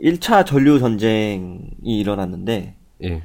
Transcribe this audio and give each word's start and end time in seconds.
1차 0.00 0.44
전류 0.44 0.78
전쟁이 0.78 1.60
일어났는데 1.82 2.74
예. 3.04 3.22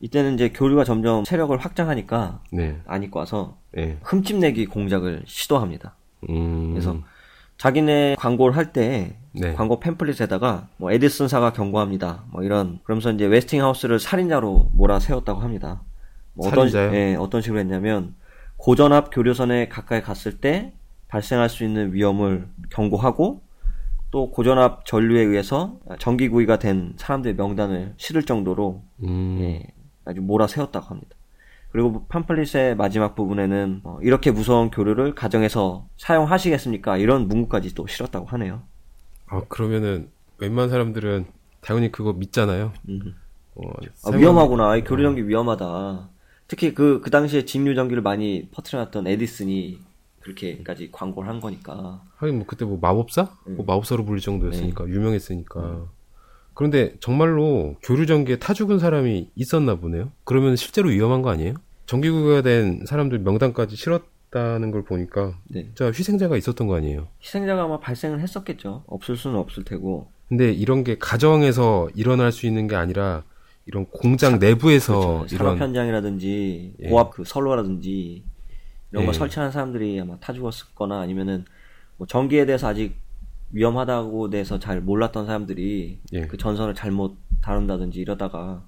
이때는 0.00 0.34
이제 0.34 0.48
교류가 0.48 0.84
점점 0.84 1.24
세력을 1.24 1.56
확장하니까 1.56 2.42
네. 2.52 2.80
안 2.86 3.02
입고 3.02 3.18
와서 3.18 3.58
예. 3.76 3.98
흠집내기 4.02 4.66
공작을 4.66 5.22
시도합니다. 5.26 5.94
음. 6.28 6.72
그래서 6.72 6.96
자기네 7.58 8.16
광고를 8.18 8.56
할때 8.56 9.16
네. 9.32 9.52
광고 9.54 9.78
팸플릿에다가 9.78 10.66
뭐 10.78 10.90
에디슨사가 10.90 11.52
경고합니다. 11.52 12.24
뭐 12.32 12.42
이런 12.42 12.80
그러면서 12.82 13.12
이제 13.12 13.26
웨스팅하우스를 13.26 14.00
살인자로 14.00 14.70
몰아세웠다고 14.72 15.40
합니다. 15.40 15.82
뭐 16.34 16.48
어떤 16.48 16.70
살인자요? 16.70 16.94
예, 16.94 17.14
어떤 17.16 17.42
식으로 17.42 17.60
했냐면 17.60 18.14
고전압 18.56 19.10
교류선에 19.12 19.68
가까이 19.68 20.02
갔을 20.02 20.38
때 20.38 20.72
발생할 21.08 21.48
수 21.48 21.64
있는 21.64 21.92
위험을 21.92 22.48
경고하고 22.70 23.42
또 24.10 24.30
고전압 24.30 24.84
전류에 24.86 25.22
의해서 25.22 25.78
전기구이가 25.98 26.58
된 26.58 26.94
사람들의 26.96 27.36
명단을 27.36 27.94
실을 27.96 28.24
정도로 28.24 28.82
음. 29.04 29.38
예, 29.40 29.66
아주 30.04 30.20
몰아세웠다고 30.20 30.86
합니다. 30.86 31.16
그리고 31.70 32.04
팜플릿의 32.08 32.76
마지막 32.76 33.14
부분에는 33.14 33.82
어, 33.84 33.98
이렇게 34.02 34.32
무서운 34.32 34.70
교류를 34.70 35.14
가정에서 35.14 35.86
사용하시겠습니까? 35.98 36.96
이런 36.96 37.28
문구까지 37.28 37.74
또 37.74 37.86
실었다고 37.86 38.26
하네요. 38.26 38.62
아, 39.26 39.42
그러면은 39.48 40.10
웬만한 40.38 40.70
사람들은 40.70 41.26
당연히 41.60 41.92
그거 41.92 42.12
믿잖아요. 42.12 42.72
음. 42.88 43.14
어, 43.54 43.62
아, 44.06 44.16
위험하구나. 44.16 44.76
이 44.76 44.82
교류 44.82 45.04
전기 45.04 45.28
위험하다. 45.28 46.08
특히 46.48 46.74
그, 46.74 47.00
그 47.00 47.10
당시에 47.10 47.44
직류 47.44 47.76
전기를 47.76 48.02
많이 48.02 48.48
퍼뜨려놨던 48.50 49.06
에디슨이 49.06 49.78
그렇게까지 50.20 50.90
광고를 50.92 51.28
한 51.28 51.40
거니까. 51.40 52.02
하긴 52.16 52.36
뭐 52.36 52.46
그때 52.46 52.64
뭐 52.64 52.78
마법사? 52.80 53.36
음. 53.48 53.56
뭐 53.56 53.66
마법사로 53.66 54.04
불릴 54.04 54.20
정도였으니까 54.22 54.84
네. 54.84 54.92
유명했으니까. 54.92 55.88
그런데 56.54 56.94
정말로 57.00 57.76
교류 57.82 58.06
전기에 58.06 58.38
타 58.38 58.52
죽은 58.52 58.78
사람이 58.78 59.30
있었나 59.34 59.76
보네요. 59.76 60.12
그러면 60.24 60.56
실제로 60.56 60.90
위험한 60.90 61.22
거 61.22 61.30
아니에요? 61.30 61.54
전기구가 61.86 62.42
된 62.42 62.84
사람들 62.86 63.20
명단까지 63.20 63.76
실었다는 63.76 64.70
걸 64.70 64.84
보니까 64.84 65.38
네. 65.48 65.64
진짜 65.64 65.86
희생자가 65.86 66.36
있었던 66.36 66.66
거 66.66 66.76
아니에요. 66.76 67.08
희생자가 67.22 67.64
아마 67.64 67.80
발생을 67.80 68.20
했었겠죠. 68.20 68.84
없을 68.86 69.16
수는 69.16 69.38
없을 69.38 69.64
테고. 69.64 70.08
근데 70.28 70.52
이런 70.52 70.84
게 70.84 70.98
가정에서 70.98 71.88
일어날 71.94 72.30
수 72.30 72.46
있는 72.46 72.68
게 72.68 72.76
아니라 72.76 73.24
이런 73.66 73.86
공장 73.86 74.38
내부에서 74.38 74.92
그렇죠. 74.98 75.36
산업 75.36 75.52
이런 75.54 75.58
현장이라든지 75.58 76.74
예. 76.82 76.88
고압 76.88 77.10
그 77.10 77.24
선로라든지 77.24 78.22
이런 78.92 79.06
거 79.06 79.12
예. 79.12 79.16
설치하는 79.16 79.52
사람들이 79.52 80.00
아마 80.00 80.16
타 80.18 80.32
죽었거나 80.32 81.00
아니면은 81.00 81.44
뭐 81.96 82.06
전기에 82.06 82.46
대해서 82.46 82.68
아직 82.68 82.96
위험하다고 83.52 84.30
대해서 84.30 84.58
잘 84.58 84.80
몰랐던 84.80 85.26
사람들이 85.26 86.00
예. 86.12 86.26
그 86.26 86.36
전선을 86.36 86.74
잘못 86.74 87.16
다룬다든지 87.42 88.00
이러다가 88.00 88.64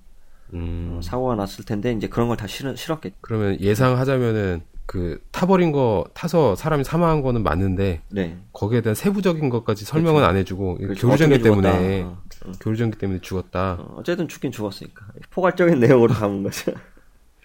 음, 0.55 0.97
어, 0.97 1.03
사고가 1.03 1.35
났을 1.35 1.65
텐데 1.65 1.93
이제 1.93 2.09
그런 2.09 2.29
걸다 2.29 2.47
실었겠죠. 2.47 3.17
그러면 3.21 3.59
예상하자면은 3.61 4.63
그 4.85 5.23
타버린 5.31 5.73
거 5.73 6.05
타서 6.13 6.55
사람이 6.57 6.85
사망한 6.85 7.23
거는 7.23 7.43
맞는데 7.43 8.03
네. 8.11 8.39
거기에 8.53 8.83
대한 8.83 8.95
세부적인 8.95 9.49
것까지 9.49 9.85
설명은 9.85 10.25
안 10.25 10.37
해주고 10.37 10.79
그렇죠. 10.79 11.07
교류전기. 11.07 11.39
때문에 11.41 12.03
어, 12.03 12.23
어. 12.45 12.53
교류전기 12.61 12.99
때문에 12.99 13.21
죽었다. 13.21 13.79
어, 13.81 13.95
어쨌든 13.97 14.29
죽긴 14.29 14.51
죽었으니까 14.53 15.07
포괄적인 15.31 15.79
내용으로 15.79 16.13
담은 16.13 16.43
거죠. 16.43 16.73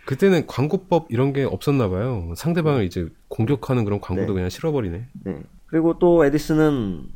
그때는 0.08 0.47
광고법 0.47 1.08
이런 1.09 1.33
게 1.33 1.44
없었나 1.44 1.89
봐요. 1.89 2.33
상대방을 2.38 2.86
이제 2.86 3.09
공격하는 3.27 3.83
그런 3.83 4.00
광고도 4.00 4.27
네. 4.27 4.33
그냥 4.36 4.49
실어버리네. 4.49 5.05
네. 5.25 5.39
그리고 5.66 5.99
또 5.99 6.23
에디슨은 6.23 7.09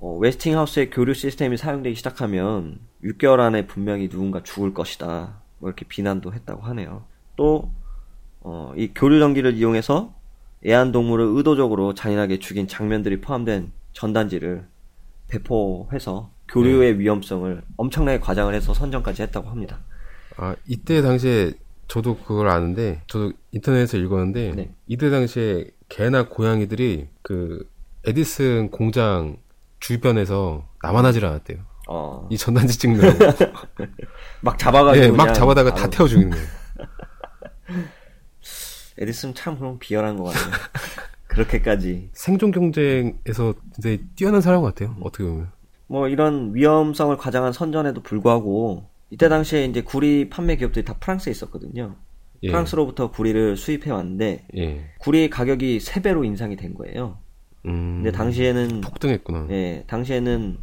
어, 0.00 0.16
웨스팅하우스의 0.16 0.88
교류 0.88 1.12
시스템이 1.12 1.58
사용되기 1.58 1.94
시작하면 1.94 2.80
6개월 3.04 3.40
안에 3.40 3.66
분명히 3.66 4.08
누군가 4.08 4.42
죽을 4.42 4.72
것이다. 4.72 5.42
뭐 5.58 5.68
이렇게 5.68 5.84
비난도 5.86 6.32
했다고 6.32 6.62
하네요. 6.62 7.04
또, 7.36 7.70
어, 8.40 8.72
이 8.76 8.92
교류 8.94 9.20
전기를 9.20 9.52
이용해서 9.52 10.14
애완동물을 10.66 11.26
의도적으로 11.36 11.92
잔인하게 11.92 12.38
죽인 12.38 12.66
장면들이 12.66 13.20
포함된 13.20 13.72
전단지를 13.92 14.66
배포해서 15.28 16.30
교류의 16.48 16.98
위험성을 16.98 17.62
엄청나게 17.76 18.20
과장을 18.20 18.54
해서 18.54 18.72
선정까지 18.72 19.20
했다고 19.20 19.50
합니다. 19.50 19.80
아 20.38 20.56
이때 20.66 21.02
당시에 21.02 21.52
저도 21.92 22.16
그걸 22.16 22.48
아는데 22.48 23.02
저도 23.06 23.32
인터넷에서 23.50 23.98
읽었는데 23.98 24.52
네. 24.56 24.74
이때 24.86 25.10
당시에 25.10 25.66
개나 25.90 26.26
고양이들이 26.26 27.08
그 27.20 27.68
에디슨 28.06 28.70
공장 28.70 29.36
주변에서 29.78 30.66
남아나질 30.82 31.22
않았대요. 31.26 31.58
어, 31.90 32.26
이 32.30 32.38
전단지 32.38 32.78
찍느라고. 32.78 33.18
막 34.40 34.58
잡아가지고. 34.58 35.04
예, 35.04 35.10
막 35.10 35.34
잡아다가 35.34 35.74
다 35.74 35.80
바로 35.80 35.90
태워 35.90 36.08
죽이는 36.08 36.30
거예요. 36.30 36.46
에디슨 38.96 39.34
참 39.34 39.58
그럼 39.58 39.78
비열한 39.78 40.16
것 40.16 40.32
같아요. 40.32 40.50
그렇게까지. 41.26 42.08
생존 42.14 42.52
경쟁에서 42.52 43.52
굉장히 43.74 44.00
뛰어난 44.16 44.40
사람 44.40 44.62
같아요. 44.62 44.96
어떻게 45.02 45.24
보면. 45.24 45.50
뭐 45.88 46.08
이런 46.08 46.54
위험성을 46.54 47.14
과장한 47.18 47.52
선전에도 47.52 48.02
불구하고 48.02 48.88
이때 49.12 49.28
당시에 49.28 49.66
이제 49.66 49.82
구리 49.82 50.30
판매 50.30 50.56
기업들이 50.56 50.86
다 50.86 50.96
프랑스에 50.98 51.30
있었거든요. 51.30 51.96
예. 52.44 52.48
프랑스로부터 52.48 53.10
구리를 53.10 53.58
수입해 53.58 53.90
왔는데 53.90 54.46
예. 54.56 54.90
구리 54.98 55.28
가격이 55.28 55.78
3배로 55.80 56.24
인상이 56.24 56.56
된 56.56 56.72
거예요. 56.72 57.18
음. 57.66 57.96
근데 58.02 58.10
당시에는 58.10 58.80
폭등했구나. 58.80 59.48
예, 59.50 59.84
당시에는 59.86 60.56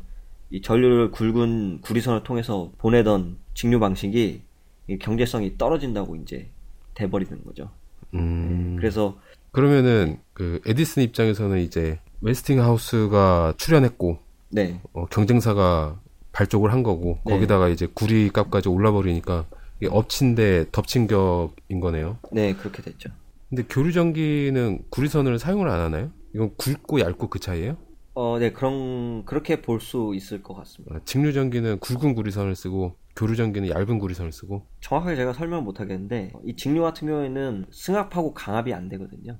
이 0.50 0.62
전류를 0.64 1.12
굵은 1.12 1.82
구리선을 1.82 2.24
통해서 2.24 2.72
보내던 2.80 3.38
직류 3.54 3.80
방식이 3.80 4.42
이 4.88 4.98
경제성이 4.98 5.56
떨어진다고 5.60 6.16
이제 6.16 6.50
돼버리는 6.96 7.46
거죠. 7.46 7.70
음. 8.16 8.78
그래서 8.80 9.20
그러면은 9.52 10.18
그 10.34 10.60
에디슨 10.66 11.04
입장에서는 11.04 11.60
이제 11.60 12.00
웨스팅하우스가 12.22 13.54
출연했고 13.58 14.18
네, 14.50 14.82
어, 14.94 15.06
경쟁사가 15.06 16.00
발족을 16.32 16.72
한 16.72 16.84
거고 16.84 17.20
네. 17.26 17.34
거기다가 17.34 17.70
이제 17.70 17.88
구리 17.94 18.30
값까지 18.30 18.70
올라버리니까 18.70 19.46
이게 19.82 19.90
엎친 19.92 20.36
데 20.36 20.66
덮친 20.72 21.08
격인 21.08 21.80
거네요. 21.80 22.18
네 22.32 22.54
그렇게 22.54 22.82
됐죠. 22.82 23.10
근데 23.50 23.64
교류 23.68 23.92
전기는 23.92 24.84
구리선을 24.90 25.40
사용을 25.40 25.70
안 25.70 25.80
하나요? 25.82 26.12
이건 26.36 26.56
굵고 26.58 27.00
얇고 27.00 27.30
그 27.30 27.40
차이예요? 27.40 27.78
어, 28.14 28.38
네 28.38 28.52
그런 28.52 29.24
그렇게 29.26 29.62
볼 29.62 29.80
수 29.80 30.12
있을 30.14 30.44
것 30.44 30.54
같습니다. 30.56 30.96
아, 30.96 31.00
직류 31.06 31.34
전기는 31.34 31.80
굵은 31.80 32.14
구리선을 32.16 32.56
쓰고 32.56 32.96
교류 33.16 33.36
전기는 33.36 33.70
얇은 33.70 33.98
구리선을 33.98 34.32
쓰고 34.32 34.66
정확하게 34.82 35.16
제가 35.16 35.34
설명 35.34 35.64
못 35.64 35.80
하겠는데 35.80 36.34
이 36.46 36.56
직류 36.56 36.82
같은 36.82 37.08
경우에는 37.08 37.66
승합하고 37.72 38.34
강압이 38.34 38.74
안 38.74 38.90
되거든요. 38.90 39.38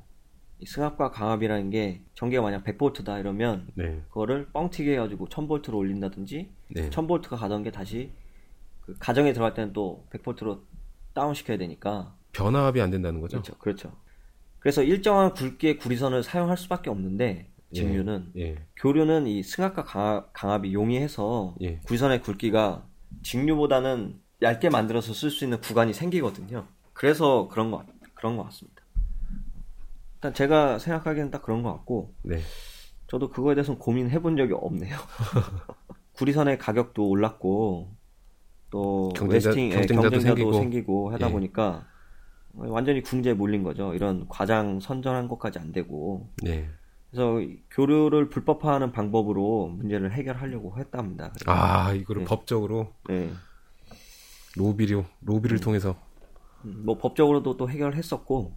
이 0.60 0.66
승합과 0.66 1.12
강압이라는 1.12 1.70
게 1.70 2.02
전기가 2.16 2.42
만약 2.42 2.64
100볼트다 2.64 3.20
이러면 3.20 3.68
네. 3.76 4.02
그거를 4.10 4.48
뻥튀기 4.52 4.92
해가지고 4.92 5.28
1000볼트로 5.28 5.76
올린다든지 5.76 6.50
네. 6.70 6.90
1000볼트가 6.90 7.38
가던 7.38 7.64
게 7.64 7.72
다시 7.72 8.12
그 8.82 8.96
가정에 9.00 9.32
들어갈 9.32 9.54
때는 9.54 9.72
또 9.74 10.06
100볼트로 10.12 10.62
다운 11.14 11.34
시켜야 11.34 11.58
되니까 11.58 12.16
변압이 12.34 12.82
안 12.82 12.92
된다는 12.92 13.22
거죠? 13.22 13.42
그렇죠, 13.42 13.58
그렇죠. 13.58 13.92
그래서 14.60 14.84
일정한 14.84 15.34
굵기의 15.34 15.78
구리선을 15.78 16.24
사용할 16.24 16.58
수밖에 16.58 16.90
없는데 16.90 17.50
직류는 17.72 18.32
예. 18.38 18.56
교류는 18.76 19.28
이 19.28 19.44
승합과 19.44 19.84
강압, 19.84 20.34
강압이 20.34 20.74
용이해서 20.74 21.56
예. 21.62 21.78
구리선의 21.86 22.22
굵기가 22.22 22.86
직류보다는 23.24 24.20
얇게 24.42 24.70
만들어서 24.70 25.14
쓸 25.14 25.30
수 25.30 25.44
있는 25.44 25.62
구간이 25.62 25.94
생기거든요. 25.94 26.66
그래서 26.94 27.48
그런 27.50 27.72
것 27.72 27.86
그런 28.16 28.36
것 28.36 28.44
같습니다. 28.46 28.79
일단 30.20 30.34
제가 30.34 30.80
생각하기에는 30.80 31.32
딱 31.32 31.42
그런 31.44 31.64
것 31.64 31.72
같고 31.74 32.14
네. 32.24 32.40
저도 33.08 33.30
그거에 33.30 33.56
대해서는 33.56 33.80
고민해 33.80 34.22
본 34.22 34.36
적이 34.36 34.54
없네요. 34.54 34.98
구리선의 36.14 36.58
가격도 36.58 37.08
올랐고 37.08 37.90
또 38.70 39.10
경쟁자- 39.16 39.48
웨스팅 39.50 39.66
예, 39.72 39.76
경쟁자도 39.76 40.10
경쟁자도 40.12 40.36
생기고. 40.36 40.54
생기고, 40.54 41.12
하다 41.14 41.28
예. 41.28 41.32
보니까 41.32 41.86
완전히 42.54 43.02
궁지에 43.02 43.34
몰린 43.34 43.64
거죠. 43.64 43.94
이런 43.94 44.28
과장 44.28 44.80
선전한 44.82 45.30
것까지 45.30 45.58
안 45.60 45.72
되고 45.72 46.28
네. 46.44 46.68
그래서 47.10 47.40
교류를 47.72 48.30
불법화하는 48.30 48.92
방법으로 48.92 49.70
문제를 49.70 50.12
해결하려고 50.12 50.78
했답니다. 50.78 51.32
아, 51.48 51.94
이거를 51.94 52.24
네. 52.24 52.28
법적으로 52.28 52.94
네. 53.08 53.32
로비료, 54.58 55.06
로비를 55.22 55.60
통해서 55.62 55.96
음, 56.66 56.82
뭐 56.86 56.98
법적으로도 56.98 57.56
또 57.56 57.70
해결을 57.70 57.96
했었고 57.96 58.54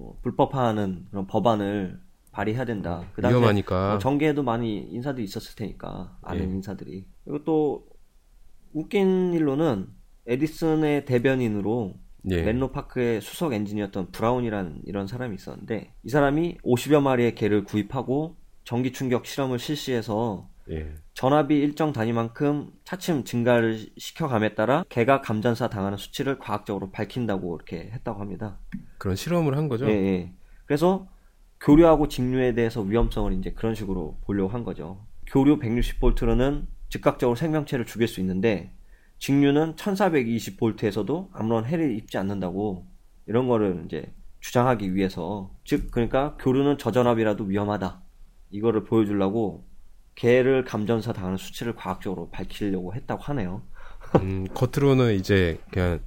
어, 0.00 0.18
불법화하는 0.22 1.06
그런 1.10 1.26
법안을 1.26 2.00
발의해야 2.32 2.64
된다. 2.64 3.04
그 3.14 3.22
당시에 3.22 3.38
위험하니까. 3.38 3.94
어, 3.94 3.98
정계에도 3.98 4.42
많이 4.42 4.78
인사들이 4.78 5.24
있었을 5.24 5.56
테니까 5.56 6.18
아는 6.22 6.50
예. 6.50 6.54
인사들이 6.54 7.06
그리고 7.24 7.44
또 7.44 7.86
웃긴 8.72 9.32
일로는 9.32 9.88
에디슨의 10.26 11.04
대변인으로 11.04 11.94
예. 12.30 12.42
멘로 12.42 12.70
파크의 12.70 13.20
수석 13.20 13.52
엔지니어였던 13.52 14.12
브라운이라는 14.12 14.82
이런 14.84 15.06
사람이 15.06 15.34
있었는데 15.34 15.94
이 16.04 16.08
사람이 16.08 16.58
50여 16.64 17.00
마리의 17.00 17.34
개를 17.34 17.64
구입하고 17.64 18.36
전기 18.64 18.92
충격 18.92 19.24
실험을 19.26 19.58
실시해서 19.58 20.48
예. 20.70 20.94
전압이 21.14 21.56
일정 21.58 21.92
단위만큼 21.92 22.70
차츰 22.84 23.24
증가를 23.24 23.78
시켜감에 23.96 24.54
따라 24.54 24.84
개가 24.88 25.20
감전사 25.20 25.68
당하는 25.68 25.96
수치를 25.98 26.38
과학적으로 26.38 26.90
밝힌다고 26.90 27.56
이렇게 27.56 27.90
했다고 27.92 28.20
합니다. 28.20 28.58
그런 28.98 29.16
실험을 29.16 29.56
한 29.56 29.68
거죠? 29.68 29.88
예, 29.88 29.92
예. 29.92 30.32
그래서 30.66 31.08
교류하고 31.60 32.08
직류에 32.08 32.54
대해서 32.54 32.82
위험성을 32.82 33.32
이제 33.34 33.52
그런 33.52 33.74
식으로 33.74 34.18
보려고 34.24 34.50
한 34.50 34.64
거죠. 34.64 35.04
교류 35.26 35.58
160볼트로는 35.58 36.66
즉각적으로 36.88 37.36
생명체를 37.36 37.84
죽일 37.84 38.08
수 38.08 38.20
있는데 38.20 38.72
직류는 39.18 39.74
1420볼트에서도 39.74 41.28
아무런 41.32 41.64
해를 41.64 41.90
입지 41.96 42.18
않는다고 42.18 42.86
이런 43.26 43.48
거를 43.48 43.82
이제 43.84 44.12
주장하기 44.40 44.94
위해서 44.94 45.50
즉 45.64 45.90
그러니까 45.90 46.36
교류는 46.38 46.78
저전압이라도 46.78 47.44
위험하다 47.44 48.00
이거를 48.50 48.84
보여주려고 48.84 49.67
개를 50.18 50.64
감전사 50.64 51.12
당하는 51.12 51.36
수치를 51.36 51.76
과학적으로 51.76 52.28
밝히려고 52.30 52.92
했다고 52.92 53.22
하네요. 53.22 53.62
음, 54.16 54.48
겉으로는 54.52 55.14
이제 55.14 55.60
그냥 55.70 56.00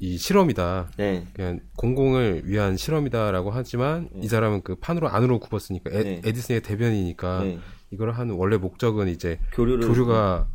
이 0.00 0.18
실험이다. 0.18 0.90
네. 0.96 1.28
그냥 1.32 1.60
공공을 1.76 2.42
위한 2.46 2.76
실험이다라고 2.76 3.52
하지만 3.52 4.08
이 4.16 4.26
사람은 4.26 4.62
그 4.62 4.74
판으로 4.74 5.08
안으로 5.08 5.38
굽었으니까 5.38 5.90
에, 5.92 6.02
네. 6.02 6.20
에디슨의 6.24 6.62
대변이니까 6.62 7.44
네. 7.44 7.60
이걸 7.92 8.10
하는 8.10 8.34
원래 8.34 8.56
목적은 8.56 9.06
이제 9.06 9.38
교류를 9.52 9.86
교류가 9.86 10.48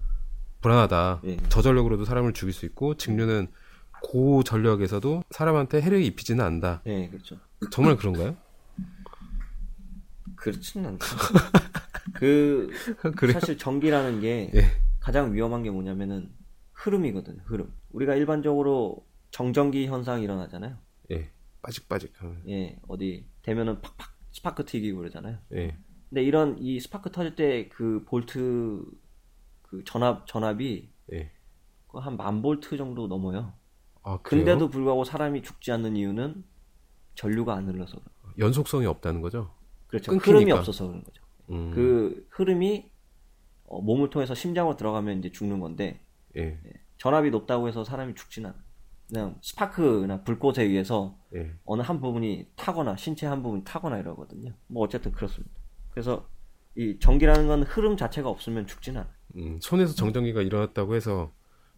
불안하다. 0.60 1.22
네. 1.24 1.38
저전력으로도 1.48 2.04
사람을 2.04 2.34
죽일 2.34 2.54
수 2.54 2.66
있고 2.66 2.98
직류는 2.98 3.48
고전력에서도 4.04 5.24
사람한테 5.30 5.82
해를 5.82 6.04
입히지는 6.04 6.44
않는다. 6.44 6.82
네, 6.84 7.08
그렇죠. 7.08 7.38
정말 7.72 7.96
그런가요? 7.96 8.36
그렇지는 10.36 10.90
않죠. 10.90 11.06
그? 12.18 12.70
사실 13.34 13.58
전기라는 13.58 14.20
게 14.22 14.52
예. 14.56 14.62
가장 15.00 15.34
위험한 15.34 15.64
게 15.64 15.70
뭐냐면은 15.72 16.32
흐름이거든. 16.74 17.40
흐름. 17.46 17.74
우리가 17.92 18.16
일반적으로 18.16 19.06
정전기 19.32 19.88
현상이 19.88 20.24
일어나잖아요. 20.24 20.78
예. 21.12 21.32
빠직빠직 21.62 22.14
하면. 22.22 22.42
예, 22.48 22.78
어디 22.88 23.26
되면은 23.42 23.82
팍팍 23.82 24.16
스파크 24.32 24.66
튀기고 24.66 25.00
그러잖아요. 25.00 25.38
예. 25.54 25.78
근데 26.10 26.24
이런 26.24 26.58
이 26.60 26.80
스파크 26.80 27.12
터질 27.12 27.36
때 27.36 27.70
그 27.70 28.04
볼트 28.06 28.84
그 29.64 29.84
전압 29.86 30.26
전압이 30.28 30.90
예. 31.14 31.32
한 31.94 32.18
만 32.18 32.42
볼트 32.42 32.78
정도 32.78 33.08
넘어요. 33.08 33.54
아, 34.04 34.20
그래요? 34.22 34.46
근데도 34.46 34.70
불구하고 34.70 35.04
사람이 35.04 35.42
죽지 35.42 35.72
않는 35.72 35.96
이유는 35.98 36.44
전류가 37.16 37.56
안 37.56 37.68
흘러서. 37.68 37.98
연속성이 38.38 38.86
없다는 38.86 39.22
거죠? 39.22 39.54
그렇죠. 39.88 40.12
끊기니까. 40.12 40.32
흐름이 40.38 40.52
없어서 40.52 40.86
그런 40.88 41.04
거죠. 41.04 41.24
음. 41.50 41.72
그 41.72 42.28
흐름이 42.32 42.92
어, 43.66 43.82
몸을 43.82 44.10
통해서 44.10 44.34
심장으로 44.34 44.78
들어가면 44.78 45.20
이제 45.20 45.32
죽는 45.32 45.60
건데 45.60 46.02
예. 46.38 46.60
전압이 46.98 47.30
높다고 47.32 47.68
해서 47.68 47.84
사람이 47.84 48.16
죽지는 48.16 48.50
않아요. 48.50 48.62
그냥 49.08 49.38
스파크나 49.42 50.24
불꽃에 50.24 50.64
의해서 50.64 51.18
예. 51.36 51.54
어느 51.66 51.82
한 51.82 52.02
부분이 52.02 52.48
타거나 52.56 52.98
신체 52.98 53.26
한 53.26 53.42
부분이 53.42 53.64
타거나 53.64 53.98
이러거든요. 54.00 54.54
뭐 54.68 54.84
어쨌든 54.84 55.12
그렇습니다. 55.12 55.54
그래서 55.92 56.30
이 56.76 56.98
전기라는 57.00 57.48
건 57.48 57.64
흐름 57.64 57.98
자체가 57.98 58.30
없으면 58.30 58.68
죽지는 58.68 59.02
않아요. 59.02 59.14
음, 59.38 59.60
손에서 59.62 59.94
정전기가 59.96 60.42
일어났다고 60.42 60.96
해서 60.96 61.34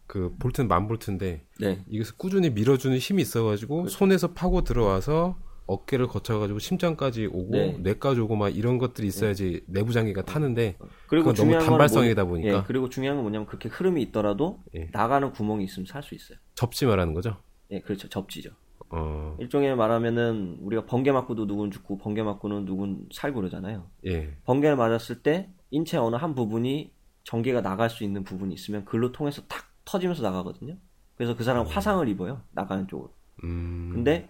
그 0.06 0.34
볼트는 0.38 0.68
만 0.68 0.88
볼트인데 0.88 1.46
네. 1.60 1.84
이것을 1.88 2.16
꾸준히 2.16 2.50
밀어주는 2.50 2.96
힘이 2.98 3.22
있어가지고 3.22 3.86
손에서 3.88 4.32
파고 4.32 4.62
들어와서 4.62 5.38
어깨를 5.70 6.06
거쳐가지고 6.08 6.58
심장까지 6.58 7.26
오고 7.26 7.50
네. 7.52 7.76
뇌까지 7.80 8.20
오고 8.20 8.34
막 8.36 8.48
이런 8.48 8.78
것들이 8.78 9.06
있어야지 9.06 9.62
내부 9.66 9.92
장기가 9.92 10.22
타는데 10.22 10.76
그리고 11.06 11.26
그건 11.30 11.34
너무 11.34 11.34
중요한 11.34 11.60
건 11.60 11.68
단발성이다 11.70 12.24
뭐- 12.24 12.32
보니까. 12.34 12.58
예, 12.58 12.62
그리고 12.66 12.88
중요한 12.88 13.16
건 13.16 13.24
뭐냐면 13.24 13.46
그렇게 13.46 13.68
흐름이 13.68 14.02
있더라도 14.04 14.62
예. 14.74 14.88
나가는 14.92 15.30
구멍이 15.32 15.64
있으면 15.64 15.86
살 15.86 16.02
수 16.02 16.14
있어요. 16.14 16.38
접지 16.54 16.86
말하는 16.86 17.14
거죠. 17.14 17.36
예, 17.70 17.80
그렇죠. 17.80 18.08
접지죠. 18.08 18.50
어, 18.92 19.36
일종의 19.38 19.76
말하면은 19.76 20.58
우리가 20.62 20.86
번개 20.86 21.12
맞고도 21.12 21.46
누군 21.46 21.70
죽고 21.70 21.98
번개 21.98 22.22
맞고는 22.24 22.64
누군 22.64 23.06
살고 23.12 23.36
그러잖아요. 23.40 23.88
예, 24.06 24.34
번개를 24.44 24.76
맞았을 24.76 25.22
때 25.22 25.50
인체 25.70 25.96
어느 25.96 26.16
한 26.16 26.34
부분이 26.34 26.92
전기가 27.22 27.62
나갈 27.62 27.88
수 27.90 28.02
있는 28.02 28.24
부분이 28.24 28.52
있으면 28.54 28.84
글로 28.84 29.12
통해서 29.12 29.42
탁 29.46 29.66
터지면서 29.84 30.22
나가거든요. 30.22 30.76
그래서 31.14 31.36
그 31.36 31.44
사람은 31.44 31.70
화상을 31.70 32.08
입어요. 32.08 32.42
나가는 32.50 32.88
쪽으로. 32.88 33.12
음, 33.44 33.90
근데 33.92 34.28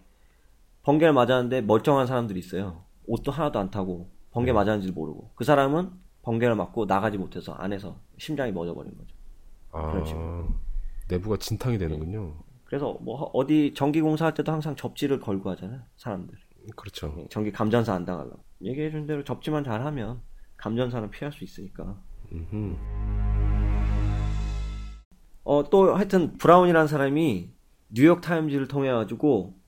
번개를 0.83 1.13
맞았는데 1.13 1.63
멀쩡한 1.63 2.07
사람들이 2.07 2.39
있어요. 2.39 2.85
옷도 3.07 3.33
하나도 3.33 3.59
안 3.59 3.71
타고 3.71 4.11
번개 4.31 4.53
맞았는지도 4.53 4.95
모르고 4.95 5.33
그 5.35 5.45
사람은 5.45 5.91
번개를 6.23 6.55
맞고 6.55 6.87
나가지 6.87 7.19
못해서 7.19 7.53
안에서 7.53 8.01
심장이 8.19 8.53
멎어버린 8.53 8.97
거죠. 8.97 9.15
그런 9.71 10.03
아, 10.03 10.05
식으로. 10.05 10.49
내부가 11.09 11.37
진탕이 11.37 11.79
되는군요. 11.79 12.35
그래서 12.65 12.97
뭐 13.01 13.31
어디 13.35 13.75
전기 13.75 14.01
공사할 14.01 14.35
때도 14.35 14.53
항상 14.53 14.77
접지를 14.77 15.21
걸고 15.21 15.51
하잖아요. 15.51 15.81
사람들. 15.97 16.37
그렇죠. 16.77 17.27
전기 17.31 17.51
감전사 17.51 17.95
안 17.95 18.05
당하려고. 18.05 18.45
얘기해 18.63 18.91
준 18.91 19.07
대로 19.07 19.25
접지만 19.25 19.65
잘하면 19.65 20.21
감전사는 20.57 21.11
피할 21.11 21.33
수 21.33 21.43
있으니까. 21.43 22.01
음흠. 22.33 22.77
어, 25.43 25.69
또 25.71 25.95
하여튼 25.95 26.37
브라운이라는 26.37 26.87
사람이 26.87 27.51
뉴욕 27.93 28.21
타임즈를 28.21 28.69
통해 28.69 28.93
가지고 28.93 29.60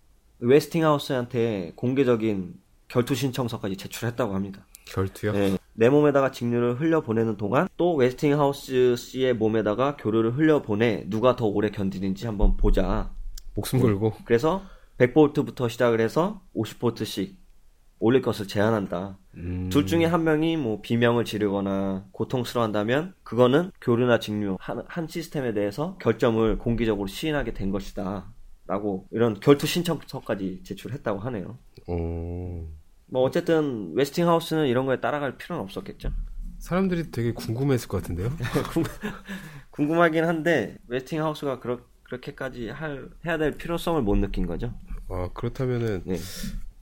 웨스팅하우스한테 0.43 1.73
공개적인 1.77 2.55
결투 2.89 3.15
신청서까지 3.15 3.77
제출했다고 3.77 4.35
합니다. 4.35 4.67
결투요? 4.87 5.33
네. 5.33 5.57
내 5.75 5.89
몸에다가 5.89 6.31
직류를 6.31 6.81
흘려 6.81 7.01
보내는 7.01 7.37
동안 7.37 7.69
또 7.77 7.95
웨스팅하우스 7.95 8.97
씨의 8.97 9.35
몸에다가 9.35 9.97
교류를 9.97 10.37
흘려 10.37 10.61
보내 10.61 11.05
누가 11.09 11.37
더 11.37 11.47
오래 11.47 11.71
견디는지 11.71 12.27
한번 12.27 12.57
보자. 12.57 13.11
목숨 13.55 13.81
걸고 13.81 14.15
그래서 14.25 14.63
100볼트부터 14.99 15.71
시작을 15.71 16.01
해서 16.01 16.43
50볼트씩 16.55 17.37
올릴 17.99 18.21
것을 18.21 18.49
제안한다. 18.49 19.19
음, 19.37 19.69
둘 19.71 19.87
중에 19.87 20.05
한 20.05 20.25
명이 20.25 20.57
뭐 20.57 20.81
비명을 20.83 21.25
지르거나 21.25 22.05
고통스러워한다면 22.11 23.15
그거는 23.23 23.71
교류나 23.81 24.19
직류 24.19 24.57
한, 24.61 24.83
한 24.89 25.07
시스템에 25.07 25.55
대해서 25.55 25.97
결점을 26.01 26.59
공개적으로 26.59 27.07
시인하게 27.07 27.55
된 27.55 27.71
것이다. 27.71 28.33
라고 28.73 29.07
이런 29.11 29.39
결투 29.39 29.67
신청서까지 29.67 30.63
제출했다고 30.65 31.21
하네요. 31.21 31.59
어, 31.89 32.67
뭐 33.07 33.23
어쨌든 33.23 33.93
웨스팅하우스는 33.95 34.67
이런 34.67 34.87
거에 34.87 34.99
따라갈 34.99 35.37
필요는 35.37 35.63
없었겠죠. 35.63 36.11
사람들이 36.59 37.11
되게 37.11 37.35
궁금했을 37.35 37.87
것 37.87 38.01
같은데요. 38.01 38.31
궁금하긴 39.73 40.25
한데 40.25 40.79
웨스팅하우스가 40.89 41.61
그렇, 41.61 41.81
그렇게까지 42.05 42.71
할, 42.71 43.11
해야 43.27 43.37
될 43.37 43.59
필요성을 43.59 44.01
못 44.01 44.17
느낀 44.17 44.47
거죠. 44.47 44.73
아 45.11 45.29
그렇다면은 45.35 46.05
네. 46.07 46.17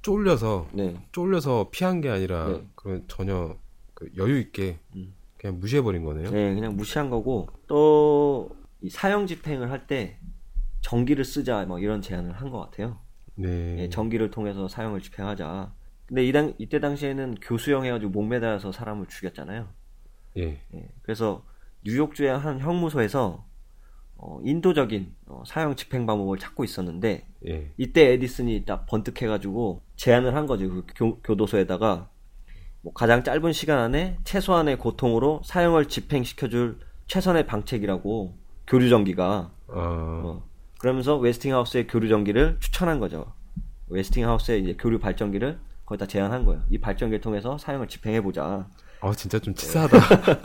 쫄려서 0.02 0.68
네. 0.72 0.94
쫄려서 1.10 1.70
피한 1.72 2.00
게 2.00 2.08
아니라 2.08 2.50
네. 2.50 2.62
그런 2.76 3.04
전혀 3.08 3.56
그 3.94 4.08
여유 4.16 4.38
있게 4.38 4.78
음. 4.94 5.12
그냥 5.36 5.58
무시해 5.58 5.82
버린 5.82 6.04
거네요. 6.04 6.30
네, 6.30 6.54
그냥 6.54 6.76
무시한 6.76 7.10
거고 7.10 7.48
또이 7.66 8.90
사형 8.90 9.26
집행을 9.26 9.72
할 9.72 9.88
때 9.88 10.19
전기를 10.80 11.24
쓰자 11.24 11.64
뭐 11.66 11.78
이런 11.78 12.00
제안을 12.02 12.32
한 12.32 12.50
것 12.50 12.60
같아요. 12.60 12.98
네. 13.34 13.78
예, 13.78 13.88
전기를 13.88 14.30
통해서 14.30 14.68
사형을 14.68 15.00
집행하자. 15.00 15.72
근데 16.06 16.24
이 16.26 16.32
당, 16.32 16.54
이때 16.58 16.80
당시에는 16.80 17.36
교수형 17.40 17.84
해가지고 17.84 18.10
목 18.10 18.26
매달아서 18.26 18.72
사람을 18.72 19.06
죽였잖아요. 19.06 19.68
예. 20.38 20.60
예, 20.74 20.88
그래서 21.02 21.44
뉴욕주의 21.84 22.36
한 22.36 22.60
형무소에서 22.60 23.46
어, 24.16 24.38
인도적인 24.44 25.14
어, 25.26 25.42
사형 25.46 25.76
집행 25.76 26.04
방법을 26.06 26.38
찾고 26.38 26.64
있었는데 26.64 27.26
예. 27.48 27.72
이때 27.78 28.12
에디슨이 28.12 28.64
딱 28.66 28.84
번뜩해가지고 28.86 29.82
제안을 29.96 30.34
한 30.34 30.46
거죠. 30.46 30.68
그 30.68 30.84
교, 30.94 31.20
교도소에다가 31.22 32.10
뭐 32.82 32.92
가장 32.92 33.22
짧은 33.24 33.52
시간 33.52 33.78
안에 33.78 34.18
최소한의 34.24 34.78
고통으로 34.78 35.40
사형을 35.44 35.86
집행시켜줄 35.86 36.80
최선의 37.06 37.46
방책이라고 37.46 38.36
교류 38.66 38.88
전기가 38.90 39.52
아, 39.68 39.72
어, 39.74 40.42
그러면서 40.80 41.18
웨스팅하우스의 41.18 41.86
교류 41.86 42.08
전기를 42.08 42.56
추천한 42.58 43.00
거죠. 43.00 43.34
웨스팅하우스의 43.88 44.62
이제 44.62 44.76
교류 44.78 44.98
발전기를 44.98 45.58
거기다 45.84 46.06
제안한 46.06 46.46
거예요. 46.46 46.62
이 46.70 46.78
발전기를 46.78 47.20
통해서 47.20 47.58
사형을 47.58 47.86
집행해 47.86 48.22
보자. 48.22 48.66
아 49.02 49.12
진짜 49.12 49.38
좀 49.38 49.54
치사하다. 49.54 49.98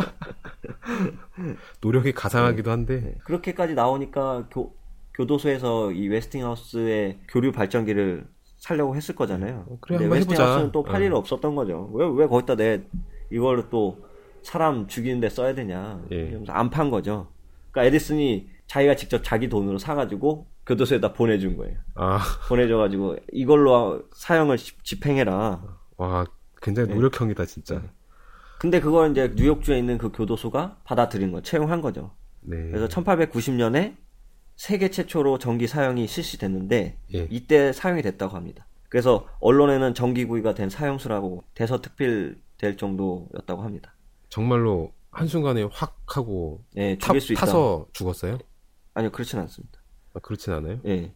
노력이 1.80 2.12
가상하기도 2.12 2.70
한데. 2.70 3.16
그렇게까지 3.24 3.76
나오니까 3.76 4.48
교, 4.52 4.76
교도소에서 5.14 5.94
이 5.94 6.10
웨스팅하우스의 6.10 7.20
교류 7.30 7.54
발전기를 7.54 8.28
살려고 8.58 8.98
했을 8.98 9.16
거잖아요. 9.16 9.66
어, 9.70 9.78
그래, 9.80 10.00
근데. 10.00 10.16
웨스팅하우스는 10.16 10.74
또팔 10.74 11.02
어. 11.02 11.06
일 11.06 11.14
없었던 11.14 11.56
거죠. 11.56 11.90
왜, 11.94 12.06
왜 12.14 12.28
거기다 12.28 12.56
내 12.56 12.84
이거를 13.32 13.70
또 13.70 14.06
사람 14.42 14.88
죽이는데 14.88 15.30
써야 15.30 15.56
되냐. 15.56 16.02
예. 16.12 16.16
이러면서 16.16 16.52
안판 16.52 16.92
거죠. 16.92 17.28
그러니까 17.72 17.88
에디슨이 17.88 18.55
자기가 18.68 18.96
직접 18.96 19.24
자기 19.24 19.48
돈으로 19.50 19.78
사가지고 19.78 20.48
교도소에다 20.66 21.14
보내준 21.14 21.58
거예요. 21.58 21.78
아, 21.96 22.20
보내줘가지고 22.50 23.18
이걸로 23.32 24.02
사형을 24.14 24.58
집- 24.58 24.84
집행해라. 24.84 25.62
와, 25.98 26.26
굉장히 26.62 26.94
노력형이다 26.94 27.46
진짜. 27.46 27.82
근데 28.60 28.80
그걸 28.80 29.12
이제 29.12 29.32
뉴욕주에 29.36 29.78
있는 29.78 29.98
그 29.98 30.12
교도소가 30.12 30.78
받아들인 30.84 31.32
거, 31.32 31.42
채용한 31.42 31.82
거죠. 31.82 32.12
네. 32.42 32.58
그래서 32.72 32.88
1890년에 32.88 33.96
세계 34.56 34.90
최초로 34.90 35.38
전기 35.38 35.68
사용이 35.68 36.08
실시됐는데 36.08 36.98
예. 37.14 37.28
이때 37.30 37.72
사용이 37.74 38.02
됐다고 38.02 38.36
합니다. 38.36 38.66
그래서 38.90 39.28
언론에는 39.42 39.94
전기구이가 39.94 40.54
된 40.56 40.70
사형수라고 40.70 41.44
대서특필될 41.54 42.78
정도였다고 42.78 43.62
합니다. 43.62 43.94
정말로 44.30 44.94
한순간에 45.12 45.64
확 45.72 45.98
하고 46.08 46.64
예, 46.78 46.98
타, 46.98 47.08
죽일 47.08 47.22
수 47.22 47.34
있다. 47.34 47.42
타서 47.46 47.88
죽었어요? 47.94 48.38
아니요, 48.96 49.12
그렇진 49.12 49.38
않습니다. 49.40 49.80
아, 50.14 50.20
그렇진 50.20 50.54
않아요? 50.54 50.80
예. 50.86 51.14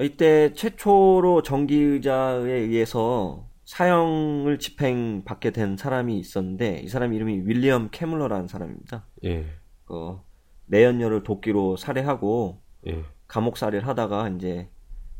이때 0.00 0.54
최초로 0.54 1.42
전기의자에 1.42 2.50
의해서 2.50 3.48
사형을 3.64 4.58
집행받게 4.58 5.50
된 5.50 5.76
사람이 5.76 6.18
있었는데 6.18 6.80
이 6.80 6.88
사람 6.88 7.12
이름이 7.12 7.42
윌리엄 7.44 7.90
캐물러라는 7.90 8.48
사람입니다. 8.48 9.06
예. 9.24 9.46
그 9.84 10.18
내연녀를 10.66 11.24
도끼로 11.24 11.76
살해하고 11.76 12.62
예. 12.86 13.04
감옥살이를 13.26 13.86
하다가 13.86 14.28
이제 14.30 14.70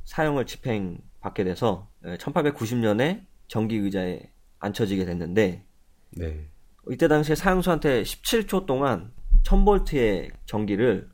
사형을 0.04 0.47
집행받게 0.47 1.44
돼서 1.44 1.88
1890년에 2.02 3.26
전기의자에 3.49 4.30
앉혀지게 4.61 5.04
됐는데 5.04 5.64
네. 6.11 6.49
이때 6.90 7.09
당시에 7.09 7.35
사형수한테 7.35 8.02
17초 8.02 8.66
동안 8.66 9.12
1000볼트의 9.44 10.32
전기를 10.47 11.09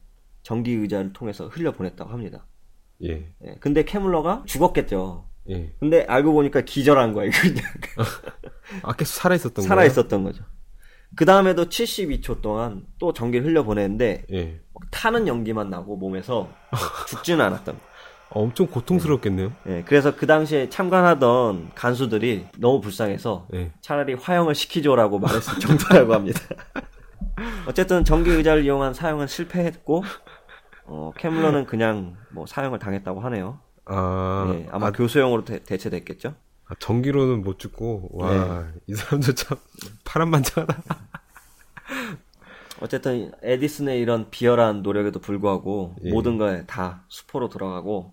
전기 0.46 0.74
의자를 0.74 1.12
통해서 1.12 1.48
흘려 1.48 1.72
보냈다고 1.72 2.08
합니다. 2.08 2.46
예. 3.02 3.34
예, 3.44 3.56
근데 3.58 3.84
캐물러가 3.84 4.44
죽었겠죠. 4.46 5.28
예. 5.50 5.72
근데 5.80 6.04
알고 6.06 6.32
보니까 6.32 6.60
기절한 6.60 7.14
거예요. 7.14 7.32
그냥 7.34 7.64
아, 8.84 8.92
계속 8.92 9.14
살아있었던 9.14 9.54
거예요? 9.54 9.68
살아 9.68 9.84
있었던 9.84 10.22
거죠. 10.22 10.44
그 11.16 11.24
다음에도 11.24 11.64
72초 11.64 12.42
동안 12.42 12.86
또 13.00 13.12
전기를 13.12 13.44
흘려 13.44 13.64
보냈는데 13.64 14.24
예. 14.32 14.60
타는 14.92 15.26
연기만 15.26 15.68
나고 15.68 15.96
몸에서 15.96 16.48
죽지는 17.08 17.44
않았던 17.44 17.74
거예요. 17.74 17.90
어, 18.30 18.38
엄청 18.46 18.68
고통스럽겠네요. 18.68 19.52
예, 19.66 19.82
그래서 19.84 20.14
그 20.14 20.28
당시에 20.28 20.68
참관하던 20.68 21.72
간수들이 21.74 22.46
너무 22.58 22.80
불쌍해서 22.80 23.48
예. 23.54 23.72
차라리 23.80 24.14
화형을 24.14 24.54
시키죠라고 24.54 25.18
말했을 25.18 25.58
정도라고 25.58 26.14
합니다. 26.14 26.40
어쨌든 27.66 28.04
전기 28.04 28.30
의자를 28.30 28.64
이용한 28.64 28.94
사용은 28.94 29.26
실패했고 29.26 30.04
어, 30.86 31.12
캐물러는 31.16 31.66
그냥 31.66 32.16
뭐 32.30 32.46
사용을 32.46 32.78
당했다고 32.78 33.20
하네요. 33.20 33.58
아, 33.86 34.52
예, 34.54 34.66
아마 34.70 34.90
교수형으로 34.90 35.44
대, 35.44 35.62
대체됐겠죠. 35.62 36.34
아, 36.68 36.74
전기로는 36.80 37.42
못 37.42 37.58
죽고, 37.58 38.10
와, 38.12 38.32
네. 38.32 38.80
이 38.88 38.94
사람들 38.94 39.34
참 39.34 39.58
파란만장하다. 40.04 40.82
어쨌든 42.80 43.32
에디슨의 43.42 44.00
이런 44.00 44.28
비열한 44.30 44.82
노력에도 44.82 45.18
불구하고 45.20 45.94
예. 46.04 46.10
모든 46.10 46.36
거에 46.36 46.64
다 46.66 47.04
수포로 47.08 47.48
들어가고 47.48 48.12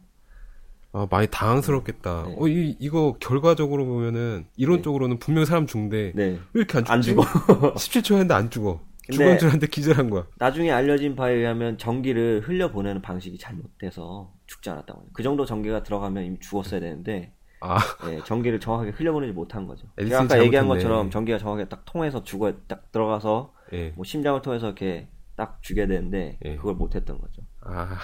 아, 0.93 1.07
많이 1.09 1.27
당황스럽겠다. 1.27 2.23
네. 2.27 2.35
어, 2.37 2.47
이, 2.47 2.77
이거 2.79 3.15
결과적으로 3.19 3.85
보면은, 3.85 4.45
이론적으로는 4.57 5.17
분명 5.17 5.43
사람 5.43 5.65
죽는데, 5.65 6.11
네. 6.13 6.39
왜 6.53 6.61
이렇게 6.61 6.77
안 6.77 6.83
죽지? 6.83 6.91
안 6.91 7.01
죽어. 7.01 7.23
17초 7.73 8.11
했는데 8.13 8.35
안 8.35 8.51
죽어. 8.51 8.79
알았는데 9.11 9.67
기절한 9.67 10.09
거야. 10.09 10.25
나중에 10.37 10.71
알려진 10.71 11.15
바에 11.15 11.33
의하면 11.33 11.77
전기를 11.77 12.41
흘려 12.45 12.71
보내는 12.71 13.01
방식이 13.01 13.37
잘못돼서 13.37 14.31
죽지 14.47 14.69
않았다고 14.69 15.01
해요. 15.01 15.09
그 15.13 15.23
정도 15.23 15.45
전기가 15.45 15.83
들어가면 15.83 16.23
이미 16.23 16.39
죽었어야 16.39 16.79
되는데 16.79 17.33
아, 17.59 17.79
예, 18.09 18.19
전기를 18.25 18.59
정확하게 18.59 18.91
흘려보내지 18.91 19.31
못한 19.33 19.67
거죠. 19.67 19.87
제가 19.97 20.23
아까 20.23 20.43
얘기한. 20.43 20.67
것처럼 20.67 21.09
전기가 21.09 21.37
정확하게 21.37 21.69
딱 21.69 21.85
통해서 21.85 22.23
죽어 22.23 22.51
딱 22.67 22.91
들어가서 22.91 23.53
예. 23.73 23.89
뭐 23.95 24.03
심장을 24.03 24.41
통해서 24.41 24.67
이렇게 24.67 25.07
딱 25.35 25.59
죽여야 25.61 25.87
되는데 25.87 26.37
예. 26.43 26.55
그걸 26.57 26.75
못했던 26.75 27.19
거죠. 27.19 27.41
아, 27.61 27.97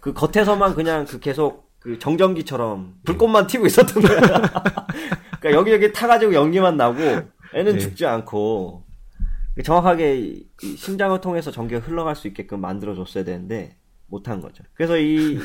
그 0.00 0.14
겉에서만 0.14 0.74
그냥 0.74 1.04
그 1.04 1.20
계속 1.20 1.70
그 1.80 1.98
정전기처럼 1.98 2.94
불꽃만 3.04 3.46
튀고 3.46 3.66
있었던 3.66 4.02
거야. 4.02 4.20
그러니까 5.38 5.52
여기저기 5.52 5.92
타가지고 5.92 6.32
연기만 6.34 6.76
나고 6.78 6.98
애는 7.54 7.74
예. 7.74 7.78
죽지 7.78 8.06
않고 8.06 8.85
정확하게 9.62 10.44
심장을 10.76 11.18
통해서 11.20 11.50
전기가 11.50 11.80
흘러갈 11.80 12.14
수 12.14 12.28
있게끔 12.28 12.60
만들어줬어야 12.60 13.24
되는데 13.24 13.76
못한 14.06 14.40
거죠. 14.40 14.64
그래서 14.74 14.98
이 14.98 15.38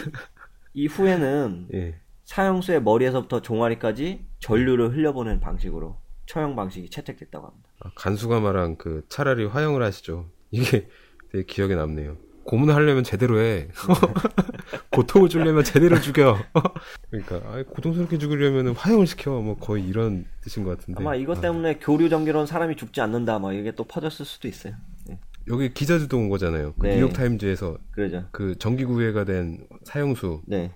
이후에는 0.73 1.69
예. 1.73 1.95
사형수의 2.23 2.83
머리에서부터 2.83 3.41
종아리까지 3.41 4.25
전류를 4.39 4.95
흘려보내는 4.95 5.39
방식으로 5.39 5.97
처형 6.25 6.55
방식이 6.55 6.89
채택됐다고 6.89 7.47
합니다. 7.47 7.69
아, 7.79 7.91
간수가 7.95 8.39
말한 8.39 8.77
그 8.77 9.05
차라리 9.09 9.45
화형을 9.45 9.83
하시죠. 9.83 10.29
이게 10.51 10.87
되게 11.31 11.45
기억에 11.45 11.75
남네요. 11.75 12.17
고문을 12.51 12.75
하려면 12.75 13.05
제대로 13.05 13.39
해. 13.39 13.69
고통을 14.91 15.29
주려면 15.29 15.63
제대로 15.63 15.97
죽여. 16.01 16.37
그러니까 17.09 17.37
아, 17.49 17.63
고통스럽게 17.63 18.17
죽이려면 18.17 18.75
화형을 18.75 19.07
시켜. 19.07 19.39
뭐 19.39 19.55
거의 19.55 19.87
이런 19.87 20.25
뜻인 20.41 20.65
것 20.65 20.77
같은데. 20.77 21.01
아마 21.01 21.15
이것 21.15 21.39
때문에 21.39 21.75
교류 21.79 22.09
전기로는 22.09 22.45
사람이 22.47 22.75
죽지 22.75 22.99
않는다, 22.99 23.39
막 23.39 23.53
이게 23.53 23.71
또 23.71 23.85
퍼졌을 23.85 24.25
수도 24.25 24.49
있어요. 24.49 24.73
네, 25.07 25.17
여기 25.47 25.73
기자들도 25.73 26.17
온 26.17 26.27
거잖아요. 26.27 26.73
그 26.77 26.87
네. 26.87 26.97
뉴욕 26.97 27.13
타임즈에서 27.13 27.77
그러죠. 27.91 28.25
그 28.31 28.57
전기구회가 28.57 29.23
된 29.23 29.65
사형수. 29.85 30.41
네. 30.45 30.73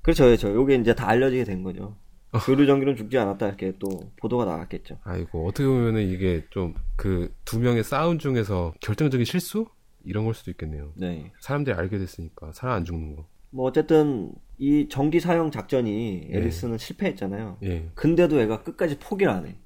그렇죠, 0.00 0.24
그렇죠. 0.24 0.48
요게 0.54 0.76
이제 0.76 0.94
다 0.94 1.08
알려지게 1.10 1.44
된 1.44 1.62
거죠. 1.62 1.94
교류 2.46 2.66
전기로는 2.66 2.96
죽지 2.96 3.18
않았다 3.18 3.46
이렇게 3.48 3.74
또 3.78 3.88
보도가 4.16 4.46
나왔겠죠. 4.46 4.98
아이고 5.04 5.46
어떻게 5.46 5.66
보면은 5.66 6.08
이게 6.08 6.44
좀 6.50 6.74
그 6.96 7.30
두 7.44 7.60
명의 7.60 7.84
싸움 7.84 8.18
중에서 8.18 8.72
결정적인 8.80 9.24
실수 9.26 9.66
이런 10.08 10.24
걸 10.24 10.34
수도 10.34 10.50
있겠네요. 10.50 10.92
네. 10.96 11.30
사람들이 11.40 11.76
알게 11.76 11.98
됐으니까 11.98 12.52
사람 12.52 12.76
안 12.76 12.84
죽는 12.84 13.14
거. 13.14 13.26
뭐 13.50 13.66
어쨌든 13.66 14.32
이 14.56 14.88
전기 14.88 15.20
사용 15.20 15.50
작전이 15.50 16.28
네. 16.30 16.38
에리스는 16.38 16.78
실패했잖아요. 16.78 17.58
예. 17.62 17.90
근데도 17.94 18.40
애가 18.40 18.62
끝까지 18.62 18.98
포기를 18.98 19.30
안 19.32 19.46
해. 19.46 19.56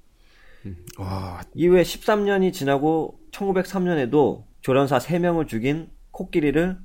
와 0.99 1.43
이후에 1.55 1.83
13년이 1.83 2.53
지나고 2.53 3.19
1903년에도 3.31 4.45
조련사 4.61 4.99
3명을 4.99 5.49
죽인 5.49 5.91
코끼리를 6.13 6.79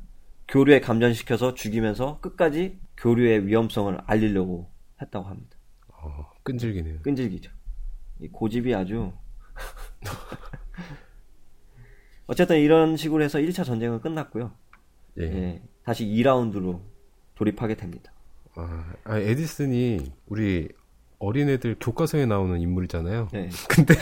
교류에 0.48 0.80
감전시켜서 0.80 1.54
죽이면서 1.54 2.20
끝까지 2.22 2.80
교류의 2.98 3.46
위험성을 3.48 3.96
알리려고 4.06 4.72
했다고 5.02 5.28
합니다. 5.28 5.58
어, 5.90 6.32
끈질기네요. 6.44 7.02
끈질기죠. 7.02 7.52
이 8.22 8.28
고집이 8.30 8.74
아주. 8.74 9.12
어쨌든 12.28 12.58
이런 12.60 12.98
식으로 12.98 13.24
해서 13.24 13.40
1차 13.40 13.66
전쟁은 13.66 14.02
끝났고요. 14.02 14.52
예. 15.20 15.24
예, 15.24 15.62
다시 15.84 16.06
2라운드로 16.06 16.80
돌입하게 17.36 17.76
됩니다. 17.76 18.12
아, 18.56 18.94
아, 19.04 19.18
에디슨이 19.18 20.12
우리 20.28 20.70
어린애들 21.20 21.78
교과서에 21.80 22.26
나오는 22.26 22.60
인물이잖아요. 22.60 23.30
예. 23.34 23.50
근데 23.70 23.96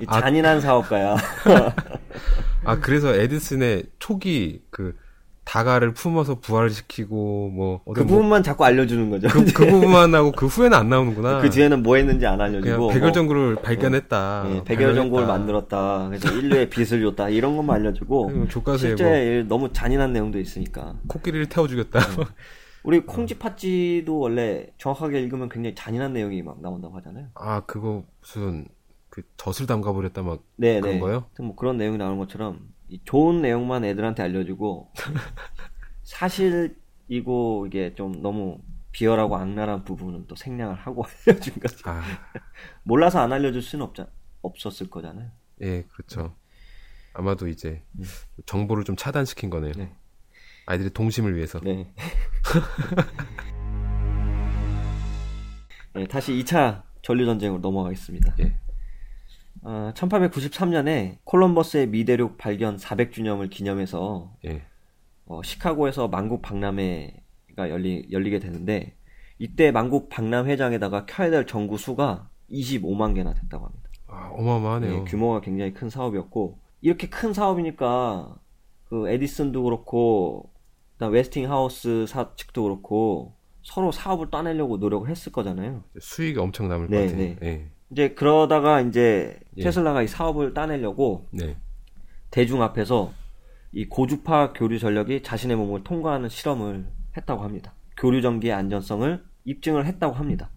이 0.00 0.06
잔인한 0.06 0.60
사업가야. 0.60 1.16
아 2.64 2.78
그래서 2.80 3.14
에디슨의 3.14 3.84
초기 3.98 4.62
그 4.70 4.96
다가를 5.44 5.92
품어서 5.92 6.36
부활시키고 6.40 7.50
뭐그 7.50 7.90
어떤 7.90 8.06
뭐- 8.06 8.16
부분만 8.16 8.42
자꾸 8.42 8.64
알려주는 8.64 9.10
거죠. 9.10 9.28
그, 9.28 9.44
그 9.52 9.66
부분만 9.66 10.14
하고 10.14 10.32
그 10.32 10.46
후에는 10.46 10.76
안 10.76 10.88
나오는구나. 10.88 11.40
그 11.40 11.50
뒤에는 11.50 11.82
뭐 11.82 11.96
했는지 11.96 12.26
안 12.26 12.40
알려주고. 12.40 12.88
백열전구를 12.88 13.56
발견했다. 13.56 14.42
뭐, 14.46 14.54
예, 14.56 14.64
발견했다. 14.64 15.26
만들었다. 15.26 16.06
그래서 16.08 16.32
인류에 16.32 16.68
빚을 16.68 17.02
줬다. 17.02 17.28
이런 17.28 17.56
것만 17.56 17.76
알려주고. 17.80 18.46
교과서에 18.50 18.90
실제 18.90 19.44
뭐 19.48 19.58
너무 19.58 19.72
잔인한 19.72 20.12
내용도 20.12 20.38
있으니까. 20.38 20.94
코끼리를 21.08 21.46
태워 21.48 21.66
죽였다. 21.66 21.98
우리 22.84 23.00
콩쥐 23.00 23.38
팥쥐도 23.38 24.18
원래 24.18 24.66
정확하게 24.78 25.20
읽으면 25.22 25.48
굉장히 25.48 25.74
잔인한 25.74 26.12
내용이 26.12 26.42
막 26.42 26.60
나온다고 26.60 26.96
하잖아요. 26.96 27.26
아 27.34 27.60
그거 27.66 28.02
무슨 28.20 28.66
그 29.08 29.22
젖을 29.36 29.66
담가 29.66 29.92
버렸다 29.92 30.22
막 30.22 30.40
네, 30.56 30.80
그런 30.80 30.94
네. 30.94 31.00
거요? 31.00 31.24
뭐 31.40 31.54
그런 31.54 31.76
내용이 31.76 31.96
나오는 31.98 32.18
것처럼 32.18 32.58
이 32.81 32.81
좋은 33.04 33.42
내용만 33.42 33.84
애들한테 33.84 34.22
알려주고 34.22 34.92
사실이고 36.02 37.66
이게 37.66 37.94
좀 37.94 38.22
너무 38.22 38.58
비열하고 38.92 39.36
악랄한 39.36 39.84
부분은 39.84 40.26
또 40.28 40.36
생략을 40.36 40.74
하고 40.74 41.04
알려준 41.26 41.54
거지. 41.60 41.82
아, 41.86 42.02
몰라서 42.82 43.20
안 43.20 43.32
알려줄 43.32 43.62
수는 43.62 43.84
없자, 43.86 44.06
없었을 44.42 44.90
거잖아요. 44.90 45.30
예, 45.62 45.82
그렇죠. 45.92 46.36
아마도 47.14 47.48
이제 47.48 47.82
정보를 48.46 48.84
좀 48.84 48.96
차단시킨 48.96 49.50
거네요. 49.50 49.72
네. 49.76 49.92
아이들의 50.66 50.92
동심을 50.92 51.36
위해서. 51.36 51.60
네. 51.60 51.92
네, 55.94 56.06
다시 56.06 56.32
2차 56.32 56.82
전류 57.02 57.26
전쟁으로 57.26 57.60
넘어가겠습니다. 57.60 58.34
예. 58.40 58.58
어, 59.62 59.92
1893년에 59.94 61.18
콜럼버스의 61.24 61.88
미대륙 61.88 62.36
발견 62.36 62.76
400주년을 62.76 63.48
기념해서 63.48 64.34
예. 64.44 64.62
어, 65.26 65.42
시카고에서 65.42 66.08
만국 66.08 66.42
박람회가 66.42 67.70
열리, 67.70 68.08
열리게 68.10 68.38
되는데 68.38 68.96
이때 69.38 69.70
만국 69.70 70.08
박람회장에다가 70.08 71.06
켜야 71.06 71.30
될 71.30 71.46
전구 71.46 71.78
수가 71.78 72.28
25만 72.50 73.14
개나 73.14 73.34
됐다고 73.34 73.66
합니다. 73.66 73.82
어마어마하네요. 74.06 74.92
예, 74.92 75.04
규모가 75.04 75.40
굉장히 75.40 75.72
큰 75.72 75.88
사업이었고 75.88 76.58
이렇게 76.80 77.08
큰 77.08 77.32
사업이니까 77.32 78.36
그 78.84 79.08
에디슨도 79.08 79.62
그렇고 79.62 80.52
그다음 80.94 81.14
웨스팅하우스 81.14 82.06
사 82.06 82.34
측도 82.36 82.64
그렇고 82.64 83.34
서로 83.62 83.90
사업을 83.90 84.30
따내려고 84.30 84.76
노력을 84.76 85.08
했을 85.08 85.32
거잖아요. 85.32 85.84
수익이 85.98 86.38
엄청 86.38 86.68
남을 86.68 86.88
네, 86.88 86.96
것 86.96 87.02
같아요. 87.04 87.18
네. 87.18 87.38
예. 87.42 87.70
이제 87.92 88.14
그러다가 88.14 88.80
이제 88.80 89.38
예. 89.58 89.62
테슬라가 89.62 90.02
이 90.02 90.08
사업을 90.08 90.54
따내려고 90.54 91.28
네. 91.30 91.56
대중 92.30 92.62
앞에서 92.62 93.12
이 93.72 93.86
고주파 93.86 94.54
교류 94.54 94.78
전력이 94.78 95.22
자신의 95.22 95.56
몸을 95.58 95.84
통과하는 95.84 96.30
실험을 96.30 96.86
했다고 97.16 97.42
합니다. 97.42 97.74
교류 97.98 98.22
전기의 98.22 98.54
안전성을 98.54 99.22
입증을 99.44 99.86
했다고 99.86 100.14
합니다. 100.14 100.50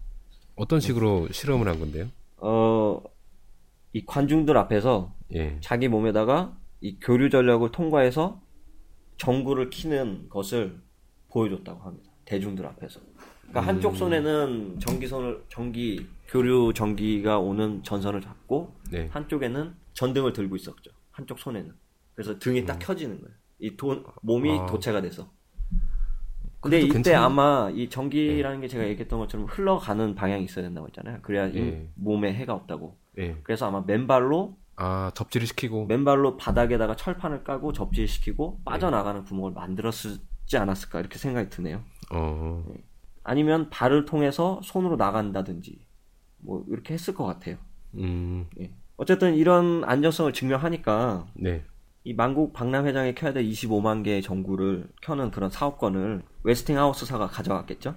어떤 0.54 0.80
식으로 0.80 1.28
실험을 1.30 1.68
한 1.68 1.78
건데요? 1.78 2.06
어, 2.38 3.02
이 3.92 4.04
관중들 4.06 4.56
앞에서 4.56 5.14
예. 5.34 5.58
자기 5.60 5.88
몸에다가 5.88 6.56
이 6.80 6.98
교류 7.00 7.28
전력을 7.28 7.70
통과해서 7.70 8.40
전구를 9.18 9.68
키는 9.68 10.30
것을 10.30 10.80
보여줬다고 11.28 11.82
합니다. 11.82 12.10
대중들 12.24 12.64
앞에서. 12.64 13.00
그러니까 13.42 13.60
한쪽 13.60 13.96
손에는 13.96 14.80
전기선을 14.80 15.44
전기 15.48 16.06
교류 16.36 16.74
전기가 16.74 17.38
오는 17.38 17.82
전선을 17.82 18.20
잡고 18.20 18.74
네. 18.92 19.08
한쪽에는 19.10 19.74
전등을 19.94 20.34
들고 20.34 20.56
있었죠. 20.56 20.90
한쪽 21.10 21.38
손에는. 21.38 21.72
그래서 22.14 22.38
등이 22.38 22.66
딱 22.66 22.78
켜지는 22.78 23.18
거예요. 23.22 23.34
이 23.58 23.74
돈, 23.74 24.04
몸이 24.20 24.58
아. 24.58 24.66
도체가 24.66 25.00
돼서. 25.00 25.30
근데 26.60 26.80
이때 26.82 26.98
괜찮은- 26.98 27.14
아마 27.16 27.70
이 27.72 27.88
전기라는 27.88 28.60
게 28.60 28.68
제가 28.68 28.86
얘기했던 28.88 29.18
것처럼 29.18 29.46
흘러가는 29.46 30.14
방향이 30.14 30.44
있어야 30.44 30.64
된다고 30.64 30.86
했잖아요. 30.88 31.20
그래야 31.22 31.46
이 31.46 31.56
예. 31.56 31.88
몸에 31.94 32.34
해가 32.34 32.52
없다고. 32.52 32.98
예. 33.18 33.36
그래서 33.42 33.66
아마 33.66 33.82
맨발로 33.86 34.58
아, 34.76 35.10
접지를 35.14 35.46
시키고. 35.46 35.86
맨발로 35.86 36.36
바닥에다가 36.36 36.96
철판을 36.96 37.44
까고 37.44 37.72
접지시키고 37.72 38.60
빠져나가는 38.66 39.24
구멍을 39.24 39.52
만들었지 39.52 40.18
않았을까 40.58 41.00
이렇게 41.00 41.16
생각이 41.18 41.48
드네요. 41.48 41.82
어. 42.12 42.62
아니면 43.24 43.70
발을 43.70 44.04
통해서 44.04 44.60
손으로 44.62 44.96
나간다든지 44.96 45.85
뭐 46.46 46.64
이렇게 46.68 46.94
했을 46.94 47.12
것 47.12 47.26
같아요. 47.26 47.56
음. 47.94 48.46
예. 48.60 48.70
어쨌든 48.96 49.34
이런 49.34 49.84
안전성을 49.84 50.32
증명하니까 50.32 51.26
네. 51.34 51.64
이 52.04 52.14
만국 52.14 52.52
박람 52.52 52.86
회장에 52.86 53.14
켜야 53.14 53.32
될 53.32 53.44
25만 53.44 54.04
개의 54.04 54.22
전구를 54.22 54.88
켜는 55.02 55.32
그런 55.32 55.50
사업권을 55.50 56.22
웨스팅하우스사가 56.44 57.26
가져갔겠죠? 57.26 57.96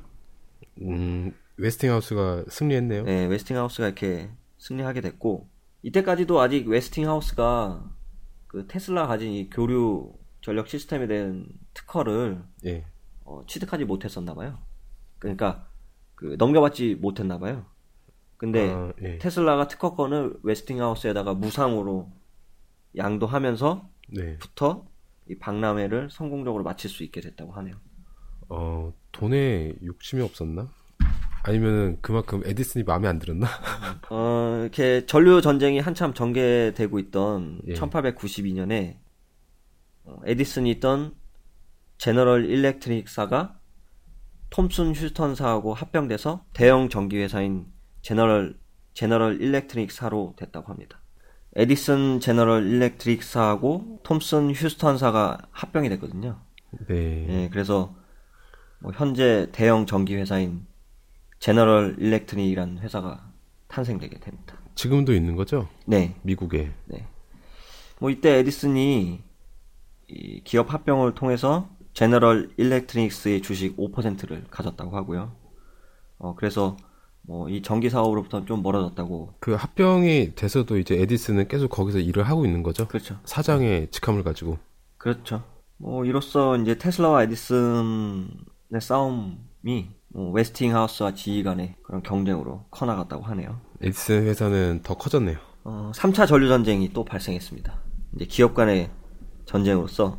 음, 0.82 1.32
웨스팅하우스가 1.58 2.46
승리했네요. 2.50 3.04
네, 3.04 3.26
웨스팅하우스가 3.28 3.88
이렇게 3.88 4.30
승리하게 4.58 5.02
됐고 5.02 5.48
이때까지도 5.84 6.42
아직 6.42 6.68
웨스팅하우스가 6.68 7.92
그 8.48 8.66
테슬라 8.68 9.06
가진 9.06 9.32
이 9.32 9.50
교류 9.50 10.12
전력 10.42 10.68
시스템에 10.68 11.06
대한 11.06 11.46
특허를 11.76 12.42
예. 12.66 12.86
어, 13.24 13.44
취득하지 13.46 13.86
못했었나 13.86 14.34
봐요. 14.34 14.58
그러니까 15.20 15.68
그 16.16 16.36
넘겨받지 16.40 16.96
못했나 16.96 17.38
봐요. 17.38 17.66
근데 18.40 18.72
아, 18.72 18.94
예. 19.02 19.18
테슬라가 19.18 19.68
특허권을 19.68 20.40
웨스팅하우스에다가 20.44 21.34
무상으로 21.34 22.10
양도하면서부터 22.96 23.84
네. 24.14 24.38
이 25.30 25.38
박람회를 25.38 26.10
성공적으로 26.10 26.64
마칠 26.64 26.90
수 26.90 27.04
있게 27.04 27.20
됐다고 27.20 27.52
하네요. 27.52 27.76
어, 28.48 28.94
돈에 29.12 29.76
욕심이 29.84 30.22
없었나? 30.22 30.70
아니면은 31.44 31.98
그만큼 32.02 32.42
에디슨이 32.46 32.86
마음에 32.86 33.10
안 33.10 33.20
들었나? 33.20 33.48
어, 34.10 34.60
이렇게 34.62 35.06
전류 35.06 35.42
전쟁이 35.42 35.80
한참 35.80 36.14
전개되고 36.14 36.98
있던 36.98 37.62
예. 37.68 37.74
1892년에 37.74 38.96
어, 40.06 40.16
에디슨이 40.26 40.72
있던 40.72 41.14
제너럴 41.98 42.46
일렉트릭사가 42.46 43.60
톰슨 44.50 44.96
휴스턴사하고 44.96 45.74
합병돼서 45.74 46.46
대형 46.54 46.88
전기 46.88 47.18
회사인 47.18 47.68
제너럴 48.02 48.58
제너럴 48.94 49.42
일렉트릭사로 49.42 50.34
됐다고 50.38 50.72
합니다. 50.72 51.00
에디슨 51.56 52.20
제너럴 52.20 52.66
일렉트릭사하고 52.68 54.02
톰슨 54.04 54.52
휴스턴사가 54.52 55.38
합병이 55.52 55.90
됐거든요. 55.90 56.40
네. 56.88 57.26
예, 57.30 57.50
그래서 57.50 57.96
뭐 58.80 58.92
현재 58.94 59.48
대형 59.52 59.86
전기 59.86 60.16
회사인 60.16 60.66
제너럴 61.40 61.96
일렉트릭이라는 62.00 62.80
회사가 62.80 63.32
탄생되게 63.68 64.20
됩니다. 64.20 64.58
지금도 64.76 65.14
있는 65.14 65.36
거죠? 65.36 65.68
네, 65.86 66.16
미국에. 66.22 66.72
네. 66.86 67.08
뭐 68.00 68.10
이때 68.10 68.38
에디슨이 68.38 69.22
이 70.08 70.42
기업 70.44 70.74
합병을 70.74 71.16
통해서 71.16 71.70
제너럴 71.94 72.54
일렉트릭스의 72.58 73.42
주식 73.42 73.76
5%를 73.78 74.46
가졌다고 74.50 74.96
하고요. 74.96 75.36
어, 76.18 76.36
그래서 76.36 76.78
뭐이 77.30 77.62
전기 77.62 77.92
사업으로부터 77.92 78.44
좀 78.46 78.64
멀어졌다고. 78.64 79.36
그 79.40 79.54
합병이 79.54 80.34
돼서도 80.34 80.80
이제 80.80 80.96
에디슨은 81.00 81.48
계속 81.48 81.70
거기서 81.70 82.00
일을 82.00 82.24
하고 82.24 82.44
있는 82.44 82.64
거죠? 82.64 82.88
그렇죠. 82.88 83.18
사장의 83.24 83.90
직함을 83.92 84.24
가지고. 84.24 84.58
그렇죠. 84.98 85.44
뭐 85.78 86.06
이로써 86.06 86.58
이제 86.58 86.80
테슬라와 86.80 87.24
에디슨의 87.24 88.28
싸움이 88.82 89.90
뭐 90.08 90.32
웨스팅하우스와 90.32 91.14
GE 91.14 91.44
간의 91.44 91.76
그런 91.84 92.02
경쟁으로 92.02 92.66
커나갔다고 92.72 93.24
하네요. 93.26 93.62
에디슨 93.84 94.26
회사는 94.26 94.82
더 94.84 94.96
커졌네요. 94.96 95.38
어, 95.66 95.92
3차 95.94 96.26
전류 96.26 96.48
전쟁이 96.50 96.92
또 96.92 97.06
발생했습니다. 97.06 97.80
이제 98.16 98.26
기업 98.26 98.56
간의 98.56 98.90
전쟁으로서 99.46 100.18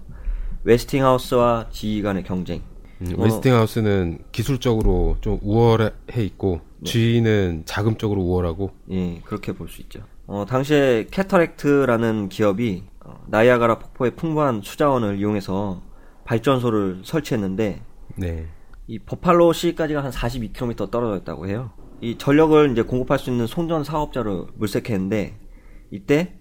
웨스팅하우스와 0.63 1.71
GE 1.71 2.03
간의 2.03 2.23
경쟁. 2.23 2.63
음, 3.01 3.15
어. 3.19 3.25
웨스팅하우스는 3.25 4.27
기술적으로 4.31 5.17
좀 5.21 5.41
우월해 5.43 5.91
있고 6.19 6.70
네. 6.83 6.91
GE는 6.91 7.63
자금적으로 7.67 8.23
우월하고 8.23 8.71
예, 8.91 9.21
그렇게 9.25 9.53
볼 9.53 9.69
수 9.69 9.81
있죠. 9.83 10.01
어, 10.27 10.45
당시에 10.47 11.07
캐터렉트라는 11.11 12.29
기업이 12.29 12.85
어, 13.05 13.15
나이아가라 13.29 13.79
폭포의 13.79 14.17
풍부한 14.17 14.63
수자원을 14.63 15.19
이용해서 15.19 15.83
발전소를 16.25 17.01
설치했는데 17.05 17.83
네. 18.17 18.47
이 18.87 18.99
버팔로 18.99 19.53
시까지가 19.53 20.03
한 20.05 20.11
42km 20.11 20.91
떨어져 20.91 21.21
있다고 21.21 21.47
해요. 21.49 21.71
이 22.01 22.17
전력을 22.17 22.73
이제 22.73 22.83
공급할 22.83 23.19
수 23.19 23.31
있는 23.31 23.47
송전 23.47 23.85
사업자로 23.85 24.49
물색했는데 24.57 25.39
이때 25.91 26.39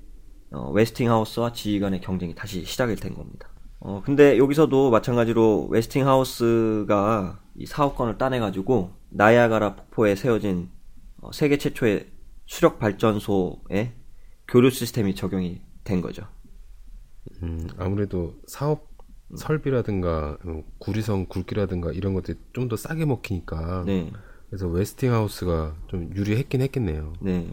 어, 0.52 0.71
웨스팅하우스와 0.71 1.52
GE 1.54 1.80
간의 1.80 2.02
경쟁이 2.02 2.34
다시 2.34 2.63
시작이 2.65 2.95
된 2.95 3.13
겁니다. 3.13 3.49
어, 3.80 4.02
근데 4.04 4.38
여기서도 4.38 4.89
마찬가지로 4.89 5.67
웨스팅하우스가 5.69 7.39
이 7.60 7.65
사업권을 7.65 8.17
따내가지고 8.17 8.91
나이아가라 9.10 9.76
폭포에 9.76 10.15
세워진 10.15 10.69
어, 11.22 11.32
세계 11.34 11.58
최초의 11.58 12.08
수력 12.45 12.80
발전소에 12.80 13.93
교류 14.48 14.69
시스템이 14.72 15.13
적용이 15.13 15.62
된 15.84 16.02
거죠. 16.02 16.24
음, 17.43 17.67
아무래도 17.78 18.34
사업 18.48 18.88
설비라든가 19.36 20.38
어, 20.43 20.63
구리성 20.80 21.26
굵기라든가 21.28 21.91
이런 21.91 22.13
것들이 22.13 22.38
좀 22.54 22.69
더 22.69 22.76
싸게 22.78 23.06
먹히니까 23.06 23.84
네. 23.86 24.12
그래서 24.50 24.67
웨스팅하우스가 24.67 25.76
좀 25.88 26.10
유리했긴 26.15 26.62
했겠네요. 26.62 27.13
네. 27.22 27.48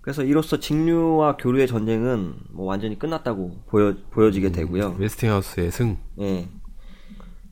그래서 0.00 0.22
이로써 0.22 0.58
직류와 0.58 1.36
교류의 1.36 1.66
전쟁은 1.66 2.34
뭐 2.52 2.64
완전히 2.66 2.98
끝났다고 2.98 3.58
보여, 3.66 3.94
보여지게 4.10 4.52
되고요. 4.52 4.96
웨스팅하우스의 4.98 5.70
승, 5.70 5.98
예. 6.20 6.48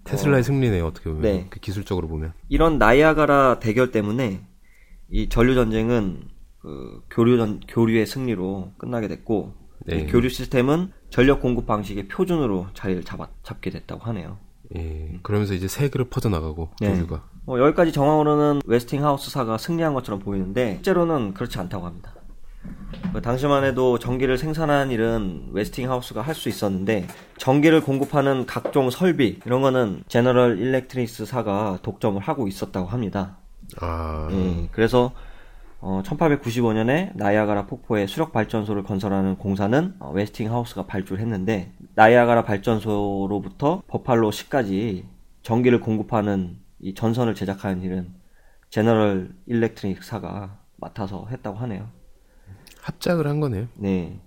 테슬라의 0.06 0.42
승리네요. 0.42 0.86
어떻게 0.86 1.10
보면 1.10 1.22
네. 1.22 1.46
그 1.50 1.60
기술적으로 1.60 2.08
보면. 2.08 2.32
이런 2.48 2.78
나이아가라 2.78 3.58
대결 3.58 3.90
때문에 3.90 4.40
이 5.10 5.28
전류 5.28 5.54
전쟁은 5.54 6.22
그 6.60 7.02
교류 7.10 7.36
전, 7.36 7.60
교류의 7.68 8.06
승리로 8.06 8.72
끝나게 8.78 9.08
됐고 9.08 9.54
네. 9.86 10.00
이 10.00 10.06
교류 10.06 10.28
시스템은 10.28 10.92
전력 11.10 11.40
공급 11.40 11.66
방식의 11.66 12.08
표준으로 12.08 12.68
자리를 12.74 13.04
잡아, 13.04 13.28
잡게 13.42 13.70
됐다고 13.70 14.02
하네요. 14.06 14.38
예. 14.76 15.18
그러면서 15.22 15.54
이제 15.54 15.68
세계로 15.68 16.06
퍼져나가고 16.06 16.70
네. 16.80 16.92
교류가. 16.92 17.28
뭐 17.44 17.60
여기까지 17.60 17.92
정황으로는 17.92 18.62
웨스팅하우스사가 18.66 19.58
승리한 19.58 19.94
것처럼 19.94 20.18
보이는데 20.18 20.74
실제로는 20.76 21.34
그렇지 21.34 21.58
않다고 21.60 21.86
합니다. 21.86 22.15
그 23.12 23.20
당시만 23.22 23.64
해도 23.64 23.98
전기를 23.98 24.38
생산하는 24.38 24.90
일은 24.90 25.48
웨스팅하우스가 25.52 26.20
할 26.22 26.34
수 26.34 26.48
있었는데 26.48 27.06
전기를 27.38 27.80
공급하는 27.80 28.44
각종 28.46 28.90
설비 28.90 29.40
이런 29.46 29.62
거는 29.62 30.02
제너럴 30.06 30.58
일렉트릭스사가 30.58 31.78
독점을 31.82 32.20
하고 32.20 32.46
있었다고 32.46 32.86
합니다. 32.88 33.38
아, 33.80 34.28
예, 34.30 34.68
그래서 34.70 35.12
어, 35.80 36.02
1895년에 36.04 37.12
나이아가라 37.16 37.66
폭포에 37.66 38.06
수력 38.06 38.32
발전소를 38.32 38.82
건설하는 38.82 39.36
공사는 39.36 39.94
어, 39.98 40.10
웨스팅하우스가 40.12 40.86
발주했는데 40.86 41.72
나이아가라 41.94 42.44
발전소로부터 42.44 43.82
버팔로 43.86 44.30
시까지 44.30 45.06
전기를 45.42 45.80
공급하는 45.80 46.58
이 46.80 46.94
전선을 46.94 47.34
제작하는 47.34 47.82
일은 47.82 48.14
제너럴 48.68 49.30
일렉트릭사가 49.46 50.58
맡아서 50.76 51.26
했다고 51.30 51.56
하네요. 51.58 51.88
합작을 52.86 53.26
한 53.26 53.40
거네요. 53.40 53.66
네. 53.74 54.18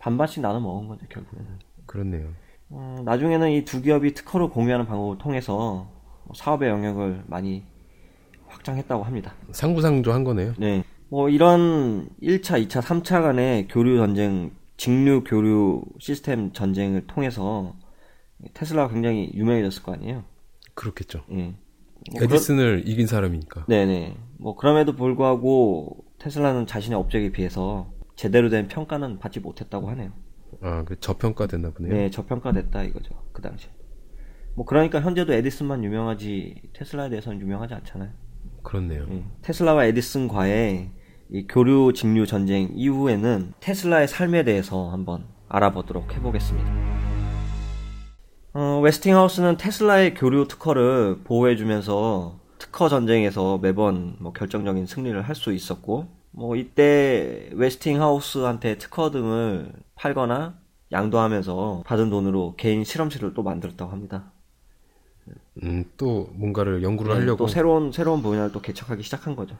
반반씩 0.00 0.42
나눠 0.42 0.60
먹은 0.60 0.88
거죠, 0.88 1.06
결국에는. 1.08 1.46
그렇네요. 1.86 2.28
어, 2.70 3.00
나중에는 3.04 3.50
이 3.52 3.64
두 3.64 3.80
기업이 3.82 4.14
특허를 4.14 4.48
공유하는 4.48 4.86
방법을 4.86 5.18
통해서 5.18 5.88
사업의 6.34 6.68
영역을 6.70 7.22
많이 7.26 7.62
확장했다고 8.48 9.04
합니다. 9.04 9.34
상부상조 9.52 10.12
한 10.12 10.24
거네요. 10.24 10.54
네. 10.58 10.82
뭐 11.08 11.28
이런 11.28 12.08
1차, 12.20 12.66
2차, 12.66 12.80
3차 12.82 13.22
간의 13.22 13.68
교류 13.68 13.96
전쟁, 13.98 14.50
직류 14.76 15.22
교류 15.24 15.82
시스템 16.00 16.52
전쟁을 16.52 17.06
통해서 17.06 17.74
테슬라가 18.54 18.92
굉장히 18.92 19.30
유명해졌을 19.34 19.82
거 19.84 19.92
아니에요. 19.92 20.24
그렇겠죠. 20.74 21.22
예. 21.30 21.54
뭐 22.12 22.22
에디슨을 22.22 22.82
이긴 22.86 23.06
사람이니까. 23.06 23.66
네네. 23.68 24.16
뭐 24.38 24.56
그럼에도 24.56 24.94
불구하고 24.96 26.04
테슬라는 26.24 26.66
자신의 26.66 26.98
업적에 26.98 27.32
비해서 27.32 27.92
제대로 28.16 28.48
된 28.48 28.66
평가는 28.66 29.18
받지 29.18 29.40
못했다고 29.40 29.90
하네요. 29.90 30.10
아, 30.62 30.82
그 30.84 30.98
저평가됐나 30.98 31.72
보네요. 31.72 31.92
네, 31.92 32.08
저평가됐다 32.08 32.82
이거죠. 32.84 33.10
그 33.32 33.42
당시에. 33.42 33.70
뭐 34.54 34.64
그러니까 34.64 35.02
현재도 35.02 35.34
에디슨만 35.34 35.84
유명하지 35.84 36.62
테슬라에 36.72 37.10
대해서는 37.10 37.42
유명하지 37.42 37.74
않잖아요. 37.74 38.10
그렇네요. 38.62 39.06
예. 39.10 39.24
테슬라와 39.42 39.84
에디슨과의 39.84 40.92
이 41.30 41.46
교류 41.46 41.92
직류 41.92 42.26
전쟁 42.26 42.70
이후에는 42.72 43.52
테슬라의 43.60 44.08
삶에 44.08 44.44
대해서 44.44 44.90
한번 44.90 45.26
알아보도록 45.50 46.14
해보겠습니다. 46.14 46.72
어, 48.54 48.80
웨스팅하우스는 48.82 49.58
테슬라의 49.58 50.14
교류 50.14 50.48
특허를 50.48 51.22
보호해주면서 51.24 52.40
특허 52.74 52.88
전쟁에서 52.88 53.58
매번 53.58 54.16
뭐 54.18 54.32
결정적인 54.32 54.86
승리를 54.86 55.22
할 55.22 55.36
수 55.36 55.52
있었고, 55.52 56.08
뭐 56.32 56.56
이때 56.56 57.48
웨스팅하우스한테 57.52 58.78
특허 58.78 59.12
등을 59.12 59.72
팔거나 59.94 60.58
양도하면서 60.90 61.84
받은 61.86 62.10
돈으로 62.10 62.54
개인 62.56 62.82
실험실을 62.82 63.32
또 63.34 63.44
만들었다고 63.44 63.92
합니다. 63.92 64.32
음, 65.62 65.84
또 65.96 66.28
뭔가를 66.34 66.82
연구를 66.82 67.14
네, 67.14 67.20
하려고. 67.20 67.38
또 67.38 67.46
새로운 67.46 67.92
새로운 67.92 68.22
분야를 68.22 68.52
또 68.52 68.60
개척하기 68.60 69.02
시작한 69.02 69.36
거죠. 69.36 69.56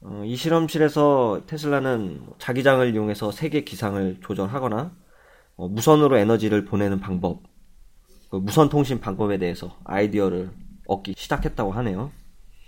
어, 0.00 0.22
이 0.24 0.34
실험실에서 0.36 1.42
테슬라는 1.46 2.22
자기장을 2.38 2.92
이용해서 2.92 3.30
세계 3.30 3.62
기상을 3.64 4.18
조절하거나 4.20 4.92
어, 5.56 5.68
무선으로 5.68 6.18
에너지를 6.18 6.64
보내는 6.64 7.00
방법, 7.00 7.42
그 8.30 8.36
무선 8.36 8.68
통신 8.68 9.00
방법에 9.00 9.38
대해서 9.38 9.78
아이디어를 9.84 10.50
얻기 10.86 11.14
시작했다고 11.16 11.72
하네요. 11.72 12.10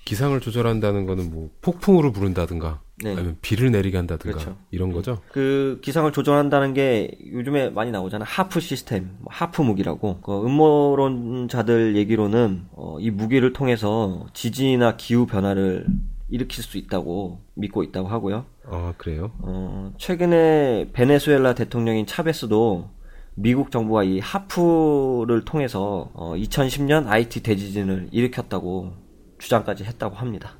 기상을 0.04 0.38
조절한다는 0.40 1.06
거는 1.06 1.30
뭐 1.30 1.50
폭풍으로 1.62 2.12
부른다든가 2.12 2.80
네. 3.02 3.12
아니면 3.12 3.36
비를 3.40 3.70
내리게 3.70 3.96
한다든가 3.96 4.36
그렇죠. 4.38 4.56
이런 4.70 4.92
거죠. 4.92 5.20
그 5.32 5.80
기상을 5.82 6.10
조절한다는 6.12 6.74
게 6.74 7.10
요즘에 7.32 7.70
많이 7.70 7.90
나오잖아. 7.90 8.24
하프 8.24 8.60
시스템, 8.60 9.16
뭐 9.20 9.28
하프 9.30 9.62
무기라고. 9.62 10.20
그 10.20 10.44
음모론자들 10.44 11.96
얘기로는 11.96 12.66
어, 12.72 12.98
이 13.00 13.10
무기를 13.10 13.52
통해서 13.52 14.26
지진이나 14.34 14.96
기후 14.96 15.26
변화를 15.26 15.86
일으킬 16.28 16.62
수 16.62 16.78
있다고 16.78 17.40
믿고 17.54 17.82
있다고 17.82 18.08
하고요. 18.08 18.44
아, 18.66 18.94
그래요? 18.96 19.32
어, 19.40 19.92
최근에 19.98 20.90
베네수엘라 20.92 21.54
대통령인 21.54 22.06
차베스도 22.06 22.90
미국 23.36 23.70
정부가 23.70 24.04
이 24.04 24.20
하프를 24.20 25.44
통해서 25.44 26.10
어, 26.14 26.34
2010년 26.36 27.06
IT 27.08 27.42
대지진을 27.42 28.08
일으켰다고 28.12 28.92
주장까지 29.38 29.84
했다고 29.84 30.14
합니다. 30.16 30.56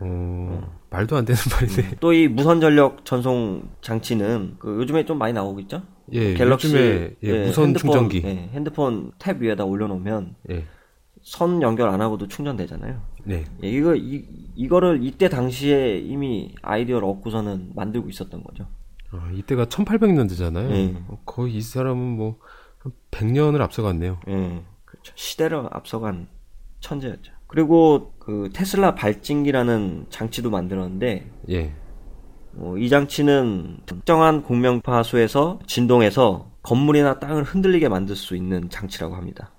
어, 0.00 0.76
말도 0.90 1.16
안 1.16 1.24
되는 1.24 1.40
말이네. 1.50 1.96
또이 2.00 2.28
무선 2.28 2.60
전력 2.60 3.04
전송 3.04 3.68
장치는 3.82 4.56
그 4.58 4.76
요즘에 4.76 5.04
좀 5.04 5.18
많이 5.18 5.32
나오고 5.32 5.60
있죠? 5.60 5.82
예, 6.12 6.34
갤럭시 6.34 6.68
요즘에 6.68 6.80
예, 6.82 7.28
예, 7.28 7.46
무선 7.46 7.66
핸드폰, 7.66 7.92
충전기. 7.92 8.22
예, 8.24 8.50
핸드폰 8.52 9.12
탭 9.18 9.40
위에다 9.40 9.64
올려놓으면 9.64 10.36
예, 10.50 10.64
선 11.22 11.60
연결 11.60 11.88
안 11.88 12.00
하고도 12.00 12.28
충전되잖아요. 12.28 13.00
네. 13.24 13.44
예, 13.62 13.68
이거 13.68 13.94
이, 13.94 14.24
이거를 14.54 15.00
이때 15.02 15.28
당시에 15.28 15.98
이미 15.98 16.54
아이디어를 16.62 17.06
얻고서는 17.06 17.72
만들고 17.74 18.08
있었던 18.08 18.42
거죠. 18.42 18.66
아, 19.12 19.30
이때가 19.32 19.66
1800년대잖아요. 19.66 20.70
예. 20.70 21.02
거의 21.24 21.54
이 21.54 21.60
사람은 21.60 22.16
뭐, 22.16 22.38
한 22.78 22.92
100년을 23.10 23.60
앞서갔네요. 23.60 24.20
예, 24.28 24.64
그렇죠. 24.84 25.12
시대를 25.14 25.68
앞서간 25.70 26.28
천재였죠. 26.80 27.32
그리고 27.46 28.12
그 28.18 28.50
테슬라 28.52 28.94
발진기라는 28.94 30.06
장치도 30.10 30.50
만들었는데 30.50 31.30
예. 31.50 31.72
어, 32.56 32.76
이 32.76 32.88
장치는 32.88 33.80
특정한 33.86 34.42
공명파수에서 34.42 35.60
진동해서 35.66 36.50
건물이나 36.62 37.20
땅을 37.20 37.44
흔들리게 37.44 37.88
만들 37.88 38.16
수 38.16 38.34
있는 38.34 38.68
장치라고 38.70 39.14
합니다. 39.14 39.52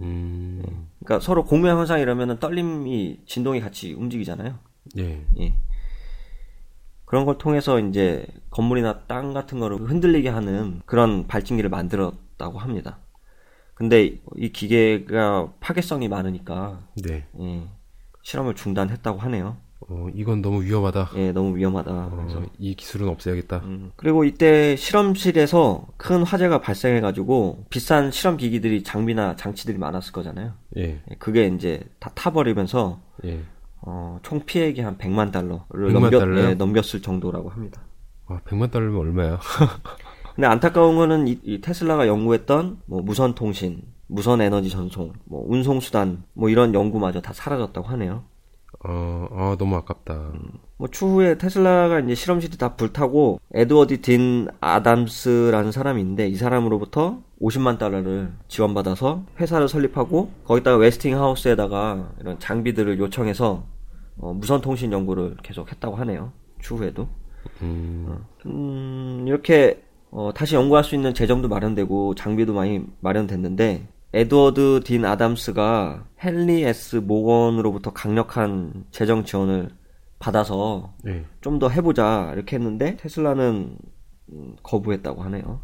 음, 0.00 0.62
그러니까 0.98 1.24
서로 1.24 1.44
공명 1.44 1.78
현상 1.78 2.00
이러면은 2.00 2.38
떨림이 2.38 3.20
진동이 3.26 3.60
같이 3.60 3.92
움직이잖아요. 3.92 4.58
예. 4.98 5.24
예. 5.38 5.54
그런 7.06 7.24
걸 7.24 7.38
통해서 7.38 7.80
이제 7.80 8.26
건물이나 8.50 9.00
땅 9.06 9.32
같은 9.32 9.58
거를 9.58 9.78
흔들리게 9.78 10.28
하는 10.28 10.82
그런 10.84 11.26
발진기를 11.26 11.70
만들었다고 11.70 12.58
합니다. 12.58 12.98
근데 13.74 14.18
이 14.36 14.52
기계가 14.52 15.52
파괴성이 15.60 16.08
많으니까 16.08 16.80
네. 17.02 17.26
예, 17.40 17.68
실험을 18.22 18.54
중단했다고 18.54 19.18
하네요. 19.20 19.56
어, 19.88 20.08
이건 20.14 20.42
너무 20.42 20.64
위험하다. 20.64 21.10
예, 21.16 21.32
너무 21.32 21.56
위험하다. 21.56 22.10
그래서 22.16 22.38
어, 22.38 22.46
이 22.58 22.74
기술은 22.74 23.08
없애야겠다. 23.08 23.58
음, 23.58 23.92
그리고 23.94 24.24
이때 24.24 24.74
실험실에서 24.74 25.86
큰 25.96 26.22
화재가 26.22 26.60
발생해가지고 26.60 27.66
비싼 27.70 28.10
실험 28.10 28.36
기기들이 28.36 28.82
장비나 28.82 29.36
장치들이 29.36 29.78
많았을 29.78 30.12
거잖아요. 30.12 30.54
예, 30.78 31.02
예, 31.08 31.14
그게 31.18 31.46
이제 31.46 31.84
다 32.00 32.10
타버리면서 32.14 33.00
예. 33.26 33.42
어, 33.82 34.18
총 34.22 34.40
피해액이 34.44 34.80
한 34.80 34.98
100만 34.98 35.32
달러를 35.32 35.92
100만 35.92 36.00
넘겼, 36.00 36.18
달러요? 36.18 36.50
예, 36.50 36.54
넘겼을 36.54 37.02
정도라고 37.02 37.50
합니다. 37.50 37.82
와, 38.26 38.40
100만 38.46 38.70
달러면 38.70 39.00
얼마야? 39.00 39.38
근데 40.34 40.46
안타까운 40.46 40.96
거는 40.96 41.28
이, 41.28 41.38
이 41.44 41.60
테슬라가 41.60 42.06
연구했던 42.06 42.80
뭐 42.86 43.00
무선 43.02 43.34
통신, 43.34 43.82
무선 44.06 44.40
에너지 44.40 44.68
전송, 44.70 45.12
뭐 45.24 45.44
운송 45.48 45.80
수단, 45.80 46.24
뭐 46.34 46.48
이런 46.48 46.74
연구마저 46.74 47.20
다 47.20 47.32
사라졌다고 47.32 47.86
하네요. 47.88 48.24
어, 48.88 49.28
아, 49.32 49.56
너무 49.58 49.74
아깝다. 49.76 50.32
뭐 50.76 50.88
추후에 50.88 51.38
테슬라가 51.38 52.00
이제 52.00 52.14
실험실이 52.14 52.56
다 52.56 52.76
불타고 52.76 53.40
에드워드 53.52 54.00
딘 54.02 54.48
아담스라는 54.60 55.72
사람이 55.72 56.00
있는데 56.00 56.28
이 56.28 56.36
사람으로부터 56.36 57.22
50만 57.40 57.78
달러를 57.78 58.32
지원받아서 58.48 59.24
회사를 59.40 59.68
설립하고 59.68 60.30
거기다가 60.44 60.76
웨스팅하우스에다가 60.76 62.12
이런 62.20 62.38
장비들을 62.38 62.98
요청해서 62.98 63.64
어, 64.18 64.32
무선 64.32 64.60
통신 64.60 64.92
연구를 64.92 65.36
계속 65.42 65.70
했다고 65.70 65.96
하네요. 65.96 66.32
추후에도. 66.60 67.08
음, 67.62 68.24
음, 68.46 69.24
이렇게 69.26 69.82
어, 70.10 70.30
다시 70.34 70.54
연구할 70.54 70.84
수 70.84 70.94
있는 70.94 71.12
재정도 71.12 71.48
마련되고 71.48 72.14
장비도 72.14 72.54
많이 72.54 72.84
마련됐는데 73.00 73.88
에드워드 74.16 74.80
딘 74.84 75.04
아담스가 75.04 76.06
헨리 76.24 76.62
S 76.64 76.96
모건으로부터 76.96 77.92
강력한 77.92 78.86
재정 78.90 79.26
지원을 79.26 79.68
받아서 80.18 80.94
예. 81.06 81.26
좀더 81.42 81.68
해보자 81.68 82.30
이렇게 82.32 82.56
했는데 82.56 82.96
테슬라는 82.96 83.76
음, 84.32 84.56
거부했다고 84.62 85.22
하네요. 85.24 85.60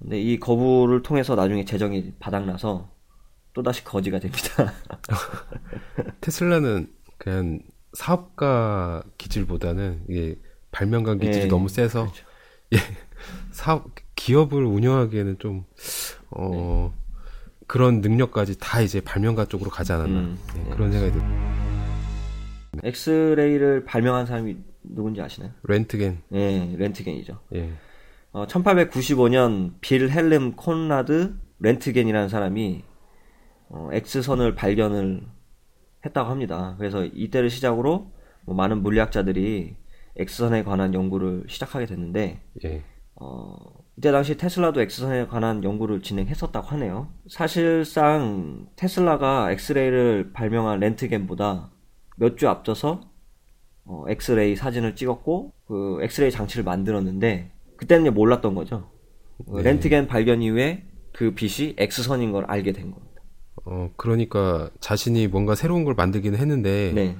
근데 0.00 0.20
이 0.20 0.40
거부를 0.40 1.04
통해서 1.04 1.36
나중에 1.36 1.64
재정이 1.64 2.14
바닥나서 2.18 2.90
또다시 3.52 3.84
거지가 3.84 4.18
됩니다. 4.18 4.72
테슬라는 6.20 6.92
그냥 7.16 7.60
사업가 7.92 9.04
기질보다는 9.18 10.06
이게 10.08 10.36
발명가 10.72 11.14
기질이 11.14 11.44
예, 11.44 11.46
너무 11.46 11.68
세서 11.68 12.10
그렇죠. 12.10 12.26
예, 12.72 12.78
사업 13.52 13.90
기업을 14.16 14.64
운영하기에는 14.64 15.38
좀 15.38 15.64
어, 16.30 16.92
그런 17.66 18.00
능력까지 18.00 18.58
다 18.58 18.80
이제 18.80 19.00
발명가 19.00 19.44
쪽으로 19.44 19.70
가지 19.70 19.92
않았나 19.92 20.20
음, 20.20 20.38
예, 20.56 20.62
네. 20.62 20.70
그런 20.70 20.92
생각이 20.92 21.12
들. 21.12 21.22
엑스레이를 22.84 23.84
발명한 23.84 24.26
사람이 24.26 24.56
누군지 24.82 25.20
아시나요? 25.20 25.52
렌트겐 25.64 26.22
예, 26.32 26.74
렌트겐이죠. 26.76 27.38
예, 27.54 27.72
어, 28.32 28.46
1895년 28.46 29.74
빌 29.80 30.10
헬름 30.10 30.56
콘라드 30.56 31.34
렌트겐이라는 31.60 32.28
사람이 32.28 32.82
어, 33.68 33.88
X선을 33.92 34.54
발견을 34.54 35.22
했다고 36.04 36.30
합니다. 36.30 36.74
그래서 36.78 37.04
이때를 37.04 37.48
시작으로 37.50 38.10
뭐 38.44 38.54
많은 38.56 38.82
물리학자들이 38.82 39.76
X선에 40.16 40.64
관한 40.64 40.92
연구를 40.94 41.44
시작하게 41.48 41.86
됐는데 41.86 42.42
예, 42.64 42.82
어, 43.14 43.54
이때 43.98 44.10
당시 44.10 44.36
테슬라도 44.36 44.80
X선에 44.80 45.26
관한 45.26 45.62
연구를 45.62 46.00
진행했었다고 46.02 46.66
하네요. 46.68 47.08
사실상 47.28 48.66
테슬라가 48.76 49.50
엑스레이를 49.52 50.32
발명한 50.32 50.80
렌트겐보다 50.80 51.70
몇 52.16 52.36
주 52.36 52.48
앞서서 52.48 53.00
어, 53.84 54.04
엑스레이 54.08 54.56
사진을 54.56 54.94
찍었고 54.94 55.52
그그 55.66 55.98
엑스레이 56.04 56.30
장치를 56.30 56.64
만들었는데 56.64 57.50
그때는 57.76 58.14
몰랐던 58.14 58.54
거죠. 58.54 58.90
그 59.44 59.56
네. 59.56 59.62
렌트겐 59.64 60.06
발견 60.06 60.40
이후에 60.40 60.84
그 61.12 61.34
빛이 61.34 61.74
X선인 61.78 62.32
걸 62.32 62.44
알게 62.46 62.72
된 62.72 62.92
겁니다. 62.92 63.22
어, 63.64 63.90
그러니까 63.96 64.70
자신이 64.80 65.26
뭔가 65.28 65.54
새로운 65.54 65.84
걸 65.84 65.94
만들기는 65.94 66.38
했는데 66.38 66.92
네. 66.94 67.16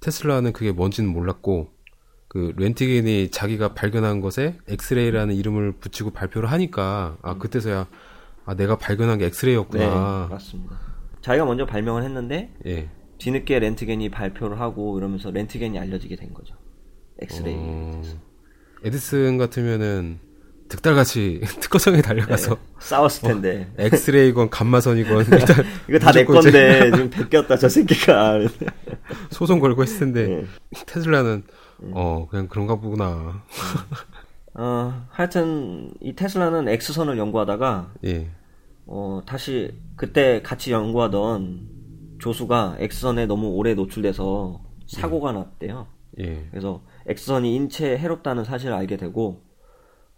테슬라는 0.00 0.52
그게 0.52 0.72
뭔지는 0.72 1.10
몰랐고 1.10 1.68
그 2.36 2.52
렌트겐이 2.58 3.30
자기가 3.30 3.72
발견한 3.72 4.20
것에 4.20 4.58
엑스레이라는 4.68 5.34
이름을 5.34 5.72
붙이고 5.80 6.10
발표를 6.10 6.52
하니까 6.52 7.16
아 7.22 7.38
그때서야 7.38 7.86
아 8.44 8.54
내가 8.54 8.76
발견한 8.76 9.16
게 9.16 9.24
네, 9.24 9.28
엑스레이였구나. 9.28 10.26
맞습니다. 10.28 10.78
자기가 11.22 11.46
먼저 11.46 11.64
발명을 11.64 12.04
했는데 12.04 12.52
예. 12.66 12.90
뒤늦게 13.16 13.58
렌트겐이 13.58 14.10
발표를 14.10 14.60
하고 14.60 14.98
이러면서 14.98 15.30
렌트겐이 15.30 15.78
알려지게 15.78 16.16
된 16.16 16.34
거죠. 16.34 16.54
엑스레이. 17.22 17.54
어, 17.56 18.02
에디슨 18.84 19.38
같으면은 19.38 20.18
득달같이 20.68 21.40
특허청에 21.60 22.02
달려가서 22.02 22.54
네, 22.54 22.60
싸웠을 22.80 23.28
텐데 23.28 23.72
엑스레이건 23.78 24.50
감마선이건 24.50 25.24
일단 25.32 25.64
이거 25.88 25.98
다 25.98 26.12
내 26.12 26.22
건데 26.26 26.90
지금 26.92 27.08
베꼈다 27.08 27.56
저 27.56 27.66
새끼가. 27.70 28.40
소송 29.30 29.58
걸고 29.58 29.82
했을 29.84 30.00
텐데 30.00 30.26
네. 30.26 30.44
테슬라는 30.84 31.44
어 31.92 32.26
그냥 32.28 32.48
그런가 32.48 32.76
보구나. 32.76 33.42
어, 34.54 35.06
하여튼 35.10 35.92
이 36.00 36.14
테슬라는 36.14 36.68
X선을 36.68 37.18
연구하다가 37.18 37.92
예. 38.06 38.30
어, 38.86 39.20
다시 39.26 39.74
그때 39.96 40.40
같이 40.42 40.72
연구하던 40.72 42.16
조수가 42.18 42.76
X선에 42.78 43.26
너무 43.26 43.48
오래 43.48 43.74
노출돼서 43.74 44.60
사고가 44.86 45.32
났대요. 45.32 45.88
예. 46.20 46.46
그래서 46.50 46.82
X선이 47.06 47.54
인체에 47.54 47.98
해롭다는 47.98 48.44
사실을 48.44 48.74
알게 48.74 48.96
되고 48.96 49.42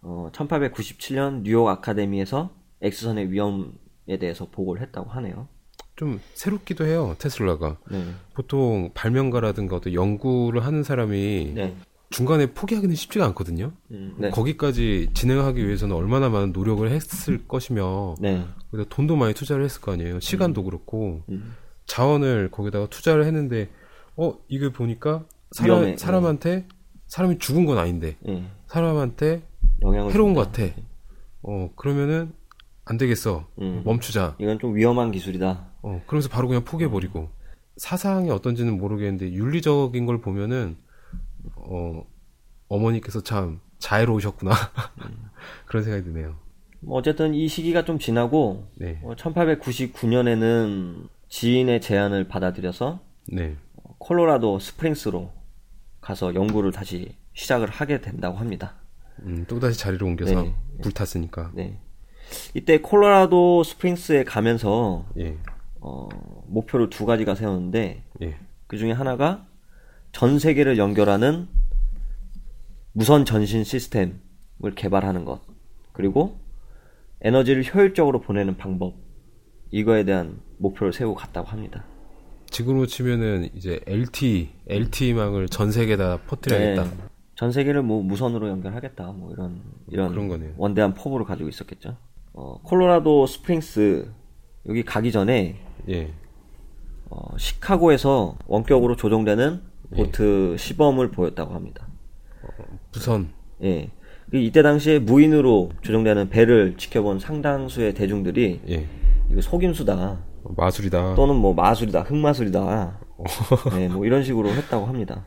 어, 0.01 0.29
1897년 0.31 1.41
뉴욕 1.41 1.67
아카데미에서 1.67 2.51
X선의 2.81 3.31
위험에 3.31 4.17
대해서 4.19 4.47
보고를 4.49 4.81
했다고 4.83 5.09
하네요. 5.09 5.49
좀 5.99 6.21
새롭기도 6.33 6.85
해요 6.85 7.13
테슬라가. 7.19 7.75
네. 7.91 8.05
보통 8.33 8.89
발명가라든가 8.93 9.75
어떤 9.75 9.93
연구를 9.93 10.65
하는 10.65 10.81
사람이 10.81 11.51
네. 11.53 11.75
중간에 12.09 12.53
포기하기는 12.53 12.95
쉽지가 12.95 13.25
않거든요. 13.27 13.73
음, 13.91 14.15
네. 14.17 14.29
거기까지 14.29 15.09
진행하기 15.13 15.63
위해서는 15.63 15.93
얼마나 15.93 16.29
많은 16.29 16.53
노력을 16.53 16.89
했을 16.89 17.45
것이며 17.45 18.15
네. 18.21 18.45
돈도 18.87 19.17
많이 19.17 19.33
투자를 19.33 19.65
했을 19.65 19.81
거 19.81 19.91
아니에요. 19.91 20.21
시간도 20.21 20.63
그렇고 20.63 21.21
음. 21.27 21.53
자원을 21.85 22.49
거기다가 22.49 22.87
투자를 22.87 23.25
했는데 23.25 23.67
어 24.15 24.33
이게 24.47 24.71
보니까 24.71 25.25
사람, 25.51 25.79
위험해. 25.81 25.97
사람한테 25.97 26.65
사람이 27.07 27.39
죽은 27.39 27.65
건 27.65 27.77
아닌데 27.77 28.15
예. 28.27 28.45
사람한테 28.67 29.41
영향을 29.81 30.13
해로운. 30.13 30.33
것 30.33 30.49
같아. 30.51 30.71
어 31.41 31.69
그러면은 31.75 32.31
안 32.85 32.97
되겠어. 32.97 33.47
음. 33.59 33.81
멈추자. 33.83 34.37
이건 34.39 34.59
좀 34.59 34.75
위험한 34.75 35.11
기술이다. 35.11 35.68
어 35.81 36.01
그러면서 36.07 36.29
바로 36.29 36.47
그냥 36.47 36.63
포기해버리고 36.63 37.29
사상이 37.77 38.29
어떤지는 38.29 38.77
모르겠는데 38.77 39.31
윤리적인 39.31 40.05
걸 40.05 40.21
보면은 40.21 40.77
어 41.55 42.03
어머니께서 42.67 43.21
참 43.21 43.61
자애로우셨구나 43.79 44.51
그런 45.65 45.83
생각이 45.83 46.03
드네요. 46.03 46.35
뭐 46.81 46.97
어쨌든 46.97 47.33
이 47.33 47.47
시기가 47.47 47.83
좀 47.83 47.99
지나고 47.99 48.67
네, 48.75 48.99
어, 49.03 49.13
1899년에는 49.15 51.09
지인의 51.27 51.81
제안을 51.81 52.27
받아들여서 52.27 53.01
네, 53.27 53.57
콜로라도 53.97 54.59
스프링스로 54.59 55.31
가서 56.01 56.33
연구를 56.33 56.71
다시 56.71 57.15
시작을 57.33 57.69
하게 57.69 58.01
된다고 58.01 58.37
합니다. 58.37 58.75
음, 59.23 59.45
또 59.47 59.59
다시 59.59 59.77
자리를 59.77 60.05
옮겨서 60.05 60.43
네. 60.43 60.55
불탔으니까. 60.81 61.51
네. 61.53 61.79
이때 62.53 62.79
콜로라도 62.79 63.63
스프링스에 63.63 64.23
가면서 64.23 65.05
예, 65.17 65.37
어, 65.81 66.09
목표를 66.47 66.89
두 66.89 67.05
가지가 67.05 67.35
세웠는데 67.35 68.03
예, 68.21 68.37
그 68.67 68.77
중에 68.77 68.91
하나가 68.91 69.47
전 70.11 70.39
세계를 70.39 70.77
연결하는 70.77 71.47
무선 72.93 73.25
전신 73.25 73.63
시스템을 73.63 74.19
개발하는 74.75 75.25
것 75.25 75.41
그리고 75.93 76.39
에너지를 77.21 77.63
효율적으로 77.73 78.21
보내는 78.21 78.57
방법 78.57 78.95
이거에 79.71 80.03
대한 80.03 80.39
목표를 80.57 80.93
세우고 80.93 81.15
갔다고 81.15 81.47
합니다. 81.47 81.83
지금으로 82.49 82.87
치면은 82.87 83.49
이제 83.53 83.79
LTE, 83.85 84.49
LTE망을 84.67 85.47
전 85.49 85.71
세계에다 85.71 86.21
퍼뜨려야겠다. 86.27 86.83
네. 86.83 86.89
전 87.35 87.51
세계를 87.51 87.83
뭐 87.83 88.01
무선으로 88.01 88.49
연결하겠다 88.49 89.11
뭐 89.11 89.31
이런 89.31 89.61
이런 89.87 90.09
그런 90.09 90.27
거네요. 90.27 90.53
원대한 90.57 90.93
포부를 90.93 91.25
가지고 91.25 91.47
있었겠죠. 91.49 91.95
어, 92.33 92.59
콜로라도 92.63 93.27
스프링스 93.27 94.11
여기 94.69 94.83
가기 94.83 95.11
전에 95.11 95.55
예, 95.89 96.13
어, 97.09 97.37
시카고에서 97.37 98.37
원격으로 98.47 98.95
조종되는 98.95 99.61
보트 99.95 100.55
시범을 100.57 101.09
보였다고 101.11 101.53
합니다. 101.53 101.87
부선. 102.91 103.29
예. 103.63 103.89
그 104.29 104.37
이때 104.37 104.61
당시에 104.61 104.99
무인으로 104.99 105.71
조종되는 105.81 106.29
배를 106.29 106.75
지켜본 106.77 107.19
상당수의 107.19 107.95
대중들이 107.95 108.61
예, 108.69 108.87
이거 109.31 109.41
속임수다 109.41 110.19
마술이다. 110.55 111.15
또는 111.15 111.35
뭐 111.35 111.53
마술이다 111.55 112.01
흑마술이다 112.01 112.99
네, 113.75 113.87
뭐 113.89 114.05
이런 114.05 114.23
식으로 114.23 114.49
했다고 114.49 114.85
합니다. 114.85 115.25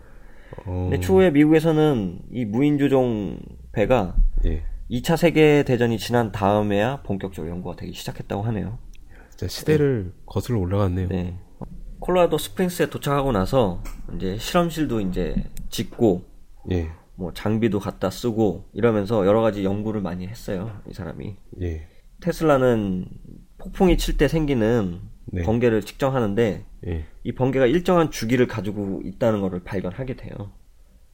어, 0.65 0.89
근데 0.89 1.01
추후에 1.01 1.31
미국에서는 1.31 2.21
이 2.31 2.45
무인 2.45 2.79
조종 2.79 3.41
배가 3.73 4.15
예, 4.45 4.63
2차 4.89 5.17
세계 5.17 5.65
대전이 5.65 5.99
지난 5.99 6.31
다음에야 6.31 7.03
본격적으로 7.03 7.51
연구가 7.51 7.75
되기 7.75 7.93
시작했다고 7.93 8.43
하네요. 8.43 8.79
진짜 9.43 9.49
시대를 9.49 10.13
거슬러 10.27 10.59
올라갔네요. 10.61 11.09
네. 11.09 11.39
콜로라도 12.01 12.39
스프링스에 12.39 12.91
도착하고 12.91 13.33
나서 13.33 13.83
이제 14.17 14.37
실험실도 14.37 15.01
이제 15.01 15.35
짓고 15.69 16.25
예, 16.73 16.91
뭐 17.15 17.33
장비도 17.33 17.79
갖다 17.79 18.11
쓰고 18.11 18.69
이러면서 18.73 19.27
여러 19.27 19.41
가지 19.41 19.65
연구를 19.65 20.01
많이 20.01 20.27
했어요. 20.27 20.81
이 20.89 20.93
사람이. 20.95 21.37
예, 21.63 21.89
테슬라는 22.21 23.07
폭풍이 23.59 23.97
칠 23.99 24.17
때 24.17 24.27
생기는 24.27 25.01
네. 25.27 25.43
번개를 25.43 25.83
측정하는데 25.83 26.65
예. 26.89 27.05
이 27.23 27.33
번개가 27.33 27.67
일정한 27.67 28.11
주기를 28.11 28.49
가지고 28.49 29.01
있다는 29.05 29.41
것을 29.41 29.63
발견하게 29.63 30.17
돼요. 30.17 30.53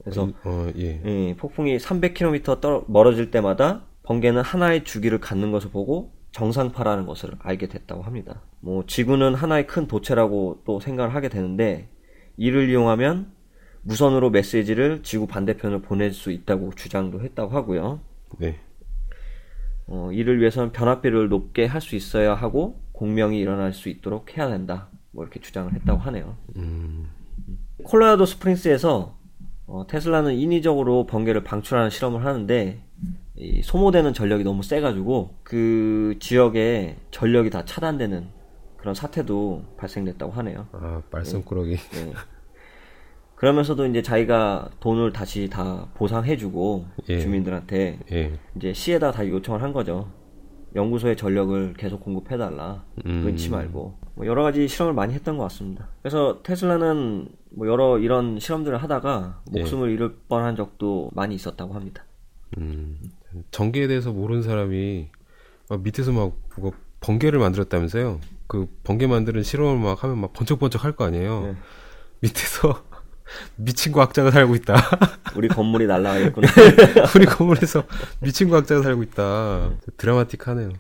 그래서 0.03 0.31
어, 0.45 0.71
예, 0.77 1.03
예, 1.05 1.37
폭풍이 1.37 1.77
300km 1.77 2.61
떨어, 2.61 2.85
멀어질 2.88 3.31
때마다 3.31 3.85
번개는 4.05 4.41
하나의 4.41 4.85
주기를 4.85 5.21
갖는 5.21 5.53
것을 5.53 5.71
보고 5.71 6.18
정상파라는 6.33 7.07
것을 7.07 7.31
알게 7.41 7.69
됐다고 7.69 8.03
합니다. 8.03 8.43
뭐 8.61 8.85
지구는 8.87 9.35
하나의 9.35 9.67
큰 9.67 9.87
도체라고 9.87 10.62
또 10.64 10.81
생각을 10.81 11.14
하게 11.14 11.29
되는데 11.29 11.88
이를 12.37 12.69
이용하면 12.71 13.33
무선으로 13.83 14.31
메시지를 14.31 15.03
지구 15.03 15.27
반대편을 15.27 15.83
보낼 15.83 16.12
수 16.12 16.31
있다고 16.31 16.73
주장도 16.75 17.23
했다고 17.23 17.55
하고요. 17.55 18.01
네, 18.38 18.57
어, 19.87 20.11
이를 20.12 20.38
위해서는 20.41 20.73
변압비를 20.73 21.29
높게 21.29 21.64
할 21.64 21.81
수 21.81 21.97
있어야 21.97 22.35
하고 22.35 22.79
공명이 22.93 23.38
일어날 23.38 23.73
수 23.73 23.88
있도록 23.88 24.37
해야 24.37 24.49
된다. 24.49 24.88
뭐 25.12 25.25
이렇게 25.25 25.41
주장을 25.41 25.73
했다고 25.73 25.99
하네요. 26.01 26.37
음, 26.57 27.09
콜로라도 27.85 28.27
스프링스에서 28.27 29.17
어, 29.67 29.87
테슬라는 29.87 30.35
인위적으로 30.35 31.07
번개를 31.07 31.45
방출하는 31.45 31.91
실험을 31.91 32.25
하는데 32.25 32.83
이 33.28 33.28
소모되는 33.62 34.12
전력이 34.12 34.44
너무 34.44 34.62
세가지고 34.62 35.35
그 35.42 36.16
지역에 36.20 36.96
전력이 37.11 37.51
다 37.51 37.64
차단되는 37.64 38.29
그런 38.77 38.94
사태도 38.94 39.64
발생됐다고 39.77 40.33
하네요. 40.33 40.66
아, 40.72 41.03
말썽꾸러기. 41.11 41.77
네. 41.77 42.12
그러면서도 43.37 43.87
이제 43.87 44.03
자기가 44.03 44.70
돈을 44.81 45.12
다시 45.12 45.48
다 45.48 45.88
보상해주고 45.94 46.87
예. 47.09 47.20
주민들한테 47.20 48.01
예, 48.11 48.38
이제 48.57 48.72
시에다 48.72 49.12
다 49.12 49.27
요청을 49.27 49.62
한 49.62 49.72
거죠. 49.72 50.11
연구소에 50.74 51.14
전력을 51.14 51.74
계속 51.74 52.01
공급해달라. 52.01 52.85
음. 53.07 53.22
끊지 53.24 53.51
말고. 53.51 53.98
뭐 54.16 54.27
여러 54.27 54.42
가지 54.42 54.66
실험을 54.66 54.92
많이 54.92 55.14
했던 55.14 55.38
것 55.38 55.44
같습니다. 55.44 55.88
그래서 56.03 56.40
테슬라는 56.42 57.29
뭐 57.51 57.68
여러 57.68 57.98
이런 57.98 58.40
실험들을 58.40 58.77
하다가 58.79 59.42
예. 59.55 59.61
목숨을 59.61 59.90
잃을 59.90 60.16
뻔한 60.29 60.57
적도 60.57 61.11
많이 61.14 61.35
있었다고 61.37 61.74
합니다. 61.74 62.05
음, 62.59 62.98
전기에 63.51 63.87
대해서 63.88 64.12
모르는 64.12 64.43
사람이 64.43 65.09
막 65.69 65.83
밑에서 65.83 66.12
막 66.12 66.33
뭐가 66.57 66.77
번개를 67.01 67.38
만들었다면서요? 67.38 68.21
그 68.47 68.67
번개 68.85 69.07
만드는 69.07 69.43
실험을 69.43 69.79
막 69.83 70.03
하면 70.03 70.19
막 70.19 70.33
번쩍번쩍 70.33 70.85
할 70.85 70.93
거 70.93 71.05
아니에요? 71.05 71.43
네. 71.43 71.57
밑에서 72.21 72.85
미친 73.57 73.93
과학자가 73.93 74.31
살고 74.31 74.55
있다. 74.57 74.75
우리 75.37 75.49
건물이 75.49 75.87
날아가겠구나. 75.87 76.49
우리 77.14 77.27
건물에서 77.27 77.85
미친 78.21 78.49
과학자가 78.49 78.83
살고 78.83 79.03
있다. 79.05 79.73
드라마틱하네요. 79.99 80.71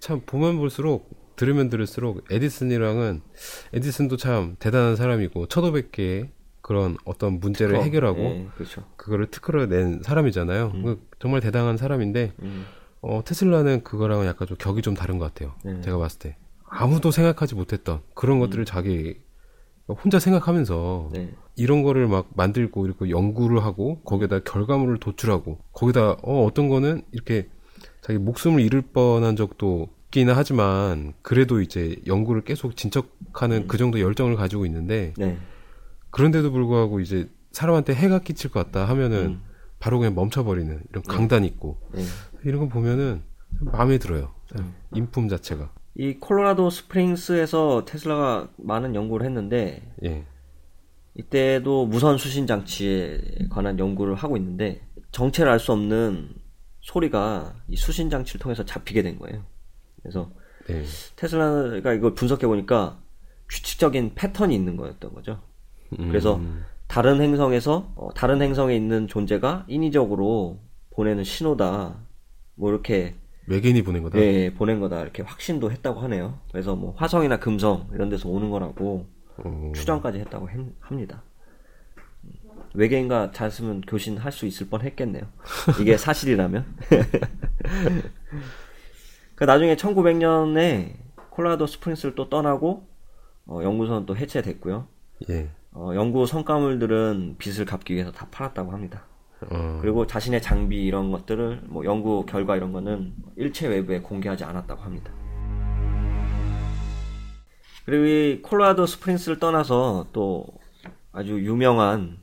참 0.00 0.22
보면 0.24 0.56
볼수록 0.56 1.10
들으면 1.36 1.68
들을수록 1.68 2.24
에디슨이랑은 2.30 3.20
에디슨도 3.74 4.16
참 4.16 4.56
대단한 4.58 4.96
사람이고 4.96 5.46
1500개의 5.46 6.30
그런 6.72 6.96
어떤 7.04 7.38
문제를 7.38 7.74
특허. 7.74 7.84
해결하고 7.84 8.18
예, 8.18 8.48
그렇죠. 8.54 8.82
그거를 8.96 9.26
특허를 9.26 9.68
낸 9.68 10.00
사람이잖아요. 10.02 10.72
음. 10.74 10.82
그 10.82 11.06
정말 11.18 11.42
대단한 11.42 11.76
사람인데 11.76 12.32
음, 12.40 12.64
어, 13.02 13.20
테슬라는 13.22 13.84
그거랑은 13.84 14.26
약간 14.26 14.48
좀 14.48 14.56
격이 14.56 14.80
좀 14.80 14.94
다른 14.94 15.18
것 15.18 15.26
같아요. 15.26 15.54
네. 15.64 15.82
제가 15.82 15.98
봤을 15.98 16.18
때 16.18 16.36
아무도 16.66 17.10
생각하지 17.10 17.54
못했던 17.54 18.00
그런 18.14 18.38
것들을 18.38 18.64
자기 18.64 19.18
혼자 19.86 20.18
생각하면서 20.18 21.10
네. 21.12 21.34
이런 21.56 21.82
거를 21.82 22.08
막 22.08 22.30
만들고 22.34 22.86
이렇게 22.86 23.10
연구를 23.10 23.62
하고 23.62 24.00
거기에다 24.04 24.38
결과물을 24.40 24.96
도출하고 24.98 25.58
거기다 25.72 26.16
어, 26.22 26.46
어떤 26.46 26.68
거는 26.68 27.02
이렇게 27.12 27.50
자기 28.00 28.18
목숨을 28.18 28.62
잃을 28.62 28.80
뻔한 28.80 29.36
적도 29.36 29.90
있기는 30.06 30.32
하지만 30.34 31.12
그래도 31.20 31.60
이제 31.60 31.96
연구를 32.06 32.44
계속 32.44 32.76
진척하는 32.76 33.66
그 33.66 33.76
정도 33.76 34.00
열정을 34.00 34.36
가지고 34.36 34.64
있는데 34.64 35.12
네. 35.18 35.38
그런데도 36.12 36.52
불구하고 36.52 37.00
이제 37.00 37.28
사람한테 37.50 37.94
해가 37.94 38.20
끼칠 38.20 38.50
것 38.50 38.64
같다 38.64 38.88
하면은 38.88 39.18
음. 39.26 39.42
바로 39.80 39.98
그냥 39.98 40.14
멈춰버리는 40.14 40.82
이런 40.90 41.02
강단 41.02 41.44
있고 41.44 41.78
네. 41.92 42.02
이런 42.44 42.60
거 42.60 42.68
보면은 42.68 43.22
참 43.58 43.68
마음에 43.72 43.98
들어요. 43.98 44.32
참 44.54 44.72
인품 44.94 45.28
자체가. 45.28 45.72
이 45.96 46.14
콜로라도 46.14 46.70
스프링스에서 46.70 47.84
테슬라가 47.84 48.48
많은 48.56 48.94
연구를 48.94 49.26
했는데 49.26 49.82
예. 50.04 50.24
이때도 51.14 51.86
무선 51.86 52.16
수신 52.16 52.46
장치에 52.46 53.20
관한 53.50 53.78
연구를 53.78 54.14
하고 54.14 54.36
있는데 54.36 54.86
정체를 55.10 55.50
알 55.50 55.58
수 55.58 55.72
없는 55.72 56.30
소리가 56.80 57.54
이 57.68 57.76
수신 57.76 58.08
장치를 58.08 58.40
통해서 58.40 58.64
잡히게 58.64 59.02
된 59.02 59.18
거예요. 59.18 59.44
그래서 60.02 60.30
네. 60.66 60.84
테슬라가 61.16 61.92
이걸 61.92 62.14
분석해 62.14 62.46
보니까 62.46 63.00
규칙적인 63.48 64.14
패턴이 64.14 64.54
있는 64.54 64.76
거였던 64.76 65.12
거죠. 65.12 65.42
음, 65.98 66.08
그래서 66.08 66.40
다른 66.88 67.20
행성에서 67.20 67.92
어, 67.96 68.08
다른 68.14 68.40
행성에 68.42 68.74
있는 68.76 69.08
존재가 69.08 69.64
인위적으로 69.68 70.60
보내는 70.90 71.24
신호다. 71.24 71.96
뭐 72.54 72.70
이렇게 72.70 73.14
외계인이 73.46 73.82
보낸 73.82 74.02
거다. 74.02 74.18
예, 74.20 74.52
보낸 74.54 74.78
거다 74.80 75.00
이렇게 75.02 75.22
확신도 75.22 75.70
했다고 75.72 76.00
하네요. 76.00 76.38
그래서 76.50 76.76
뭐 76.76 76.94
화성이나 76.96 77.38
금성 77.40 77.88
이런 77.92 78.08
데서 78.08 78.28
오는 78.28 78.50
거라고 78.50 79.06
어, 79.38 79.72
추정까지 79.74 80.18
했다고 80.20 80.48
햄- 80.50 80.74
합니다. 80.80 81.22
음, 82.24 82.30
외계인과 82.74 83.32
잘 83.32 83.50
쓰면 83.50 83.80
교신할 83.82 84.30
수 84.30 84.46
있을 84.46 84.68
뻔 84.68 84.82
했겠네요. 84.82 85.24
이게 85.80 85.96
사실이라면. 86.06 86.64
그 89.34 89.44
나중에 89.44 89.76
1900년에 89.76 90.94
콜로라도 91.30 91.66
스프링스를 91.66 92.14
또 92.14 92.28
떠나고 92.28 92.86
어, 93.46 93.60
연구소는 93.62 94.06
또 94.06 94.16
해체됐고요. 94.16 94.86
예. 95.30 95.50
어, 95.74 95.92
연구 95.94 96.26
성과물들은 96.26 97.36
빚을 97.38 97.64
갚기 97.64 97.94
위해서 97.94 98.12
다 98.12 98.28
팔았다고 98.30 98.72
합니다. 98.72 99.04
어, 99.50 99.78
그리고 99.80 100.06
자신의 100.06 100.42
장비 100.42 100.84
이런 100.84 101.10
것들을 101.10 101.62
뭐 101.64 101.84
연구 101.84 102.24
결과 102.26 102.56
이런 102.56 102.72
거는 102.72 103.14
일체 103.36 103.66
외부에 103.68 104.00
공개하지 104.00 104.44
않았다고 104.44 104.82
합니다. 104.82 105.12
그리고 107.84 108.04
이 108.04 108.42
콜로라도 108.42 108.86
스프링스를 108.86 109.38
떠나서 109.38 110.08
또 110.12 110.46
아주 111.10 111.40
유명한 111.40 112.18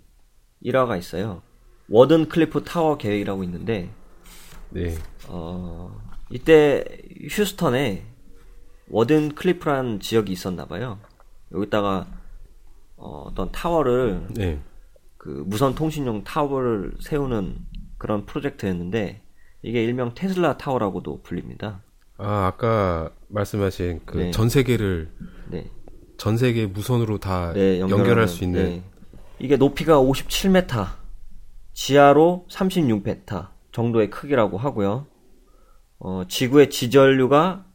일화가 0.62 0.96
있어요. 0.96 1.42
워든 1.90 2.30
클리프 2.30 2.64
타워 2.64 2.98
계획이라고 2.98 3.44
있는데 3.44 3.90
네. 4.70 4.96
어, 5.28 6.00
이때 6.30 6.86
휴스턴에 7.30 8.06
워든 8.90 9.36
클리프란 9.36 10.00
지역이 10.00 10.32
있었나 10.32 10.66
봐요. 10.66 11.00
여기다가 11.52 12.08
어, 13.00 13.24
어떤 13.28 13.52
타워를 13.52 14.28
네. 14.34 14.60
그 15.18 15.44
무선 15.48 15.74
통신용 15.74 16.24
타워를 16.24 16.94
세우는 17.02 17.58
그런 17.98 18.26
프로젝트였는데 18.26 19.22
이게 19.62 19.84
일명 19.84 20.14
테슬라 20.14 20.58
타워라고도 20.58 21.22
불립니다. 21.24 21.82
아, 22.18 22.48
아까 22.48 23.12
말씀하신 23.30 24.02
그 24.06 24.18
네. 24.18 24.32
전 24.32 24.50
세계를 24.50 25.10
네. 25.50 25.70
전 26.18 26.38
세계 26.38 26.66
무선으로 26.66 27.18
다 27.20 27.54
네, 27.54 27.80
연결할 27.80 28.28
수 28.28 28.44
있는 28.44 28.64
네. 28.64 28.84
이게 29.40 29.56
높이가 29.56 29.98
57m, 29.98 30.88
지하로 31.74 32.46
36m 32.50 33.48
정도의 33.72 34.10
크기라고 34.10 34.58
하고요. 34.58 35.08
어, 36.00 36.24
지구의 36.28 36.70
지전류가 36.70 37.66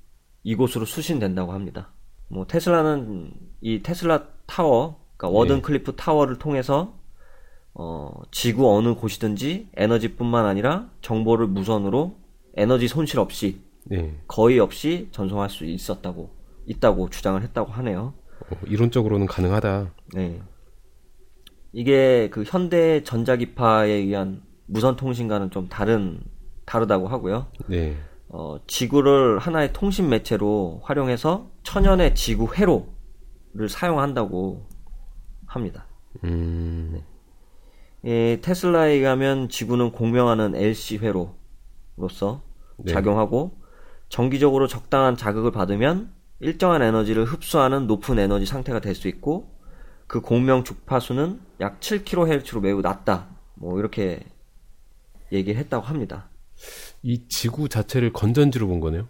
이곳으로 0.42 0.84
수신된다고 0.84 1.52
합니다. 1.52 1.90
뭐 2.28 2.46
테슬라는 2.46 3.32
이 3.62 3.82
테슬라 3.82 4.26
타워, 4.46 5.03
그러니까 5.16 5.38
워든 5.38 5.56
네. 5.56 5.62
클리프 5.62 5.96
타워를 5.96 6.38
통해서 6.38 6.94
어, 7.74 8.12
지구 8.30 8.74
어느 8.74 8.94
곳이든지 8.94 9.70
에너지뿐만 9.76 10.46
아니라 10.46 10.90
정보를 11.00 11.46
무선으로 11.48 12.16
에너지 12.56 12.86
손실 12.88 13.18
없이 13.18 13.60
네. 13.84 14.16
거의 14.28 14.60
없이 14.60 15.08
전송할 15.10 15.50
수 15.50 15.64
있었다고 15.64 16.30
있다고 16.66 17.10
주장을 17.10 17.40
했다고 17.42 17.72
하네요. 17.72 18.14
어, 18.50 18.56
이론적으로는 18.66 19.26
가능하다. 19.26 19.92
네. 20.14 20.40
이게 21.72 22.30
그 22.30 22.44
현대 22.46 23.02
전자기파에 23.02 23.90
의한 23.90 24.42
무선 24.66 24.96
통신과는 24.96 25.50
좀 25.50 25.68
다른 25.68 26.20
다르다고 26.64 27.08
하고요. 27.08 27.48
네. 27.66 27.96
어, 28.28 28.58
지구를 28.66 29.38
하나의 29.38 29.72
통신 29.72 30.08
매체로 30.08 30.80
활용해서 30.82 31.50
천연의 31.64 32.14
지구 32.14 32.52
회로를 32.54 33.68
사용한다고 33.68 34.66
합니다. 35.54 35.86
음. 36.24 37.00
예, 38.04 38.40
테슬라에 38.42 38.92
의하면 38.94 39.48
지구는 39.48 39.92
공명하는 39.92 40.54
LC 40.54 40.98
회로로서 40.98 42.42
네. 42.78 42.92
작용하고 42.92 43.58
정기적으로 44.08 44.66
적당한 44.66 45.16
자극을 45.16 45.50
받으면 45.52 46.12
일정한 46.40 46.82
에너지를 46.82 47.24
흡수하는 47.24 47.86
높은 47.86 48.18
에너지 48.18 48.44
상태가 48.46 48.80
될 48.80 48.94
수 48.94 49.08
있고 49.08 49.50
그 50.06 50.20
공명 50.20 50.64
주파수는 50.64 51.40
약 51.60 51.80
7kHz로 51.80 52.60
매우 52.60 52.80
낮다. 52.82 53.28
뭐 53.54 53.78
이렇게 53.78 54.20
얘기를 55.32 55.58
했다고 55.60 55.86
합니다. 55.86 56.28
이 57.02 57.26
지구 57.28 57.68
자체를 57.68 58.12
건전지로 58.12 58.66
본 58.68 58.80
거네요. 58.80 59.08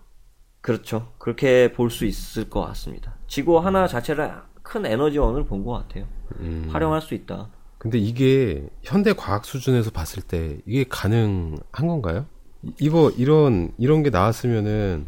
그렇죠. 0.60 1.12
그렇게 1.18 1.72
볼 1.72 1.90
수 1.90 2.04
있을 2.06 2.48
것 2.48 2.60
같습니다. 2.66 3.16
지구 3.26 3.58
하나 3.58 3.86
자체를 3.88 4.32
큰 4.62 4.86
에너지원을 4.86 5.44
본 5.44 5.64
것 5.64 5.72
같아요. 5.72 6.06
음. 6.40 6.68
활용할 6.70 7.00
수 7.02 7.14
있다. 7.14 7.50
근데 7.78 7.98
이게 7.98 8.68
현대 8.82 9.12
과학 9.12 9.44
수준에서 9.44 9.90
봤을 9.90 10.22
때 10.22 10.58
이게 10.66 10.84
가능한 10.88 11.86
건가요? 11.86 12.26
이- 12.62 12.72
이거 12.80 13.10
이런 13.10 13.72
이런 13.78 14.02
게 14.02 14.10
나왔으면은 14.10 15.06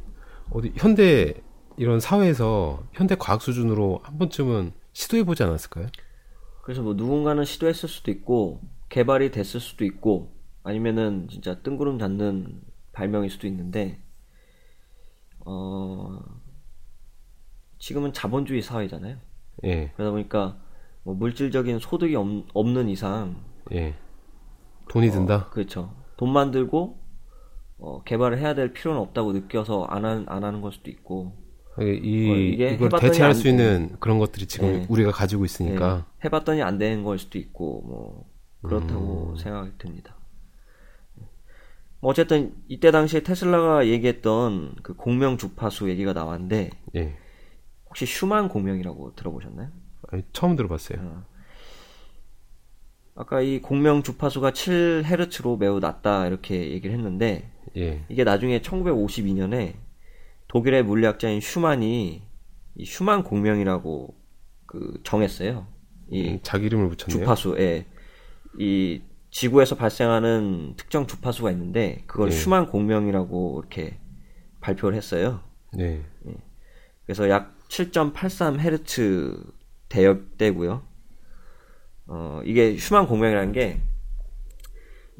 어디 0.51 0.73
현대 0.77 1.35
이런 1.79 2.01
사회에서 2.01 2.85
현대 2.93 3.15
과학 3.17 3.41
수준으로 3.43 4.01
한 4.03 4.19
번쯤은 4.19 4.73
시도해 4.93 5.25
보지 5.25 5.43
않았을까요? 5.43 5.87
그래서 6.63 6.83
뭐 6.83 6.95
누군가는 6.95 7.45
시도했을 7.45 7.89
수도 7.89 8.11
있고 8.11 8.61
개발이 8.89 9.31
됐을 9.31 9.61
수도 9.61 9.85
있고 9.85 10.33
아니면은 10.63 11.29
진짜 11.31 11.61
뜬구름 11.63 11.99
잡는 11.99 12.61
발명일 12.93 13.31
수도 13.31 13.47
있는데 13.47 14.01
어 15.45 16.19
지금은 17.79 18.13
자본주의 18.13 18.63
사회잖아요. 18.63 19.19
예, 19.65 19.93
그러다 19.97 20.11
보니까 20.11 20.59
뭐 21.07 21.15
물질적인 21.15 21.79
소득이 21.79 22.17
없, 22.17 22.27
없는 22.53 22.89
이상 22.89 23.37
예. 23.73 23.95
돈이 24.89 25.11
든다. 25.11 25.51
그렇죠. 25.51 25.95
돈 26.17 26.33
만들고 26.33 26.99
어, 27.79 28.03
개발을 28.03 28.39
해야 28.39 28.57
될 28.57 28.73
필요는 28.73 29.01
없다고 29.01 29.33
느껴서 29.33 29.85
안, 29.85 30.05
하, 30.05 30.25
안 30.27 30.43
하는 30.43 30.61
걸 30.61 30.73
수도 30.73 30.91
있고 30.91 31.33
이, 31.79 31.83
어, 31.83 31.85
이 31.85 32.51
이게 32.55 32.71
이걸 32.75 32.89
대체할 32.89 33.31
안수 33.31 33.45
돼. 33.45 33.51
있는 33.51 33.97
그런 34.01 34.19
것들이 34.19 34.47
지금 34.47 34.73
네. 34.73 34.87
우리가 34.89 35.13
가지고 35.13 35.45
있으니까. 35.45 36.07
예, 36.09 36.25
해봤더니 36.25 36.63
안 36.63 36.77
되는 36.77 37.05
걸 37.05 37.19
수도 37.19 37.39
있고 37.39 37.83
뭐 37.87 38.25
그렇다고 38.63 39.35
음. 39.35 39.37
생각이 39.37 39.71
듭니다. 39.79 40.17
뭐 42.01 42.11
어쨌든 42.11 42.53
이때 42.67 42.91
당시에 42.91 43.21
테슬라가 43.21 43.87
얘기했던 43.87 44.75
그 44.83 44.95
공명 44.95 45.39
주파수 45.39 45.89
얘기가 45.89 46.15
나왔는데 46.15 46.71
예. 46.97 47.17
혹시 47.89 48.07
슈만 48.07 48.49
공명이라고 48.49 49.15
들어보셨나요? 49.15 49.86
아니, 50.09 50.23
처음 50.33 50.57
들어봤어요. 50.57 50.99
어. 51.01 51.25
아까 53.17 53.41
이 53.41 53.61
공명 53.61 54.03
주파수가 54.03 54.51
7헤르츠로 54.51 55.59
매우 55.59 55.81
낮다 55.81 56.27
이렇게 56.27 56.71
얘기를 56.71 56.95
했는데 56.95 57.51
예. 57.77 58.05
이게 58.11 58.25
나중에 58.25 58.61
1952년에 58.61 59.75
독일의 60.49 60.83
물리학자인 60.85 61.41
슈만이 61.41 62.23
이 62.75 62.85
슈만 62.85 63.25
공명이라고 63.25 64.15
그 64.67 65.01
정했어요. 65.03 65.67
이 66.11 66.29
음, 66.29 66.39
자기 66.43 66.67
이름을 66.67 66.91
붙였네요. 66.91 67.21
주파수에 67.21 67.87
이 68.59 69.01
지구에서 69.31 69.77
발생하는 69.77 70.75
특정 70.77 71.07
주파수가 71.07 71.51
있는데 71.53 72.03
그걸 72.07 72.29
네. 72.29 72.37
슈만 72.37 72.67
공명이라고 72.67 73.61
이렇게 73.61 73.99
발표를 74.61 74.97
했어요. 74.97 75.41
네. 75.73 76.05
그래서 77.05 77.29
약 77.29 77.57
7.83 77.69 78.59
헤르츠 78.59 79.43
대역대고요. 79.89 80.83
어, 82.09 82.41
이게 82.45 82.77
슈만 82.77 83.07
공명이라는 83.07 83.53
게 83.53 83.81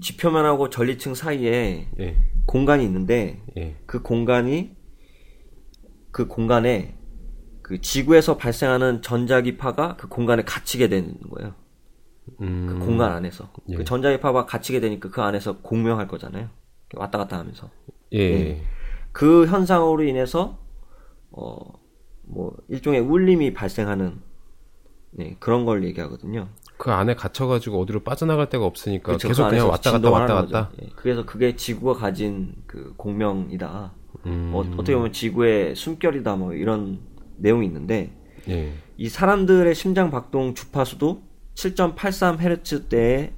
지표면하고 0.01 0.71
전리층 0.71 1.15
사이에 1.15 1.89
예. 1.99 2.17
공간이 2.47 2.85
있는데 2.85 3.43
예. 3.57 3.77
그 3.87 4.03
공간이 4.03 4.77
그 6.11 6.27
공간에 6.27 6.97
그 7.63 7.81
지구에서 7.81 8.37
발생하는 8.37 9.03
전자기파가 9.03 9.97
그 9.97 10.09
공간에 10.09 10.43
갇히게 10.45 10.89
되는 10.89 11.19
거예요. 11.31 11.55
음. 12.41 12.67
그 12.69 12.79
공간 12.87 13.13
안에서 13.13 13.53
예. 13.69 13.77
그 13.77 13.85
전자기파가 13.85 14.47
갇히게 14.47 14.81
되니까 14.81 15.11
그 15.11 15.23
안에서 15.23 15.59
공명할 15.61 16.07
거잖아요. 16.09 16.51
왔다 16.95 17.19
갔다 17.19 17.39
하면서 17.39 17.71
예. 18.13 18.19
예. 18.19 18.63
그 19.13 19.47
현상으로 19.47 20.05
인해서 20.05 20.59
어 21.33 21.87
뭐 22.27 22.57
일종의 22.69 23.01
울림이 23.01 23.55
발생하는 23.55 24.21
네, 25.17 25.35
그런 25.41 25.65
걸 25.65 25.83
얘기하거든요. 25.85 26.49
그 26.77 26.91
안에 26.91 27.15
갇혀가지고 27.15 27.81
어디로 27.81 28.01
빠져나갈 28.01 28.51
데가 28.51 28.67
없으니까 28.67 29.07
그렇죠. 29.07 29.29
계속 29.29 29.45
그 29.45 29.51
그냥 29.51 29.69
왔다 29.71 29.93
갔다 29.93 30.11
왔다 30.11 30.35
갔다. 30.35 30.71
예, 30.83 30.89
그래서 30.95 31.25
그게 31.25 31.57
지구가 31.57 31.99
가진 31.99 32.55
그 32.67 32.93
공명이다. 32.97 33.93
음. 34.27 34.51
어, 34.55 34.61
어떻게 34.61 34.95
보면 34.95 35.13
지구의 35.13 35.75
숨결이다 35.75 36.37
뭐 36.37 36.53
이런 36.53 37.01
내용이 37.39 37.67
있는데 37.67 38.13
예. 38.49 38.75
이 38.99 39.09
사람들의 39.09 39.75
심장 39.75 40.11
박동 40.11 40.55
주파수도 40.55 41.23
7.83Hz대의 41.55 43.33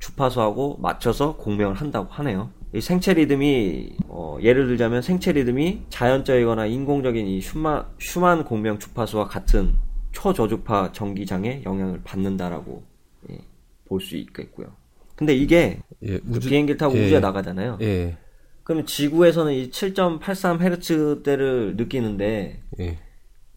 주파수하고 0.00 0.78
맞춰서 0.80 1.36
공명을 1.36 1.76
한다고 1.76 2.08
하네요. 2.10 2.50
이 2.74 2.80
생체 2.80 3.14
리듬이 3.14 3.96
어, 4.08 4.38
예를 4.42 4.66
들자면 4.66 5.02
생체 5.02 5.32
리듬이 5.32 5.82
자연적이거나 5.90 6.66
인공적인 6.66 7.26
이 7.26 7.40
슈만, 7.40 7.86
슈만 7.98 8.44
공명 8.44 8.78
주파수와 8.78 9.26
같은 9.26 9.74
초저주파 10.12 10.92
전기장에 10.92 11.62
영향을 11.64 12.00
받는다라고 12.02 12.82
예, 13.30 13.38
볼 13.86 14.00
수 14.00 14.16
있겠고요. 14.16 14.72
근데 15.16 15.34
이게 15.34 15.80
예. 16.02 16.18
그 16.18 16.22
우주 16.30 16.48
비행기를 16.48 16.78
타고 16.78 16.96
예. 16.96 17.06
우주에 17.06 17.20
나가잖아요. 17.20 17.78
예. 17.82 18.16
그러면 18.62 18.86
지구에서는 18.86 19.52
이 19.52 19.70
7.83Hz대를 19.70 21.76
느끼는데 21.76 22.62
예. 22.78 22.98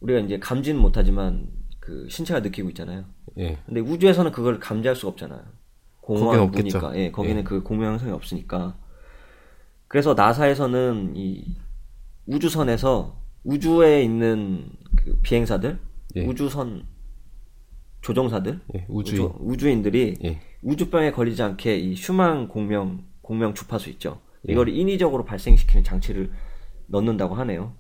우리가 0.02 0.20
이제 0.20 0.40
감지는 0.40 0.82
못하지만 0.82 1.48
그 1.80 2.08
신체가 2.10 2.42
느끼고 2.42 2.70
있잖아요. 2.70 3.06
예. 3.38 3.58
근데 3.66 3.80
우주에서는 3.80 4.32
그걸 4.32 4.60
감지할 4.60 4.96
수가 4.96 5.12
없잖아요. 5.12 5.42
공허한. 6.02 6.52
무니까. 6.52 6.96
예, 6.98 7.12
거기는 7.12 7.44
그 7.44 7.64
공명성이 7.64 8.12
없으니까. 8.12 8.76
그래서 9.88 10.14
나사에서는 10.14 11.14
이 11.16 11.56
우주선에서 12.26 13.22
우주에 13.44 14.04
있는 14.04 14.70
그 14.96 15.20
비행사들, 15.22 15.80
예. 16.16 16.26
우주선 16.26 16.86
조종사들, 18.02 18.60
예. 18.76 18.86
우주인. 18.90 19.22
우주, 19.22 19.36
우주 19.40 19.70
인들이 19.70 20.16
예. 20.24 20.40
우주병에 20.62 21.12
걸리지 21.12 21.42
않게 21.42 21.78
이 21.78 21.96
슈만 21.96 22.48
공명 22.50 23.06
공명 23.22 23.54
주파수 23.54 23.90
있죠. 23.92 24.22
예. 24.48 24.54
이걸 24.54 24.70
인위적으로 24.70 25.24
발생시키는 25.26 25.84
장치를 25.84 26.32
넣는다고 26.88 27.36
하네요. 27.36 27.74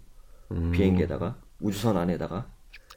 음. 0.51 0.71
비행기에다가 0.71 1.37
우주선 1.59 1.97
안에다가 1.97 2.49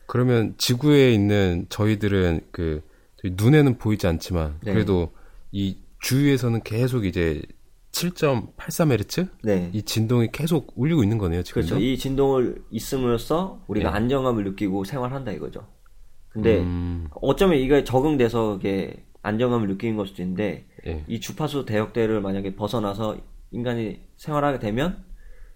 그러면 0.07 0.55
지구에 0.57 1.12
있는 1.12 1.66
저희들은 1.68 2.41
그 2.53 2.82
저희 3.16 3.34
눈에는 3.37 3.78
보이지 3.78 4.07
않지만 4.07 4.59
네. 4.62 4.72
그래도 4.72 5.12
이 5.53 5.78
주위에서는 6.01 6.62
계속 6.62 7.07
이제 7.07 7.43
7.83Hz 7.97 9.28
네. 9.42 9.70
이 9.72 9.82
진동이 9.82 10.28
계속 10.32 10.72
울리고 10.76 11.03
있는 11.03 11.16
거네요 11.18 11.42
지금. 11.42 11.62
그렇죠. 11.62 11.78
이 11.78 11.97
진동을 11.97 12.62
있음으로써 12.70 13.61
우리가 13.68 13.88
예. 13.90 13.94
안정감을 13.94 14.44
느끼고 14.44 14.84
생활한다 14.84 15.32
이거죠. 15.32 15.66
근데 16.28 16.59
음, 16.61 17.09
어쩌면 17.22 17.59
이게 17.59 17.84
적응돼서 17.84 18.57
이게 18.57 19.07
안정감을 19.22 19.68
느끼는 19.68 19.97
걸 19.97 20.07
수도 20.07 20.22
있는데 20.22 20.66
예. 20.86 21.05
이 21.09 21.20
주파수 21.20 21.64
대역대를 21.64 22.20
만약에 22.20 22.55
벗어나서 22.55 23.16
인간이 23.51 24.01
생활하게 24.16 24.59
되면 24.59 25.05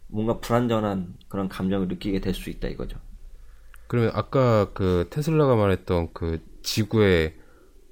뭔가 0.09 0.41
불안전한 0.41 1.15
그런 1.29 1.49
감정을 1.49 1.89
느끼게 1.89 2.21
될 2.21 2.35
수 2.35 2.49
있다 2.51 2.69
이거죠. 2.69 2.99
그러면 3.87 4.13
아까 4.15 4.71
그 4.73 5.07
테슬라가 5.11 5.57
말했던 5.57 6.09
그 6.15 6.41
지구에 6.63 7.35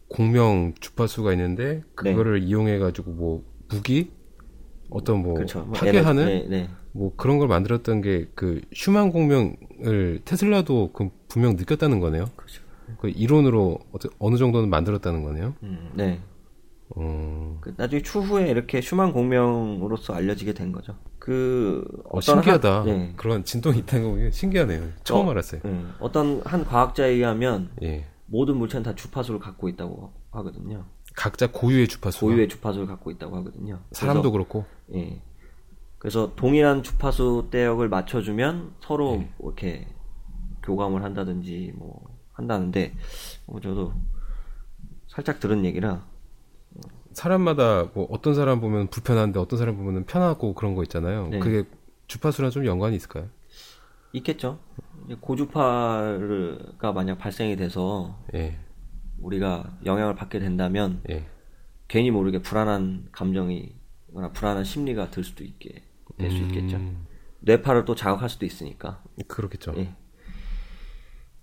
공명 0.09 0.73
주파수가 0.81 1.33
있는데 1.33 1.83
그거를 1.95 2.43
이용해 2.43 2.79
가지고 2.79 3.11
뭐 3.13 3.45
무기 3.69 4.11
어떤 4.91 5.23
뭐 5.23 5.33
네. 5.33 5.35
그렇죠. 5.37 5.61
뭐 5.65 5.73
파괴하는 5.73 6.27
네, 6.27 6.47
네. 6.49 6.69
뭐 6.93 7.13
그런 7.17 7.39
걸 7.39 7.49
만들었던 7.49 8.01
게 8.01 8.27
그 8.35 8.61
슈만 8.73 9.13
공명을 9.13 10.21
테슬라도 10.25 10.91
그 10.93 11.11
분명 11.29 11.57
느꼈다는 11.57 12.01
거네요. 12.01 12.27
그렇죠. 12.37 12.63
그 13.01 13.09
이론으로 13.11 13.79
어느- 13.93 14.13
어느 14.19 14.37
정도는 14.37 14.71
만들었다는 14.71 15.23
거네요. 15.23 15.55
음, 15.63 15.91
네. 15.95 16.21
어, 16.97 17.59
그 17.61 17.75
나중에 17.77 18.03
추후에 18.03 18.49
이렇게 18.49 18.81
슈만 18.81 19.13
공명으로서 19.13 20.15
알려지게 20.15 20.55
된 20.55 20.73
거죠. 20.73 20.97
그 21.19 21.85
어, 22.11 22.21
신기하다. 22.21 22.79
한, 22.81 22.87
네. 22.87 23.13
그런 23.17 23.45
진동이 23.45 23.79
있다는 23.81 24.05
거 24.07 24.11
보면 24.13 24.31
신기하네요. 24.33 24.83
처음 25.05 25.27
어, 25.29 25.31
알았어요. 25.33 25.61
네. 25.65 25.85
어떤 26.01 26.41
한 26.47 26.65
과학자에 26.65 27.11
의하면 27.11 27.71
예. 27.83 28.07
모든 28.27 28.57
물체는 28.57 28.85
다 28.85 28.95
주파수를 28.95 29.39
갖고 29.39 29.69
있다고 29.69 30.13
하거든요. 30.31 30.87
각자 31.15 31.51
고유의 31.51 31.89
주파수. 31.89 32.21
고유의 32.21 32.49
주파수를 32.49 32.87
갖고 32.87 33.11
있다고 33.11 33.37
하거든요. 33.37 33.81
사람도 33.93 34.33
그렇고. 34.33 34.65
예. 34.95 35.21
그래서 35.99 36.33
동일한 36.37 36.83
주파수 36.83 37.49
대역을 37.51 37.89
맞춰주면 37.89 38.75
서로 38.81 39.17
네. 39.17 39.33
뭐 39.39 39.51
이렇게 39.51 39.87
교감을 40.63 41.03
한다든지 41.03 41.73
뭐 41.75 42.17
한다는데 42.33 42.95
뭐 43.47 43.61
저도 43.61 43.93
살짝 45.09 45.41
들은 45.41 45.65
얘기라 45.65 46.07
사람마다 47.13 47.91
뭐 47.95 48.07
어떤 48.11 48.35
사람 48.35 48.61
보면 48.61 48.89
불편한데 48.89 49.41
어떤 49.41 49.59
사람 49.59 49.77
보면 49.77 50.05
편하고 50.05 50.55
그런 50.55 50.75
거 50.75 50.83
있잖아요. 50.85 51.29
네. 51.29 51.39
그게 51.41 51.69
주파수랑 52.07 52.51
좀 52.51 52.65
연관이 52.65 52.95
있을까요? 52.95 53.29
있겠죠. 54.13 54.59
고주파가 55.21 56.93
만약 56.95 57.19
발생이 57.19 57.57
돼서 57.57 58.19
예. 58.35 58.59
우리가 59.21 59.79
영향을 59.85 60.15
받게 60.15 60.39
된다면 60.39 61.03
예. 61.11 61.27
괜히 61.89 62.11
모르게 62.11 62.41
불안한 62.41 63.09
감정이 63.11 63.75
거나 64.15 64.31
불안한 64.33 64.65
심리가 64.65 65.11
들 65.11 65.25
수도 65.25 65.45
있게 65.45 65.83
될 66.19 66.31
수 66.31 66.39
있겠죠. 66.39 66.77
음, 66.77 67.07
뇌파를 67.41 67.85
또 67.85 67.95
자극할 67.95 68.29
수도 68.29 68.45
있으니까. 68.47 69.03
그렇겠죠. 69.29 69.75
예. 69.77 69.95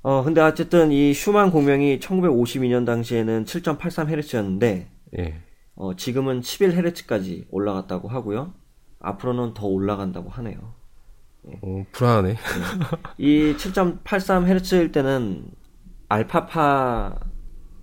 어, 0.02 0.24
근데 0.24 0.42
어쨌든 0.42 0.92
이 0.92 1.14
슈만 1.14 1.50
공명이 1.52 2.00
1952년 2.00 2.86
당시에는 2.86 3.46
7.83Hz였는데, 3.46 4.88
예. 5.18 5.42
어, 5.76 5.96
지금은 5.96 6.42
11Hz까지 6.42 7.46
올라갔다고 7.50 8.08
하고요. 8.08 8.54
앞으로는 9.00 9.54
더 9.54 9.66
올라간다고 9.68 10.30
하네요. 10.30 10.74
어, 11.44 11.86
불안하네. 11.92 12.36
이 13.18 13.56
7.83Hz일 13.58 14.92
때는 14.92 15.48
알파파 16.10 17.20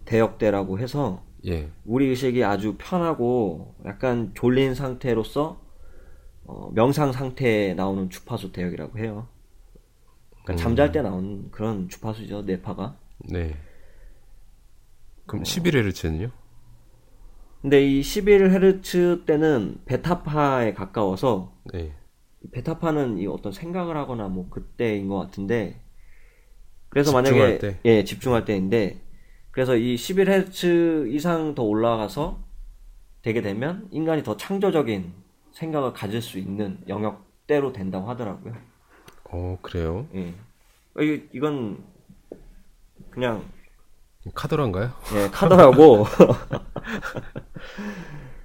대역대라고 0.05 0.79
해서 0.79 1.25
예. 1.47 1.71
우리 1.85 2.07
의식이 2.09 2.45
아주 2.45 2.77
편하고 2.79 3.75
약간 3.85 4.33
졸린 4.35 4.75
상태로서 4.75 5.61
어, 6.45 6.71
명상 6.73 7.13
상태에 7.13 7.75
나오는 7.75 8.11
주파수 8.11 8.53
대역이라고 8.53 8.99
해요. 8.99 9.29
그러니까 10.45 10.63
잠잘 10.63 10.93
때 10.93 11.03
나오는 11.03 11.51
그런 11.51 11.89
주파수죠, 11.89 12.43
뇌파가. 12.43 12.97
네. 13.31 13.51
어. 13.51 13.73
그럼 15.27 15.45
11Hz는요? 15.45 16.31
근데 17.63 17.87
이 17.87 18.01
11Hz 18.01 19.25
때는 19.25 19.79
베타파에 19.85 20.75
가까워서 20.75 21.53
네. 21.73 21.95
베타파는 22.51 23.19
이 23.19 23.27
어떤 23.29 23.53
생각을 23.53 23.97
하거나 23.97 24.27
뭐 24.27 24.49
그때인 24.51 25.09
것 25.09 25.17
같은데 25.19 25.81
그래서 26.89 27.13
집중할 27.13 27.41
만약에 27.41 27.59
때? 27.59 27.79
예 27.85 28.03
집중할 28.03 28.45
때인데 28.45 29.01
그래서 29.53 29.77
이 29.77 29.97
11Hz 29.97 31.13
이상 31.13 31.55
더 31.55 31.63
올라가서 31.63 32.39
되게 33.23 33.43
되면 33.43 33.89
인간이 33.93 34.23
더 34.23 34.37
창조적인 34.37 35.13
생각을 35.53 35.93
가질 35.93 36.23
수 36.23 36.39
있는 36.39 36.79
영역대로 36.89 37.73
된다고 37.73 38.09
하더라고요. 38.09 38.55
어, 39.25 39.59
그래요. 39.63 40.07
예. 40.15 40.35
어, 40.97 41.03
이- 41.03 41.29
이건 41.33 41.85
그냥 43.11 43.45
카더란가요? 44.35 44.91
예, 45.17 45.29
카더라고 45.31 46.05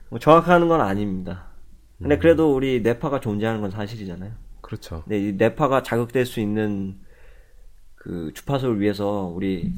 뭐 0.09 0.19
정확한 0.19 0.67
건 0.67 0.81
아닙니다. 0.81 1.47
근데 1.97 2.15
음. 2.15 2.19
그래도 2.19 2.55
우리 2.55 2.81
뇌파가 2.81 3.19
존재하는 3.19 3.61
건 3.61 3.71
사실이잖아요. 3.71 4.31
그렇죠. 4.61 5.03
근데 5.03 5.19
이 5.19 5.33
뇌파가 5.33 5.83
자극될 5.83 6.25
수 6.25 6.39
있는 6.39 6.99
그 7.95 8.31
주파수를 8.33 8.79
위해서 8.79 9.23
우리 9.23 9.73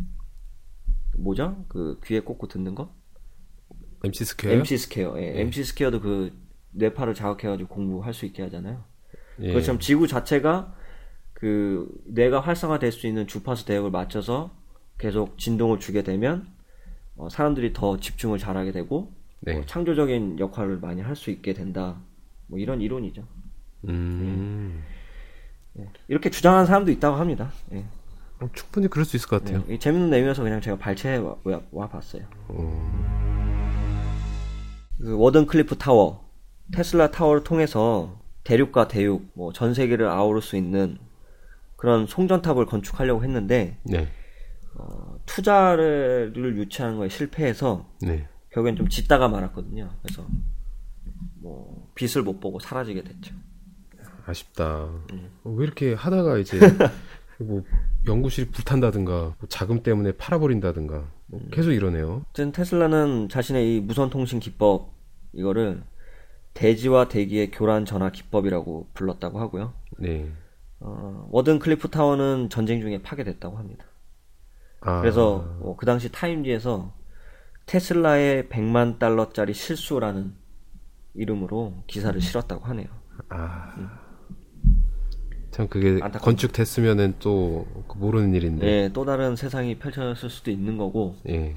뭐죠? 1.19 1.65
그 1.67 1.99
귀에 2.05 2.19
꽂고 2.21 2.47
듣는 2.47 2.75
거? 2.75 2.93
MC 4.03 4.25
스퀘어? 4.25 4.51
MC 4.51 4.77
스퀘어. 4.77 5.21
예, 5.21 5.41
MC 5.41 5.63
스퀘어도 5.65 5.99
그 6.01 6.31
뇌파를 6.71 7.13
자극해가지고 7.13 7.69
공부할 7.69 8.13
수 8.13 8.25
있게 8.25 8.43
하잖아요. 8.43 8.83
예. 9.41 9.47
그것처럼 9.49 9.79
지구 9.79 10.07
자체가 10.07 10.75
그 11.33 11.87
뇌가 12.05 12.39
활성화될 12.41 12.91
수 12.91 13.07
있는 13.07 13.27
주파수 13.27 13.65
대역을 13.65 13.91
맞춰서 13.91 14.51
계속 14.97 15.37
진동을 15.37 15.79
주게 15.79 16.03
되면 16.03 16.47
어, 17.15 17.29
사람들이 17.29 17.73
더 17.73 17.97
집중을 17.99 18.37
잘하게 18.37 18.71
되고 18.71 19.13
네. 19.41 19.53
뭐 19.53 19.65
창조적인 19.65 20.39
역할을 20.39 20.79
많이 20.79 21.01
할 21.01 21.15
수 21.15 21.31
있게 21.31 21.53
된다. 21.53 22.01
뭐 22.47 22.59
이런 22.59 22.81
이론이죠. 22.81 23.25
음. 23.87 24.83
이렇게 26.09 26.29
주장하는 26.29 26.65
사람도 26.65 26.91
있다고 26.91 27.15
합니다. 27.17 27.51
예. 27.73 27.85
어, 28.41 28.49
충분히 28.53 28.87
그럴 28.87 29.05
수 29.05 29.15
있을 29.17 29.27
것 29.27 29.43
같아요. 29.43 29.63
예, 29.69 29.77
재밌는 29.77 30.09
내용이어서 30.09 30.43
그냥 30.43 30.61
제가 30.61 30.77
발췌해 30.77 31.17
와, 31.71 31.89
봤어요. 31.89 32.23
그 34.97 35.17
워든 35.17 35.45
클리프 35.47 35.77
타워, 35.77 36.29
테슬라 36.73 37.11
타워를 37.11 37.43
통해서 37.43 38.19
대륙과 38.43 38.87
대륙, 38.87 39.25
뭐 39.33 39.51
전 39.53 39.73
세계를 39.73 40.07
아우를 40.07 40.41
수 40.41 40.55
있는 40.55 40.97
그런 41.75 42.05
송전탑을 42.07 42.65
건축하려고 42.65 43.23
했는데 43.23 43.77
네. 43.83 44.09
어, 44.75 45.17
투자를 45.25 46.33
유치하는 46.57 46.97
거에 46.97 47.09
실패해서 47.09 47.89
네. 48.01 48.27
결국엔 48.51 48.75
좀 48.75 48.89
짓다가 48.89 49.27
말았거든요. 49.29 49.89
그래서 50.01 50.25
뭐 51.41 51.89
빛을 51.95 52.23
못 52.23 52.39
보고 52.39 52.59
사라지게 52.59 53.03
됐죠. 53.03 53.33
아쉽다. 54.25 54.85
음. 55.13 55.31
어, 55.43 55.51
왜 55.51 55.63
이렇게 55.65 55.93
하다가 55.93 56.37
이제 56.39 56.59
뭐 57.39 57.63
연구실이 58.07 58.49
불탄다든가 58.51 59.11
뭐 59.11 59.35
자금 59.47 59.81
때문에 59.83 60.13
팔아버린다든가 60.13 61.11
뭐 61.27 61.39
음. 61.39 61.49
계속 61.51 61.71
이러네요. 61.71 62.23
어쨌든 62.29 62.51
테슬라는 62.51 63.29
자신의 63.29 63.77
이 63.77 63.79
무선 63.79 64.09
통신 64.09 64.39
기법 64.39 64.91
이거를 65.33 65.83
대지와 66.53 67.07
대기의 67.07 67.51
교란 67.51 67.85
전하 67.85 68.11
기법이라고 68.11 68.89
불렀다고 68.93 69.39
하고요. 69.39 69.73
네. 69.97 70.31
어, 70.79 71.27
워든 71.31 71.59
클리프 71.59 71.89
타워는 71.89 72.49
전쟁 72.49 72.81
중에 72.81 73.01
파괴됐다고 73.01 73.57
합니다. 73.57 73.85
아, 74.81 75.01
그래서 75.01 75.57
어, 75.61 75.75
그 75.77 75.85
당시 75.85 76.11
타임지에서 76.11 76.93
테슬라의 77.65 78.45
100만 78.45 78.97
달러짜리 78.97 79.53
실수라는 79.53 80.33
이름으로 81.13 81.83
기사를 81.87 82.19
실었다고 82.19 82.65
하네요. 82.65 82.87
아. 83.29 84.08
참 85.59 85.67
그게 85.67 85.89
안타깝네요. 86.01 86.19
건축됐으면은 86.21 87.15
또 87.19 87.67
모르는 87.97 88.33
일인데. 88.33 88.65
예, 88.65 88.89
또 88.93 89.03
다른 89.03 89.35
세상이 89.35 89.77
펼쳐졌을 89.77 90.29
수도 90.29 90.51
있는 90.51 90.77
거고 90.77 91.17
예. 91.27 91.53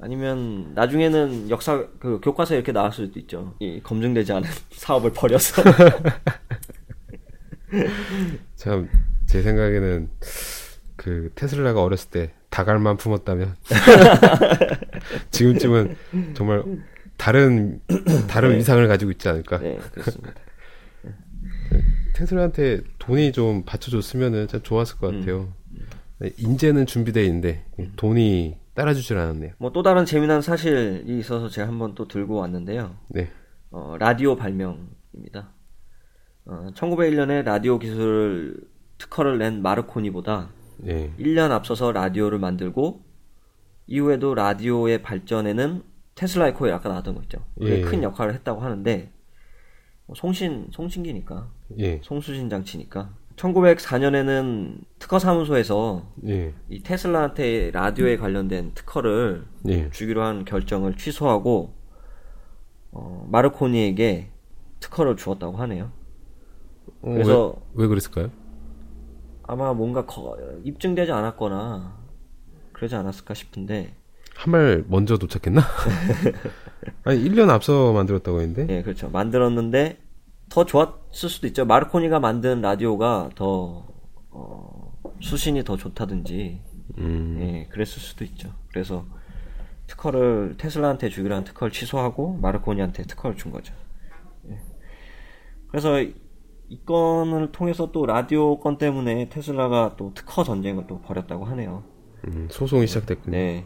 아니면 0.00 0.72
나중에는 0.74 1.50
역사 1.50 1.84
그 1.98 2.18
교과서에 2.22 2.56
이렇게 2.56 2.72
나왔을 2.72 3.06
수도 3.08 3.20
있죠. 3.20 3.52
이 3.58 3.78
검증되지 3.82 4.32
않은 4.32 4.48
사업을 4.72 5.12
벌여서 5.12 5.62
참 8.56 8.88
제 9.26 9.42
생각에는 9.42 10.08
그 10.94 11.32
테슬라가 11.34 11.82
어렸을 11.82 12.10
때 12.10 12.30
닭알만 12.48 12.96
품었다면 12.96 13.56
지금쯤은 15.32 15.96
정말 16.34 16.62
다른 17.16 17.80
다른 18.28 18.56
위상을 18.56 18.86
가지고 18.86 19.10
있지 19.10 19.28
않을까. 19.28 19.58
네, 19.58 19.78
그렇습니다. 19.92 20.32
테슬라한테 22.16 22.80
돈이 22.98 23.32
좀 23.32 23.62
받쳐줬으면은 23.64 24.48
참 24.48 24.62
좋았을 24.62 24.96
것 24.98 25.12
같아요. 25.14 25.52
네, 26.18 26.30
인재는 26.38 26.86
준비돼 26.86 27.22
있는데 27.26 27.66
돈이 27.96 28.56
따라주질 28.74 29.18
않았네요. 29.18 29.52
뭐 29.58 29.70
또 29.70 29.82
다른 29.82 30.06
재미난 30.06 30.40
사실이 30.40 31.18
있어서 31.18 31.50
제가 31.50 31.68
한번 31.68 31.94
또 31.94 32.08
들고 32.08 32.36
왔는데요. 32.36 32.96
네, 33.08 33.28
어, 33.70 33.96
라디오 33.98 34.34
발명입니다. 34.34 35.50
어, 36.46 36.68
1901년에 36.74 37.44
라디오 37.44 37.78
기술 37.78 38.66
특허를 38.96 39.36
낸 39.36 39.60
마르코니보다 39.60 40.48
네, 40.78 41.12
1년 41.18 41.50
앞서서 41.50 41.92
라디오를 41.92 42.38
만들고 42.38 43.04
이후에도 43.88 44.34
라디오의 44.34 45.02
발전에는 45.02 45.82
테슬라의 46.14 46.54
코에 46.54 46.72
아까 46.72 46.88
나왔던 46.88 47.14
거 47.14 47.22
있죠. 47.24 47.44
예. 47.60 47.82
큰 47.82 48.02
역할을 48.02 48.32
했다고 48.34 48.62
하는데 48.62 49.12
뭐 49.12 49.15
송신 50.14 50.68
송신기니까 50.72 51.48
예, 51.78 52.00
송수신 52.02 52.48
장치니까 52.48 53.10
1904년에는 53.36 54.78
특허 54.98 55.18
사무소에서 55.18 56.06
예, 56.26 56.54
이 56.70 56.82
테슬라한테 56.82 57.70
라디오에 57.72 58.16
관련된 58.16 58.72
특허를 58.74 59.44
예. 59.68 59.90
주기로 59.90 60.22
한 60.22 60.44
결정을 60.44 60.96
취소하고 60.96 61.74
어, 62.92 63.26
마르코니에게 63.30 64.30
특허를 64.80 65.16
주었다고 65.16 65.56
하네요. 65.58 65.90
어, 67.02 67.10
그래서 67.12 67.56
왜, 67.74 67.82
왜 67.84 67.88
그랬을까요? 67.88 68.30
아마 69.42 69.74
뭔가 69.74 70.06
거- 70.06 70.38
입증되지 70.64 71.12
않았거나 71.12 71.98
그러지 72.72 72.94
않았을까 72.94 73.34
싶은데 73.34 73.94
한말 74.36 74.84
먼저 74.88 75.16
도착했나? 75.16 75.62
아니 77.04 77.24
1년 77.28 77.50
앞서 77.50 77.92
만들었다고 77.92 78.40
했는데. 78.40 78.66
예 78.74 78.82
그렇죠 78.82 79.08
만들었는데 79.10 79.98
더 80.48 80.64
좋았을 80.64 81.28
수도 81.28 81.46
있죠 81.48 81.64
마르코니가 81.64 82.20
만든 82.20 82.60
라디오가 82.60 83.30
더 83.34 83.86
어, 84.30 84.92
수신이 85.20 85.64
더 85.64 85.76
좋다든지 85.76 86.60
음, 86.98 87.38
예 87.40 87.68
그랬을 87.70 88.00
수도 88.00 88.24
있죠 88.24 88.52
그래서 88.70 89.06
특허를 89.86 90.56
테슬라한테 90.58 91.08
주기로 91.08 91.34
한 91.34 91.44
특허를 91.44 91.72
취소하고 91.72 92.34
마르코니한테 92.40 93.04
특허를 93.04 93.36
준 93.36 93.50
거죠 93.50 93.74
예. 94.50 94.60
그래서 95.68 96.00
이 96.00 96.80
건을 96.84 97.52
통해서 97.52 97.90
또 97.92 98.06
라디오 98.06 98.58
건 98.60 98.78
때문에 98.78 99.28
테슬라가 99.28 99.94
또 99.96 100.12
특허 100.14 100.44
전쟁을 100.44 100.86
또 100.86 101.00
벌였다고 101.00 101.44
하네요 101.46 101.84
음, 102.28 102.48
소송이 102.50 102.86
시작됐군요. 102.86 103.36
네. 103.36 103.64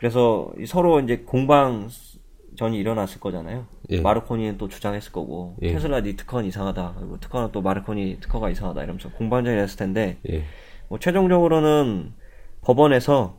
그래서 0.00 0.50
이 0.58 0.64
서로 0.64 0.98
이제 1.00 1.18
공방전이 1.18 2.78
일어났을 2.78 3.20
거잖아요. 3.20 3.66
예. 3.90 4.00
마르코니는 4.00 4.56
또 4.56 4.66
주장했을 4.66 5.12
거고 5.12 5.58
예. 5.60 5.74
테슬라 5.74 6.00
네 6.00 6.16
특허는 6.16 6.48
이상하다. 6.48 6.94
그리고 6.96 7.20
특허는 7.20 7.52
또 7.52 7.60
마르코니 7.60 8.16
특허가 8.18 8.48
이상하다. 8.48 8.82
이러면서 8.82 9.10
공방전이 9.10 9.58
됐을 9.58 9.76
텐데 9.76 10.16
예, 10.30 10.44
뭐 10.88 10.98
최종적으로는 10.98 12.14
법원에서 12.62 13.38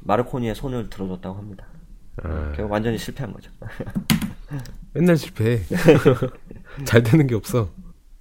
마르코니의 0.00 0.54
손을 0.54 0.88
들어줬다고 0.88 1.36
합니다. 1.36 1.66
아, 2.22 2.52
결국 2.56 2.72
완전히 2.72 2.96
실패한 2.96 3.34
거죠. 3.34 3.50
맨날 4.94 5.18
실패해. 5.18 5.58
잘 6.86 7.02
되는 7.02 7.26
게 7.26 7.34
없어. 7.34 7.68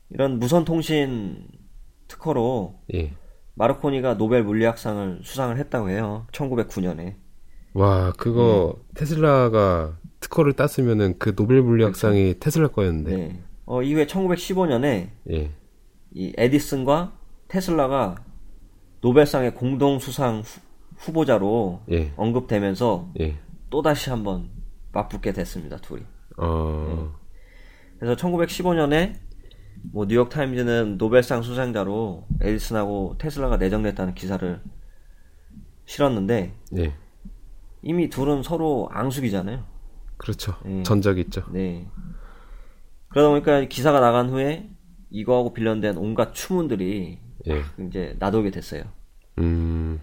이런 0.09 0.37
무선 0.37 0.65
통신 0.65 1.47
특허로 2.09 2.81
예. 2.93 3.13
마르코니가 3.53 4.17
노벨 4.17 4.43
물리학상을 4.43 5.21
수상을 5.23 5.57
했다고 5.57 5.91
해요. 5.91 6.27
1909년에. 6.33 7.28
와, 7.73 8.11
그거 8.17 8.77
테슬라가 8.95 9.97
특허를 10.19 10.53
땄으면은 10.53 11.17
그 11.19 11.35
노벨 11.35 11.61
물리학상이 11.61 12.35
테슬라 12.39 12.69
거였는데. 12.69 13.15
네. 13.15 13.43
어, 13.65 13.81
이후에 13.83 14.05
1915년에 14.07 15.09
예. 15.31 15.51
이 16.11 16.33
에디슨과 16.37 17.13
테슬라가 17.47 18.15
노벨상의 19.01 19.53
공동 19.55 19.99
수상 19.99 20.39
후- 20.39 20.61
후보자로 20.97 21.81
예. 21.91 22.11
언급되면서 22.17 23.11
예. 23.21 23.37
또 23.69 23.81
다시 23.81 24.09
한번 24.09 24.49
맞붙게 24.91 25.31
됐습니다, 25.33 25.77
둘이. 25.77 26.01
어. 26.37 27.13
그래서 27.99 28.15
1915년에 28.15 29.13
뭐 29.93 30.07
뉴욕 30.07 30.29
타임즈는 30.29 30.97
노벨상 30.97 31.41
수상자로 31.43 32.25
에디슨하고 32.41 33.15
테슬라가 33.19 33.57
내정됐다는 33.57 34.15
기사를 34.15 34.59
실었는데 35.85 36.53
예. 36.77 36.93
이미 37.81 38.09
둘은 38.09 38.43
서로 38.43 38.89
앙숙이잖아요. 38.91 39.63
그렇죠. 40.17 40.55
예. 40.65 40.83
전적이 40.83 41.21
있죠. 41.21 41.43
네. 41.51 41.87
그러다 43.09 43.29
보니까 43.29 43.61
기사가 43.65 43.99
나간 43.99 44.29
후에 44.29 44.69
이거하고 45.09 45.53
관련된 45.53 45.97
온갖 45.97 46.33
추문들이 46.33 47.19
예. 47.47 47.85
이제 47.85 48.15
나돌게 48.19 48.51
됐어요. 48.51 48.83
음. 49.39 50.01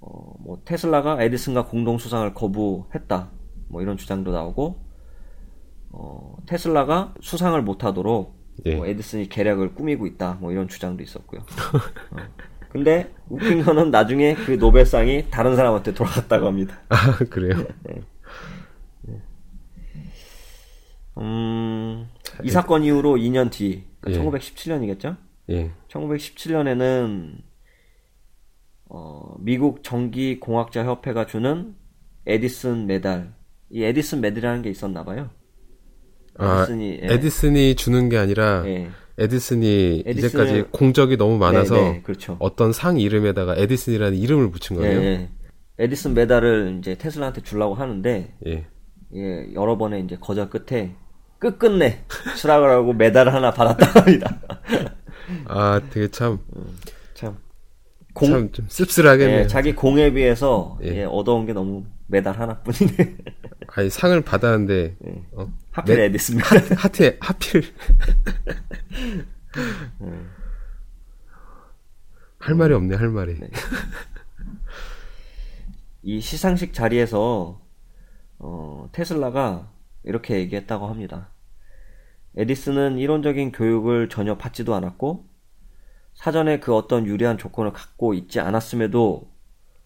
어, 0.00 0.34
뭐 0.40 0.60
테슬라가 0.64 1.22
에디슨과 1.22 1.66
공동 1.66 1.98
수상을 1.98 2.32
거부했다. 2.34 3.30
뭐 3.68 3.82
이런 3.82 3.96
주장도 3.96 4.32
나오고 4.32 4.84
어, 5.90 6.36
테슬라가 6.46 7.14
수상을 7.20 7.60
못 7.62 7.84
하도록 7.84 8.36
예. 8.66 8.74
뭐 8.74 8.86
에디슨이 8.86 9.28
계략을 9.28 9.74
꾸미고 9.74 10.06
있다. 10.06 10.38
뭐 10.40 10.52
이런 10.52 10.68
주장도 10.68 11.02
있었고요. 11.02 11.40
어. 12.12 12.18
근데 12.70 13.12
웃긴 13.28 13.62
거는 13.62 13.90
나중에 13.90 14.34
그 14.34 14.52
노벨상이 14.52 15.30
다른 15.30 15.56
사람한테 15.56 15.94
돌아갔다고 15.94 16.46
합니다. 16.46 16.80
아, 16.88 17.16
그래요? 17.30 17.64
음, 21.18 22.08
이 22.44 22.50
사건 22.50 22.84
이후로 22.84 23.16
2년 23.16 23.50
뒤, 23.50 23.84
예. 24.06 24.12
1917년이겠죠? 24.12 25.16
예. 25.50 25.72
1917년에는 25.88 27.38
어, 28.90 29.34
미국 29.40 29.82
전기 29.82 30.38
공학자 30.38 30.84
협회가 30.84 31.26
주는 31.26 31.74
에디슨 32.26 32.86
메달, 32.86 33.34
이 33.70 33.82
에디슨 33.82 34.20
메달이라는 34.20 34.62
게 34.62 34.70
있었나 34.70 35.04
봐요. 35.04 35.30
아, 36.36 36.60
에디슨이 36.60 37.00
예. 37.02 37.14
에디슨이 37.14 37.74
주는 37.74 38.08
게 38.08 38.16
아니라 38.16 38.62
예. 38.66 38.88
에디슨이 39.18 40.04
에디슨을- 40.06 40.18
이제까지 40.18 40.64
공적이 40.70 41.16
너무 41.16 41.38
많아서 41.38 41.74
네, 41.74 41.92
네, 41.92 42.02
그렇죠. 42.02 42.36
어떤 42.38 42.72
상 42.72 42.98
이름에다가 43.00 43.56
에디슨이라는 43.56 44.16
이름을 44.16 44.50
붙인 44.50 44.76
예, 44.76 44.80
거예요. 44.80 45.00
예. 45.02 45.28
에디슨 45.80 46.14
메달을 46.14 46.76
이제 46.78 46.96
테슬라한테 46.96 47.42
주려고 47.42 47.74
하는데 47.74 48.32
예. 48.46 48.66
예, 49.14 49.46
여러 49.54 49.76
번의 49.78 50.04
이제 50.04 50.16
거절 50.20 50.50
끝에 50.50 50.94
끝끝내 51.38 52.04
수락을 52.36 52.68
하고 52.70 52.92
메달을 52.92 53.32
하나 53.32 53.52
받았다고 53.52 54.00
합니다. 54.00 54.40
아, 55.46 55.80
되게 55.90 56.08
참, 56.08 56.38
참. 57.14 57.36
참좀 58.20 58.66
씁쓸하겠네요. 58.68 59.40
예, 59.40 59.46
자기 59.46 59.74
공에 59.74 60.12
비해서 60.12 60.78
예. 60.82 60.88
예, 61.00 61.04
얻어온 61.04 61.46
게 61.46 61.52
너무 61.52 61.84
메달 62.08 62.38
하나뿐이네. 62.40 63.16
아니, 63.68 63.90
상을 63.90 64.18
받았는데, 64.22 64.96
예. 65.06 65.22
어, 65.32 65.52
하필 65.72 65.96
메- 65.96 66.04
에디슨 66.06 66.36
메달. 66.38 66.62
하트에, 66.76 67.18
하필. 67.20 67.62
할 72.38 72.54
말이 72.54 72.72
없네, 72.74 72.96
할 72.96 73.08
말이. 73.10 73.36
이 76.02 76.20
시상식 76.20 76.72
자리에서 76.72 77.60
어, 78.38 78.88
테슬라가 78.92 79.70
이렇게 80.04 80.36
얘기했다고 80.38 80.86
합니다. 80.86 81.30
에디슨은 82.36 82.98
이론적인 82.98 83.50
교육을 83.52 84.08
전혀 84.08 84.38
받지도 84.38 84.74
않았고 84.74 85.26
사전에 86.14 86.60
그 86.60 86.74
어떤 86.74 87.04
유리한 87.06 87.36
조건을 87.36 87.72
갖고 87.72 88.14
있지 88.14 88.38
않았음에도 88.40 89.30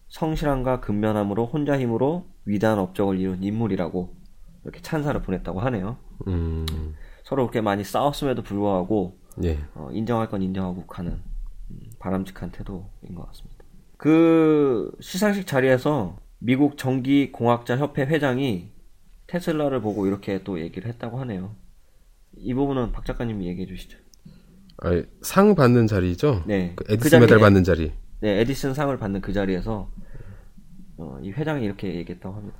성실함과 0.09 0.79
근면함으로 0.81 1.47
혼자 1.47 1.79
힘으로 1.79 2.27
위대한 2.45 2.79
업적을 2.79 3.19
이룬 3.19 3.43
인물이라고 3.43 4.15
이렇게 4.63 4.81
찬사를 4.81 5.21
보냈다고 5.21 5.59
하네요. 5.61 5.97
음, 6.27 6.65
서로 7.23 7.43
그렇게 7.43 7.61
많이 7.61 7.83
싸웠음에도 7.83 8.43
불구하고 8.43 9.17
예. 9.43 9.59
어, 9.75 9.89
인정할 9.91 10.29
건 10.29 10.41
인정하고 10.41 10.85
가는 10.85 11.11
음, 11.71 11.79
바람직한 11.99 12.51
태도인 12.51 13.15
것 13.15 13.25
같습니다. 13.27 13.63
그 13.97 14.91
시상식 14.99 15.47
자리에서 15.47 16.17
미국 16.39 16.77
전기공학자 16.77 17.77
협회 17.77 18.03
회장이 18.03 18.69
테슬라를 19.27 19.81
보고 19.81 20.05
이렇게 20.07 20.43
또 20.43 20.59
얘기를 20.59 20.89
했다고 20.89 21.19
하네요. 21.21 21.55
이 22.35 22.53
부분은 22.53 22.91
박 22.91 23.05
작가님이 23.05 23.47
얘기해 23.47 23.65
주시죠. 23.67 23.97
아니, 24.77 25.03
상 25.21 25.55
받는 25.55 25.87
자리죠? 25.87 26.43
네. 26.45 26.73
그그 26.75 26.93
에디슨 26.93 27.21
메달 27.21 27.37
자리에- 27.37 27.41
받는 27.41 27.63
자리. 27.63 27.93
네, 28.19 28.39
에디슨 28.41 28.73
상을 28.73 28.95
받는 28.97 29.21
그 29.21 29.31
자리에서 29.31 29.89
어, 30.97 31.17
이 31.21 31.31
회장이 31.31 31.65
이렇게 31.65 31.95
얘기했다고 31.95 32.35
합니다. 32.35 32.57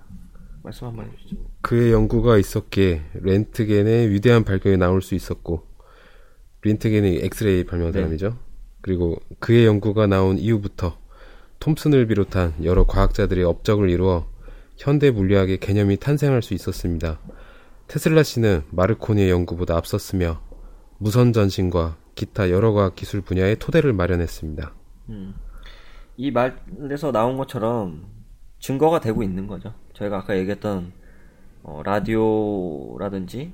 말씀 0.63 0.87
한번 0.87 1.09
해주시죠. 1.11 1.35
그의 1.61 1.91
연구가 1.91 2.37
있었기에 2.37 3.01
렌트겐의 3.15 4.09
위대한 4.11 4.43
발견이 4.43 4.77
나올 4.77 5.01
수 5.01 5.13
있었고 5.13 5.67
렌트겐이 6.61 7.19
엑스레이 7.23 7.65
발명한 7.65 7.91
네. 7.91 7.99
사람이죠. 7.99 8.37
그리고 8.81 9.17
그의 9.39 9.65
연구가 9.65 10.07
나온 10.07 10.37
이후부터 10.37 10.97
톰슨을 11.59 12.07
비롯한 12.07 12.55
여러 12.63 12.85
과학자들의 12.85 13.43
업적을 13.43 13.89
이루어 13.89 14.27
현대 14.77 15.11
물리학의 15.11 15.59
개념이 15.59 15.97
탄생할 15.97 16.41
수 16.41 16.53
있었습니다. 16.53 17.19
테슬라 17.87 18.23
씨는 18.23 18.63
마르코니의 18.71 19.29
연구보다 19.29 19.77
앞섰으며 19.77 20.41
무선 20.97 21.33
전신과 21.33 21.97
기타 22.15 22.49
여러 22.49 22.71
과학 22.73 22.95
기술 22.95 23.21
분야의 23.21 23.57
토대를 23.59 23.93
마련했습니다. 23.93 24.73
이 26.17 26.31
말에서 26.31 27.11
나온 27.11 27.37
것처럼 27.37 28.12
증거가 28.63 29.01
되고 29.01 29.21
있는 29.23 29.45
거죠. 29.45 29.73
저희가 29.93 30.19
아까 30.19 30.37
얘기했던 30.37 30.93
어, 31.63 31.81
라디오라든지 31.83 33.51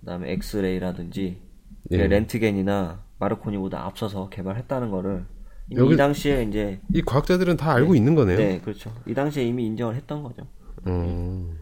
그다음에 0.00 0.32
엑스레이라든지 0.32 1.42
예. 1.90 2.06
렌트겐이나 2.06 3.04
마르코니보다 3.18 3.84
앞서서 3.84 4.30
개발했다는 4.30 4.90
거를 4.90 5.26
이 5.68 5.96
당시에 5.96 6.44
이제 6.44 6.80
이 6.92 7.02
과학자들은 7.02 7.58
다 7.58 7.72
알고 7.72 7.94
있는 7.94 8.14
거네요. 8.14 8.38
네 8.38 8.60
그렇죠. 8.60 8.90
이 9.06 9.12
당시에 9.12 9.44
이미 9.44 9.66
인정을 9.66 9.94
했던 9.94 10.22
거죠. 10.22 10.46
음. 10.86 11.58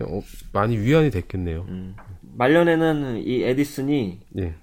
어, 0.00 0.20
많이 0.52 0.78
위안이 0.78 1.10
됐겠네요. 1.10 1.62
음. 1.68 1.96
말년에는 2.36 3.16
이 3.18 3.42
에디슨이 3.42 4.20
예. 4.38 4.54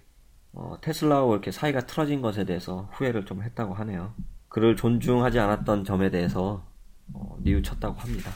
어, 0.53 0.77
테슬라와 0.79 1.33
이렇게 1.33 1.51
사이가 1.51 1.87
틀어진 1.87 2.21
것에 2.21 2.45
대해서 2.45 2.89
후회를 2.93 3.25
좀 3.25 3.43
했다고 3.43 3.73
하네요. 3.73 4.13
그를 4.47 4.77
존중하지 4.77 5.39
않았던 5.39 5.83
점에 5.83 6.09
대해서 6.09 6.65
어, 7.13 7.37
뉘우쳤다고 7.41 7.99
합니다. 7.99 8.31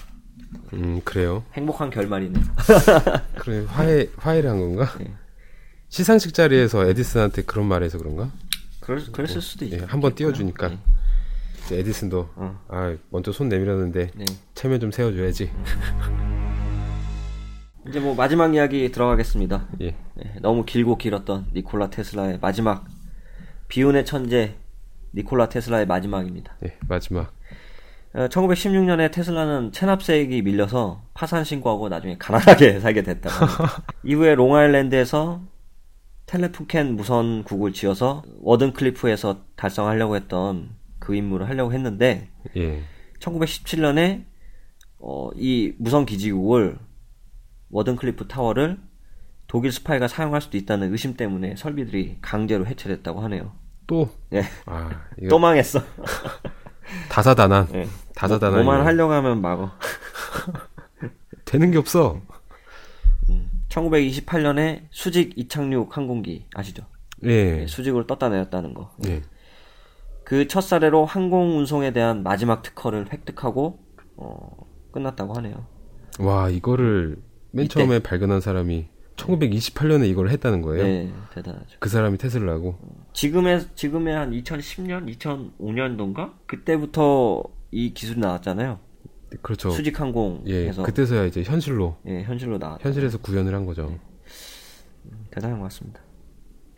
음, 0.74 1.02
그래요. 1.04 1.44
행복한 1.54 1.90
결말이네요. 1.90 2.44
그래 3.40 3.66
화해 3.68 4.08
화해를 4.18 4.50
한 4.50 4.60
건가? 4.60 4.86
네. 5.00 5.14
시상식 5.90 6.34
자리에서 6.34 6.86
에디슨한테 6.88 7.44
그런 7.44 7.66
말해서 7.68 7.98
그런가? 7.98 8.32
그럴, 8.80 9.04
그랬을 9.12 9.42
수도 9.42 9.66
예, 9.66 9.70
있죠. 9.72 9.86
한번 9.88 10.16
띄워주니까 10.16 10.70
네. 10.70 10.78
에디슨도 11.72 12.30
어. 12.36 12.60
아 12.68 12.96
먼저 13.10 13.32
손 13.32 13.50
내밀었는데 13.50 14.12
네. 14.16 14.26
체면 14.56 14.80
좀 14.80 14.92
세워줘야지. 14.92 15.52
이제 17.88 18.00
뭐 18.00 18.14
마지막 18.14 18.54
이야기 18.54 18.92
들어가겠습니다. 18.92 19.68
예, 19.82 19.96
네, 20.16 20.36
너무 20.42 20.64
길고 20.66 20.98
길었던 20.98 21.48
니콜라 21.54 21.90
테슬라의 21.90 22.40
마지막 22.40 22.86
비운의 23.68 24.06
천재 24.06 24.56
니콜라 25.16 25.50
테슬라의 25.50 25.88
마지막입니다. 25.88 26.56
예 26.66 26.78
마지막. 26.88 27.34
어, 28.14 28.28
1916년에 28.28 29.12
테슬라는 29.12 29.72
체납세액이 29.72 30.42
밀려서 30.42 31.04
파산 31.14 31.44
신고하고 31.44 31.90
나중에 31.90 32.18
가난하게 32.18 32.80
살게 32.82 33.04
됐다고. 33.04 33.46
합니다. 33.46 33.84
이후에 34.04 34.36
롱아일랜드에서 34.36 35.42
텔레푼켄 36.26 36.96
무선국을 36.96 37.74
지어서 37.74 38.24
워든클리프에서 38.42 39.46
달성하려고 39.56 40.16
했던 40.16 40.70
그 41.00 41.16
임무를 41.16 41.50
하려고 41.50 41.74
했는데 41.74 42.30
예, 42.56 42.84
1917년에 43.20 44.26
어, 45.00 45.30
이 45.36 45.74
무선 45.80 46.06
기지국을 46.06 46.78
워든클리프 47.72 48.28
타워를 48.28 48.78
독일 49.48 49.72
스파이가 49.72 50.08
사용할 50.08 50.42
수도 50.42 50.58
있다는 50.58 50.92
의심 50.92 51.16
때문에 51.16 51.56
설비들이 51.56 52.18
강제로 52.22 52.66
해체됐다고 52.68 53.22
하네요. 53.22 53.54
또 53.88 54.10
예, 54.34 54.44
아, 54.68 54.90
이거 55.18 55.30
또 55.30 55.40
망했어. 55.40 55.80
다사다난. 57.10 57.68
예. 57.74 57.88
다사다난. 58.16 58.64
뭐만 58.64 58.86
하려고 58.86 59.14
하면 59.14 59.42
막어. 59.42 59.72
되는 61.46 61.72
게 61.72 61.78
없어. 61.78 62.20
1928년에 63.70 64.84
수직 64.92 65.38
이착륙 65.38 65.96
항공기 65.96 66.46
아시죠? 66.56 66.84
예, 67.24 67.66
수직으로 67.68 68.08
떴다 68.08 68.30
내렸다는 68.30 68.74
거. 68.74 68.92
예. 69.08 69.22
그첫 70.24 70.64
사례로 70.64 71.06
항공 71.06 71.58
운송에 71.58 71.92
대한 71.92 72.24
마지막 72.24 72.62
특허를 72.62 73.12
획득하고 73.12 73.80
어, 74.18 74.50
끝났다고 74.92 75.34
하네요. 75.36 75.66
와 76.20 76.50
이거를 76.50 77.18
맨 77.52 77.66
이때- 77.66 77.74
처음에 77.80 78.00
발견한 78.00 78.42
사람이 78.42 78.88
1928년에 79.20 80.08
이걸 80.08 80.30
했다는 80.30 80.62
거예요. 80.62 80.84
네, 80.84 81.14
대단하죠. 81.34 81.78
그 81.80 81.90
사람이 81.90 82.18
테슬라고. 82.18 82.78
지금의 83.14 83.66
지금의 83.76 84.16
한 84.16 84.32
2010년, 84.32 85.16
2005년도인가 85.18 86.34
그때부터 86.46 87.44
이 87.72 87.94
기술이 87.94 88.20
나왔잖아요. 88.20 88.80
그렇죠. 89.42 89.70
수직 89.70 89.94
예, 89.96 89.98
항공에서 89.98 90.84
그때서야 90.84 91.26
이제 91.26 91.44
현실로 91.44 91.98
예, 92.08 92.24
현실로 92.24 92.58
나왔. 92.58 92.84
현실에서 92.84 93.20
구현을 93.20 93.54
한 93.54 93.66
거죠. 93.66 94.00
대단한 95.32 95.60
것 95.60 95.66
같습니다. 95.66 96.02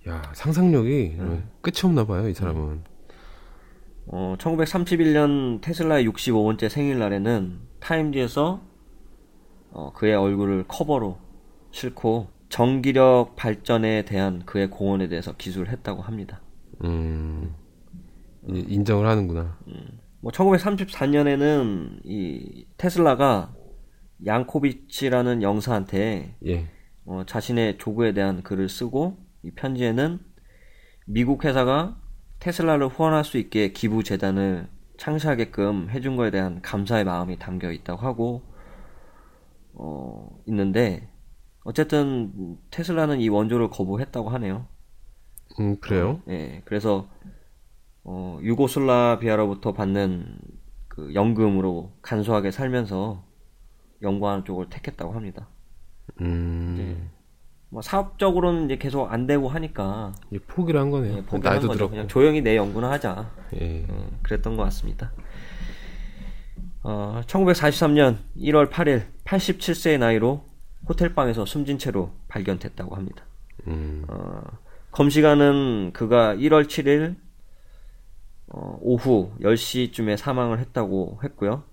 야 0.08 0.22
상상력이 0.34 1.16
네. 1.18 1.44
끝이 1.62 1.76
없나 1.86 2.06
봐요 2.06 2.28
이 2.28 2.34
사람은. 2.34 2.84
어, 4.08 4.36
1931년 4.38 5.62
테슬라의 5.62 6.08
65번째 6.10 6.68
생일날에는 6.68 7.60
타임지에서 7.80 8.62
어, 9.72 9.94
그의 9.94 10.16
얼굴을 10.16 10.66
커버로 10.68 11.18
싣고 11.72 12.28
전기력 12.50 13.36
발전에 13.36 14.04
대한 14.06 14.46
그의 14.46 14.70
공헌에 14.70 15.08
대해서 15.08 15.34
기술을 15.38 15.70
했다고 15.70 16.02
합니다. 16.02 16.42
음, 16.84 17.54
이- 18.50 18.66
인정을 18.68 19.08
하는구나. 19.08 19.58
뭐 20.20 20.32
1934년에는 20.32 22.02
이 22.04 22.68
테슬라가 22.78 23.54
양코비치라는 24.26 25.42
영사한테 25.42 26.36
예, 26.46 26.68
어, 27.06 27.24
자신의 27.26 27.78
조구에 27.80 28.14
대한 28.14 28.44
글을 28.44 28.70
쓰고 28.70 29.18
이 29.44 29.52
편지에는 29.52 30.20
미국 31.08 31.44
회사가 31.46 32.00
테슬라를 32.40 32.88
후원할 32.88 33.24
수 33.24 33.38
있게 33.38 33.72
기부 33.72 34.04
재단을 34.04 34.68
창시하게끔 34.98 35.90
해준 35.90 36.16
거에 36.16 36.30
대한 36.30 36.62
감사의 36.62 37.04
마음이 37.06 37.40
담겨 37.40 37.72
있다고 37.72 38.02
하고 38.06 38.44
어, 39.74 40.30
있는데 40.46 41.10
어쨌든 41.64 42.58
테슬라는 42.72 43.20
이 43.22 43.30
원조를 43.30 43.70
거부했다고 43.70 44.30
하네요. 44.30 44.66
음 45.60 45.80
그래요. 45.80 46.22
예, 46.30 46.62
그래서 46.66 47.08
어, 48.04 48.40
유고슬라비아로부터 48.42 49.74
받는 49.74 50.38
그 50.88 51.14
연금으로 51.14 51.92
간소하게 52.02 52.52
살면서 52.52 53.24
연구하는 54.02 54.44
쪽을 54.46 54.70
택했다고 54.70 55.14
합니다. 55.14 55.48
음, 56.22 57.10
뭐 57.70 57.82
사업적으로는 57.82 58.66
이제 58.66 58.78
계속 58.78 59.12
안 59.12 59.28
되고 59.28 59.48
하니까 59.48 60.14
이 60.32 60.40
포기를 60.40 60.80
한 60.80 60.90
거네요. 60.90 61.18
예, 61.18 61.22
포기한 61.24 61.58
나이도. 61.58 61.74
들었고. 61.74 61.92
그냥 61.92 62.08
조용히 62.08 62.42
내 62.42 62.58
연구나 62.58 62.90
하자. 62.92 63.32
예, 63.60 63.86
어, 63.88 64.10
그랬던 64.24 64.58
것 64.58 64.64
같습니다. 64.64 65.12
어, 66.84 67.22
1943년 67.28 68.18
1월 68.38 68.70
8일 68.72 69.04
87세의 69.26 70.00
나이로 70.00 70.44
호텔방에서 70.88 71.46
숨진 71.46 71.78
채로 71.78 72.12
발견됐다고 72.28 72.96
합니다. 72.96 73.26
음. 73.68 74.06
어, 74.08 74.42
검시관은 74.92 75.92
그가 75.94 76.36
1월 76.36 76.66
7일 76.66 77.16
어, 78.48 78.78
오후 78.82 79.32
10시쯤에 79.42 80.18
사망을 80.18 80.60
했다고 80.60 81.22
했고요. 81.24 81.64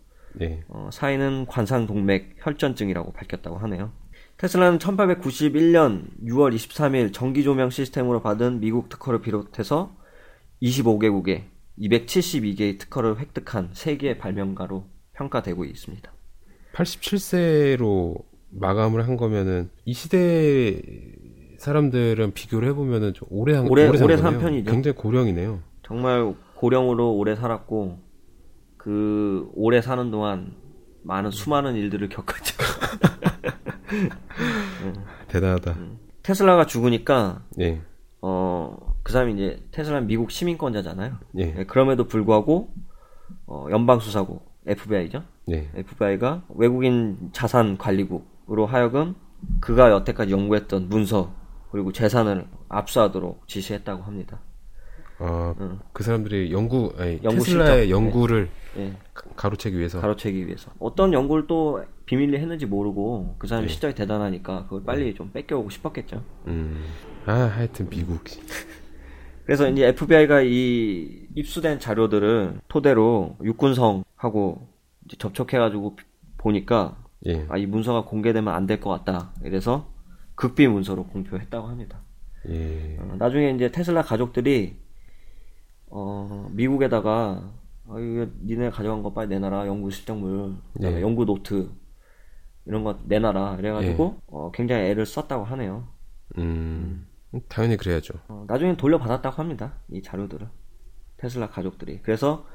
예. 0.41 0.63
어, 0.69 0.91
사인은 0.93 1.47
관상동맥 1.47 2.37
혈전증이라고 2.39 3.13
밝혔다고 3.13 3.59
하네요. 3.59 3.93
테슬라는 4.37 4.79
1891년 4.79 6.07
6월 6.23 6.55
23일 6.55 7.13
전기조명 7.13 7.71
시스템으로 7.71 8.23
받은 8.23 8.61
미국 8.61 8.89
특허를 8.89 9.21
비롯해서 9.21 9.97
25개국에 10.63 11.47
272개의 11.81 12.79
특허를 12.79 13.19
획득한 13.19 13.71
세계의 13.73 14.19
발명가로 14.19 14.87
평가되고 15.15 15.65
있습니다. 15.65 16.13
87세로 16.73 18.23
마감을 18.51 19.07
한 19.07 19.17
거면은 19.17 19.71
이 19.85 19.93
시대 19.93 20.81
사람들은 21.59 22.33
비교를 22.33 22.69
해보면은 22.69 23.15
좀 23.15 23.29
오래 23.31 23.57
한 23.57 23.67
오래- 23.69 23.87
산 23.97 24.05
오래 24.05 24.17
산. 24.17 24.39
편이죠. 24.39 24.71
굉장히 24.71 24.97
고령이네요. 24.97 25.61
정말 25.83 26.35
고령으로 26.57 27.15
오래 27.15 27.35
살았고 27.35 27.99
그 28.77 29.51
오래 29.55 29.81
사는 29.81 30.11
동안 30.11 30.55
많은 31.03 31.31
수많은 31.31 31.75
일들을 31.75 32.09
겪었죠. 32.09 32.57
대단하다. 35.29 35.73
음. 35.73 35.99
테슬라가 36.23 36.67
죽으니까 36.67 37.43
예. 37.61 37.81
어, 38.21 38.77
그 39.03 39.13
사람이 39.13 39.35
이제 39.35 39.63
테슬라는 39.71 40.07
미국 40.07 40.31
시민권자잖아요. 40.31 41.17
예. 41.39 41.53
네, 41.55 41.65
그럼에도 41.65 42.07
불구하고 42.07 42.71
어, 43.47 43.67
연방수사국 43.71 44.47
FBI죠. 44.67 45.23
예. 45.51 45.71
FBI가 45.75 46.45
외국인 46.55 47.31
자산 47.33 47.79
관리국 47.79 48.27
으로 48.51 48.67
하여금 48.67 49.15
그가 49.61 49.91
여태까지 49.91 50.33
연구했던 50.33 50.89
문서 50.89 51.33
그리고 51.71 51.93
재산을 51.93 52.47
압수하도록 52.69 53.47
지시했다고 53.47 54.03
합니다. 54.03 54.41
아, 55.19 55.55
그 55.93 56.03
사람들이 56.05 56.53
연구, 56.53 56.93
아니, 56.97 57.21
연구 57.25 57.45
테슬라의 57.45 57.87
실적. 57.87 57.91
연구를 57.91 58.49
예, 58.77 58.93
가- 59.13 59.25
가로채기 59.37 59.77
위해서. 59.77 60.01
가로채기 60.01 60.47
위해서 60.47 60.71
어떤 60.79 61.13
연구를 61.13 61.47
또 61.47 61.83
비밀리 62.07 62.39
했는지 62.39 62.67
모르고 62.67 63.35
그 63.39 63.47
사람이 63.49 63.65
예. 63.67 63.69
실적이 63.69 63.95
대단하니까 63.97 64.65
그걸 64.65 64.85
빨리 64.85 65.15
좀 65.15 65.31
뺏겨오고 65.33 65.71
싶었겠죠. 65.71 66.23
음. 66.47 66.85
아, 67.27 67.33
하여튼 67.33 67.89
미국. 67.91 68.23
그래서 69.45 69.69
이제 69.69 69.87
FBI가 69.89 70.43
이 70.43 71.27
입수된 71.35 71.81
자료들을 71.81 72.61
토대로 72.69 73.37
육군성하고 73.43 74.69
접촉해가지고 75.19 75.97
보니까 76.39 76.97
예. 77.27 77.47
아, 77.49 77.57
이 77.57 77.66
문서가 77.66 78.05
공개되면 78.05 78.53
안 78.55 78.66
될 78.66 78.81
것 78.81 78.91
같다. 78.91 79.33
이래서 79.45 79.93
극비 80.35 80.69
문서로 80.69 81.07
공표했다고 81.07 81.66
합니다. 81.69 82.03
예. 82.49 82.97
어, 83.01 83.16
나중에 83.19 83.51
이제 83.51 83.71
테슬라 83.71 84.03
가족들이 84.03 84.77
어, 85.91 86.49
미국에다가 86.53 87.53
아, 87.89 87.99
이거 87.99 88.27
니네 88.45 88.71
가져간 88.71 89.03
거 89.03 89.12
빨리 89.14 89.29
내놔라 89.29 89.66
연구 89.66 89.91
실적물, 89.91 90.57
그다음에 90.75 90.99
예. 90.99 91.03
연구 91.03 91.25
노트 91.25 91.71
이런 92.66 92.85
거 92.85 92.99
내놔라. 93.05 93.57
이래가지고 93.59 94.21
어, 94.27 94.51
굉장히 94.53 94.85
애를 94.91 95.07
썼다고 95.07 95.45
하네요. 95.45 95.89
음. 96.37 97.07
당연히 97.49 97.77
그래야죠. 97.77 98.14
어, 98.29 98.45
나중에 98.47 98.77
돌려받았다고 98.77 99.37
합니다. 99.37 99.75
이 99.91 100.03
자료들을 100.03 100.49
테슬라 101.16 101.49
가족들이. 101.49 102.01
그래서 102.03 102.47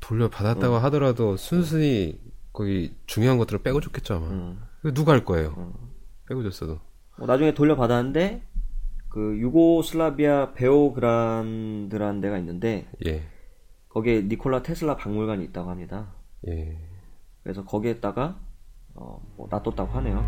돌려받았다고 0.00 0.74
하더라도 0.76 1.36
순순히 1.36 2.20
거기 2.56 2.96
중요한 3.04 3.36
것들을 3.36 3.62
빼고 3.62 3.82
줬겠죠, 3.82 4.14
아마. 4.14 4.28
음, 4.28 4.58
누가 4.94 5.12
할 5.12 5.26
거예요? 5.26 5.74
빼고 6.26 6.42
줬어도. 6.42 6.80
뭐 7.18 7.26
나중에 7.26 7.52
돌려받았는데 7.52 8.42
그 9.10 9.36
유고슬라비아 9.38 10.54
베오그란드라는 10.54 12.20
데가 12.22 12.38
있는데 12.38 12.90
예. 13.04 13.24
거기에 13.90 14.22
니콜라 14.22 14.62
테슬라 14.62 14.96
박물관이 14.96 15.44
있다고 15.44 15.68
합니다. 15.68 16.14
예. 16.48 16.78
그래서 17.42 17.62
거기에다가 17.62 18.40
어, 18.94 19.22
뭐 19.36 19.48
놔뒀다고 19.50 19.92
하네요. 19.98 20.24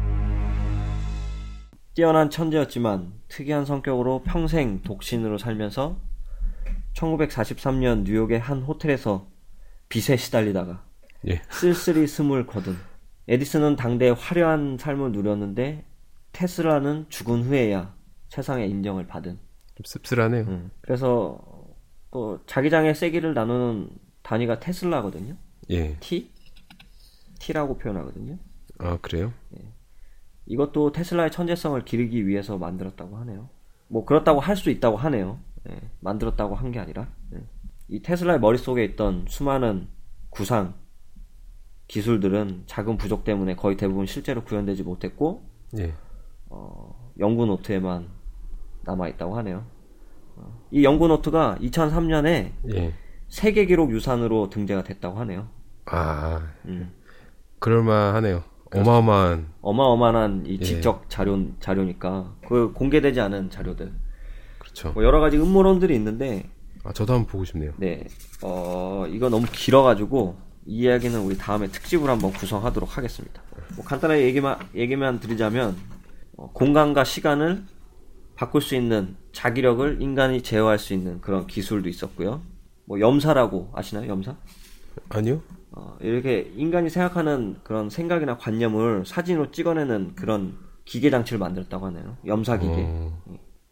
뛰어난 1.94 2.28
천재였지만 2.28 3.14
특이한 3.28 3.64
성격으로 3.64 4.22
평생 4.24 4.82
독신으로 4.82 5.38
살면서 5.38 5.96
1943년 6.92 8.02
뉴욕의 8.02 8.38
한 8.38 8.60
호텔에서 8.60 9.30
빚에 9.88 10.18
시달리다가 10.18 10.87
예. 11.26 11.42
쓸쓸히 11.50 12.06
숨을 12.06 12.46
거둔 12.46 12.76
에디슨은 13.28 13.76
당대 13.76 14.08
화려한 14.10 14.78
삶을 14.78 15.12
누렸는데 15.12 15.84
테슬라는 16.32 17.06
죽은 17.08 17.42
후에야 17.42 17.94
세상의 18.28 18.70
인정을 18.70 19.06
받은 19.06 19.38
좀 19.74 19.84
씁쓸하네요. 19.84 20.44
음, 20.44 20.70
그래서 20.80 21.38
또 22.10 22.40
자기장의 22.46 22.94
세기를 22.94 23.34
나누는 23.34 23.90
단위가 24.22 24.60
테슬라거든요. 24.60 25.36
예. 25.70 25.96
T? 26.00 26.30
T라고 27.40 27.78
표현하거든요. 27.78 28.38
아, 28.78 28.96
그래요? 28.98 29.32
이것도 30.46 30.92
테슬라의 30.92 31.30
천재성을 31.30 31.84
기르기 31.84 32.26
위해서 32.26 32.56
만들었다고 32.58 33.16
하네요. 33.18 33.50
뭐 33.88 34.04
그렇다고 34.04 34.40
할 34.40 34.56
수 34.56 34.70
있다고 34.70 34.96
하네요. 34.96 35.40
예, 35.68 35.80
만들었다고 36.00 36.54
한 36.54 36.72
게 36.72 36.78
아니라 36.78 37.08
예. 37.34 37.42
이 37.88 38.00
테슬라의 38.02 38.40
머릿속에 38.40 38.84
있던 38.84 39.26
수많은 39.28 39.88
구상 40.30 40.74
기술들은 41.88 42.64
자금 42.66 42.96
부족 42.96 43.24
때문에 43.24 43.56
거의 43.56 43.76
대부분 43.76 44.06
실제로 44.06 44.44
구현되지 44.44 44.82
못했고 44.82 45.42
예. 45.78 45.94
어, 46.50 47.12
연구 47.18 47.46
노트에만 47.46 48.08
남아 48.84 49.08
있다고 49.08 49.36
하네요. 49.38 49.64
어, 50.36 50.62
이 50.70 50.84
연구 50.84 51.08
노트가 51.08 51.58
2003년에 51.60 52.52
예. 52.74 52.94
세계 53.28 53.66
기록 53.66 53.90
유산으로 53.90 54.50
등재가 54.50 54.84
됐다고 54.84 55.18
하네요. 55.20 55.48
아, 55.86 56.46
음. 56.66 56.92
그럴만하네요. 57.58 58.44
어마어마한, 58.74 59.48
어마어마한 59.62 60.44
이 60.46 60.58
예. 60.60 60.64
지적 60.64 61.08
자료 61.08 61.38
자료니까 61.58 62.34
그 62.46 62.72
공개되지 62.74 63.18
않은 63.20 63.48
자료들 63.48 63.92
그렇죠. 64.58 64.92
뭐 64.92 65.04
여러 65.04 65.20
가지 65.20 65.38
음모론들이 65.38 65.94
있는데 65.94 66.50
아, 66.84 66.92
저도 66.92 67.14
한번 67.14 67.26
보고 67.26 67.44
싶네요. 67.46 67.72
네, 67.78 68.04
어 68.42 69.06
이거 69.08 69.30
너무 69.30 69.46
길어가지고 69.50 70.36
이 70.68 70.82
이야기는 70.82 71.18
우리 71.20 71.38
다음에 71.38 71.66
특집으로 71.68 72.12
한번 72.12 72.30
구성하도록 72.30 72.98
하겠습니다. 72.98 73.42
뭐 73.74 73.84
간단하게 73.86 74.24
얘기만 74.24 74.58
얘기만 74.74 75.18
드리자면 75.18 75.74
어, 76.36 76.52
공간과 76.52 77.04
시간을 77.04 77.64
바꿀 78.36 78.60
수 78.60 78.76
있는 78.76 79.16
자기력을 79.32 80.02
인간이 80.02 80.42
제어할 80.42 80.78
수 80.78 80.92
있는 80.92 81.22
그런 81.22 81.46
기술도 81.46 81.88
있었고요. 81.88 82.42
뭐 82.84 83.00
염사라고 83.00 83.72
아시나요? 83.74 84.10
염사? 84.10 84.36
아니요? 85.08 85.40
어, 85.72 85.96
이렇게 86.00 86.52
인간이 86.54 86.90
생각하는 86.90 87.56
그런 87.64 87.88
생각이나 87.88 88.36
관념을 88.36 89.06
사진으로 89.06 89.50
찍어내는 89.50 90.16
그런 90.16 90.58
기계 90.84 91.08
장치를 91.08 91.38
만들었다고 91.38 91.86
하네요. 91.86 92.18
염사 92.26 92.58
기계. 92.58 92.74
어, 92.76 93.18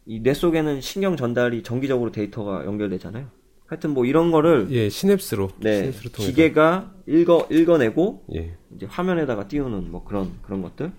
이뇌 0.07 0.33
속에는 0.33 0.81
신경 0.81 1.17
전달이 1.17 1.63
정기적으로 1.63 2.11
데이터가 2.11 2.65
연결되잖아요. 2.65 3.27
하여튼 3.67 3.91
뭐 3.91 4.05
이런 4.05 4.31
거를 4.31 4.69
예, 4.71 4.89
시냅스로. 4.89 5.51
네, 5.59 5.93
시냅스로. 5.93 6.11
기계가 6.13 6.93
읽어 7.07 7.47
읽어내고 7.51 8.25
예. 8.35 8.57
이제 8.75 8.87
화면에다가 8.87 9.49
띄우는 9.49 9.91
뭐 9.91 10.05
그런 10.05 10.33
그런 10.43 10.63
것들 10.63 10.93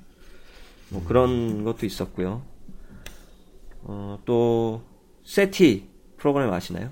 뭐 0.89 1.03
그런 1.05 1.63
것도 1.63 1.85
있었고요. 1.85 2.43
어, 3.83 4.19
또 4.25 4.83
세티 5.23 5.87
프로그램 6.17 6.51
아시나요? 6.51 6.89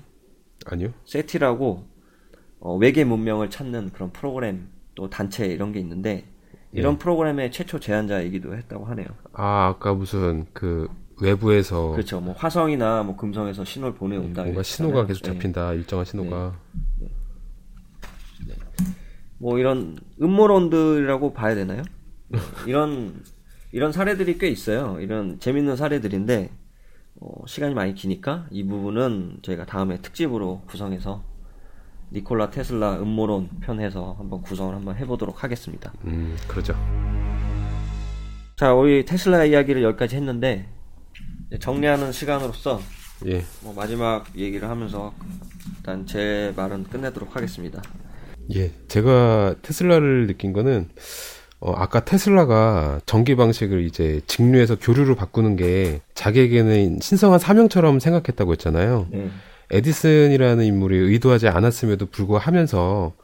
아니요? 0.64 0.92
세티라고 1.04 1.84
어, 2.60 2.76
외계 2.76 3.04
문명을 3.04 3.50
찾는 3.50 3.90
그런 3.92 4.12
프로그램 4.12 4.68
또 4.94 5.10
단체 5.10 5.46
이런 5.46 5.72
게 5.72 5.80
있는데 5.80 6.24
이런 6.72 6.94
예. 6.94 6.98
프로그램의 6.98 7.52
최초 7.52 7.80
제안자이기도 7.80 8.56
했다고 8.56 8.86
하네요. 8.86 9.06
아, 9.32 9.68
아까 9.68 9.94
무슨 9.94 10.46
그 10.52 10.88
외부에서 11.20 11.90
그렇죠. 11.90 12.20
뭐 12.20 12.34
화성이나 12.34 13.02
뭐 13.02 13.16
금성에서 13.16 13.64
신호를 13.64 13.94
보내온다. 13.94 14.42
뭔가 14.42 14.60
이랬잖아요. 14.60 14.62
신호가 14.62 15.06
계속 15.06 15.22
네. 15.22 15.32
잡힌다. 15.32 15.72
일정한 15.72 16.04
신호가. 16.04 16.58
뭐 19.38 19.58
이런 19.58 19.98
음모론들이라고 20.20 21.32
봐야 21.32 21.54
되나요? 21.54 21.82
네, 22.28 22.38
이런 22.66 23.22
이런 23.72 23.92
사례들이 23.92 24.38
꽤 24.38 24.48
있어요. 24.48 24.98
이런 25.00 25.38
재밌는 25.38 25.76
사례들인데 25.76 26.50
어, 27.20 27.46
시간이 27.46 27.74
많이 27.74 27.94
기니까 27.94 28.46
이 28.50 28.64
부분은 28.64 29.38
저희가 29.42 29.66
다음에 29.66 30.00
특집으로 30.00 30.62
구성해서 30.66 31.22
니콜라 32.12 32.50
테슬라 32.50 33.00
음모론 33.00 33.48
편해서 33.60 34.14
한번 34.18 34.42
구성을 34.42 34.74
한번 34.74 34.96
해보도록 34.96 35.42
하겠습니다. 35.42 35.92
음, 36.04 36.36
그러죠. 36.46 36.74
자, 38.56 38.72
우리 38.72 39.04
테슬라 39.04 39.44
이야기를 39.44 39.82
여기까지 39.82 40.16
했는데 40.16 40.68
정리하는 41.60 42.12
시간으로서 42.12 42.80
예. 43.26 43.44
뭐 43.62 43.72
마지막 43.74 44.26
얘기를 44.36 44.68
하면서 44.68 45.14
일단 45.76 46.06
제 46.06 46.52
말은 46.56 46.84
끝내도록 46.84 47.36
하겠습니다. 47.36 47.82
예, 48.54 48.72
제가 48.88 49.56
테슬라를 49.62 50.26
느낀 50.26 50.52
거는 50.52 50.88
어, 51.58 51.72
아까 51.72 52.04
테슬라가 52.04 53.00
전기 53.06 53.34
방식을 53.34 53.84
이제 53.84 54.20
직류에서 54.26 54.76
교류로 54.78 55.14
바꾸는 55.14 55.56
게 55.56 56.00
자기에게는 56.14 56.98
신성한 57.00 57.38
사명처럼 57.38 57.98
생각했다고 57.98 58.52
했잖아요. 58.52 59.08
네. 59.10 59.30
에디슨이라는 59.70 60.64
인물이 60.64 60.96
의도하지 60.96 61.48
않았음에도 61.48 62.06
불구하고 62.06 62.44
하면서 62.44 63.14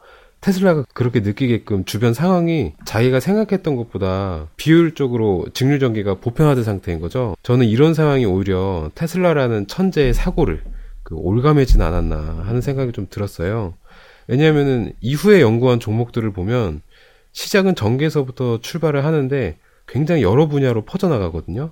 테슬라가 0.43 0.83
그렇게 0.93 1.21
느끼게끔 1.21 1.85
주변 1.85 2.13
상황이 2.13 2.73
자기가 2.83 3.21
생각했던 3.21 3.77
것보다 3.77 4.49
비효율적으로 4.57 5.45
직류 5.53 5.79
전기가 5.79 6.15
보편화된 6.15 6.65
상태인 6.65 6.99
거죠. 6.99 7.37
저는 7.43 7.65
이런 7.65 7.93
상황이 7.93 8.25
오히려 8.25 8.91
테슬라라는 8.93 9.67
천재의 9.67 10.13
사고를 10.13 10.61
그 11.01 11.15
올감해진 11.15 11.81
않았나 11.81 12.43
하는 12.43 12.59
생각이 12.59 12.91
좀 12.91 13.07
들었어요. 13.09 13.75
왜냐하면은 14.27 14.91
이후에 14.99 15.39
연구한 15.39 15.79
종목들을 15.79 16.33
보면 16.33 16.81
시작은 17.31 17.75
전기에서부터 17.75 18.59
출발을 18.59 19.05
하는데 19.05 19.57
굉장히 19.87 20.23
여러 20.23 20.49
분야로 20.49 20.83
퍼져나가거든요. 20.83 21.71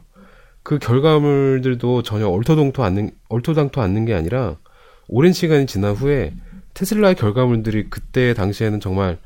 그 0.63 0.79
결과물들도 0.79 2.03
전혀 2.03 2.29
얼토당토 2.29 2.85
않는 2.85 3.11
얼토당토 3.27 3.81
않는 3.81 4.05
게 4.05 4.13
아니라 4.13 4.55
오랜 5.09 5.33
시간이 5.33 5.65
지난 5.65 5.93
후에 5.93 6.33
테슬라의 6.73 7.15
결과물들이 7.15 7.89
그때 7.89 8.33
당시에는 8.33 8.79
정말 8.79 9.17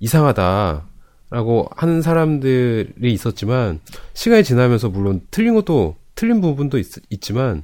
이상하다라고 0.00 1.68
하는 1.76 2.02
사람들이 2.02 3.12
있었지만 3.12 3.80
시간이 4.14 4.44
지나면서 4.44 4.88
물론 4.88 5.20
틀린 5.30 5.54
것도 5.54 5.96
틀린 6.14 6.40
부분도 6.40 6.78
있, 6.78 6.86
있지만 7.10 7.62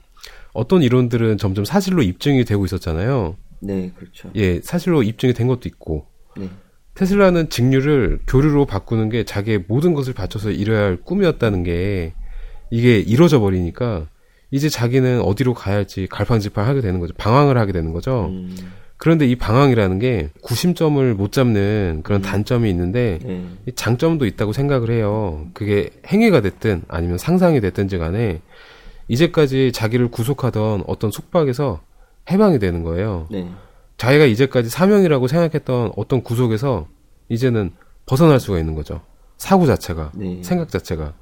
어떤 0.52 0.82
이론들은 0.82 1.38
점점 1.38 1.64
사실로 1.64 2.02
입증이 2.02 2.44
되고 2.44 2.64
있었잖아요. 2.64 3.36
네, 3.60 3.92
그렇죠. 3.96 4.30
예, 4.36 4.60
사실로 4.60 5.02
입증이 5.02 5.32
된 5.32 5.46
것도 5.46 5.68
있고 5.68 6.06
네. 6.36 6.48
테슬라는 6.94 7.50
직류를 7.50 8.20
교류로 8.26 8.66
바꾸는 8.66 9.08
게 9.08 9.24
자기의 9.24 9.64
모든 9.66 9.94
것을 9.94 10.14
바쳐서 10.14 10.50
이뤄야 10.52 10.80
할 10.80 10.96
꿈이었다는 10.96 11.64
게 11.64 12.14
이게 12.70 12.98
이루어져 12.98 13.40
버리니까 13.40 14.06
이제 14.50 14.68
자기는 14.68 15.20
어디로 15.20 15.54
가야 15.54 15.76
할지 15.76 16.06
갈팡질팡 16.08 16.66
하게 16.66 16.80
되는 16.80 17.00
거죠. 17.00 17.14
방황을 17.14 17.58
하게 17.58 17.72
되는 17.72 17.92
거죠. 17.92 18.26
음, 18.26 18.54
그런데 18.96 19.26
이 19.26 19.36
방황이라는 19.36 19.98
게 19.98 20.30
구심점을 20.42 21.14
못 21.14 21.32
잡는 21.32 22.00
그런 22.04 22.22
단점이 22.22 22.70
있는데 22.70 23.18
네. 23.22 23.44
이 23.66 23.72
장점도 23.72 24.24
있다고 24.24 24.52
생각을 24.52 24.90
해요. 24.90 25.46
그게 25.52 25.90
행위가 26.06 26.40
됐든 26.40 26.82
아니면 26.88 27.18
상상이 27.18 27.60
됐든지 27.60 27.98
간에 27.98 28.40
이제까지 29.08 29.72
자기를 29.72 30.08
구속하던 30.08 30.84
어떤 30.86 31.10
속박에서 31.10 31.80
해방이 32.30 32.58
되는 32.58 32.82
거예요. 32.82 33.26
네. 33.30 33.50
자기가 33.96 34.24
이제까지 34.24 34.70
사명이라고 34.70 35.28
생각했던 35.28 35.92
어떤 35.96 36.22
구속에서 36.22 36.88
이제는 37.28 37.72
벗어날 38.06 38.40
수가 38.40 38.58
있는 38.58 38.74
거죠. 38.74 39.00
사고 39.36 39.66
자체가, 39.66 40.12
네. 40.14 40.40
생각 40.42 40.68
자체가. 40.70 41.14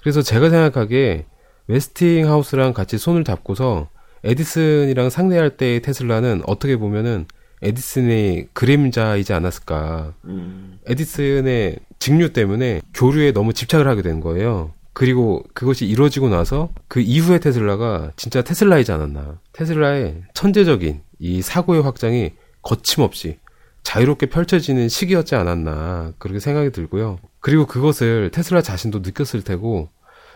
그래서 0.00 0.22
제가 0.22 0.50
생각하기에 0.50 1.26
웨스팅하우스랑 1.68 2.74
같이 2.74 2.98
손을 2.98 3.24
잡고서 3.24 3.88
에디슨이랑 4.24 5.10
상대할 5.10 5.56
때의 5.56 5.82
테슬라는 5.82 6.42
어떻게 6.46 6.76
보면은 6.76 7.26
에디슨의 7.62 8.48
그림자이지 8.52 9.32
않았을까. 9.32 10.14
음, 10.24 10.78
에디슨의 10.86 11.78
직류 11.98 12.32
때문에 12.32 12.82
교류에 12.94 13.32
너무 13.32 13.52
집착을 13.52 13.86
하게 13.86 14.02
된 14.02 14.20
거예요. 14.20 14.72
그리고 14.92 15.42
그것이 15.54 15.86
이루어지고 15.86 16.28
나서 16.28 16.70
그 16.88 17.00
이후의 17.00 17.40
테슬라가 17.40 18.12
진짜 18.16 18.42
테슬라이지 18.42 18.92
않았나. 18.92 19.38
테슬라의 19.52 20.22
천재적인 20.34 21.00
이 21.18 21.42
사고의 21.42 21.82
확장이 21.82 22.32
거침없이 22.62 23.38
자유롭게 23.82 24.26
펼쳐지는 24.26 24.88
시기였지 24.88 25.34
않았나. 25.34 26.12
그렇게 26.18 26.40
생각이 26.40 26.70
들고요. 26.70 27.18
그리고 27.40 27.66
그것을 27.66 28.30
테슬라 28.32 28.62
자신도 28.62 29.00
느꼈을 29.00 29.42
테고, 29.42 29.88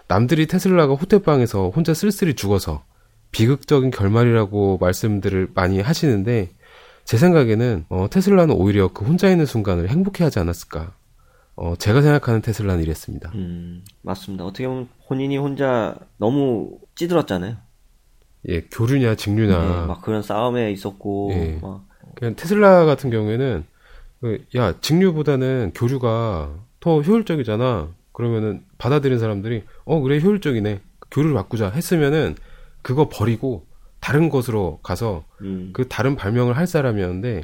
남들이 0.08 0.46
테슬라가 0.46 0.94
호텔방에서 0.94 1.70
혼자 1.70 1.94
쓸쓸히 1.94 2.34
죽어서 2.34 2.84
비극적인 3.36 3.90
결말이라고 3.90 4.78
말씀들을 4.80 5.50
많이 5.54 5.80
하시는데, 5.80 6.52
제 7.04 7.18
생각에는 7.18 7.84
어, 7.90 8.08
테슬라는 8.10 8.54
오히려 8.54 8.88
그 8.88 9.04
혼자 9.04 9.28
있는 9.30 9.44
순간을 9.44 9.90
행복해하지 9.90 10.38
않았을까. 10.38 10.94
어, 11.54 11.74
제가 11.76 12.00
생각하는 12.00 12.40
테슬라는 12.40 12.82
이랬습니다. 12.82 13.30
음, 13.34 13.84
맞습니다. 14.00 14.46
어떻게 14.46 14.66
보면 14.66 14.88
본인이 15.06 15.36
혼자 15.36 15.94
너무 16.16 16.78
찌들었잖아요. 16.94 17.56
예, 18.48 18.62
교류냐 18.62 19.16
직류냐. 19.16 19.58
네, 19.58 19.86
막 19.86 20.00
그런 20.00 20.22
싸움에 20.22 20.72
있었고, 20.72 21.30
예. 21.32 21.58
막, 21.60 21.86
그냥 22.14 22.36
테슬라 22.36 22.86
같은 22.86 23.10
경우에는 23.10 23.64
그, 24.22 24.44
야 24.56 24.72
직류보다는 24.80 25.72
교류가 25.74 26.54
더 26.80 27.02
효율적이잖아. 27.02 27.90
그러면은 28.12 28.64
받아들인 28.78 29.18
사람들이 29.18 29.64
어 29.84 30.00
그래 30.00 30.20
효율적이네. 30.20 30.80
교류를 31.10 31.34
바꾸자 31.34 31.68
했으면은 31.70 32.34
그거 32.86 33.08
버리고 33.08 33.66
다른 33.98 34.28
곳으로 34.28 34.78
가서 34.84 35.24
음, 35.40 35.70
그 35.72 35.88
다른 35.88 36.14
발명을 36.14 36.56
할 36.56 36.68
사람이었는데 36.68 37.42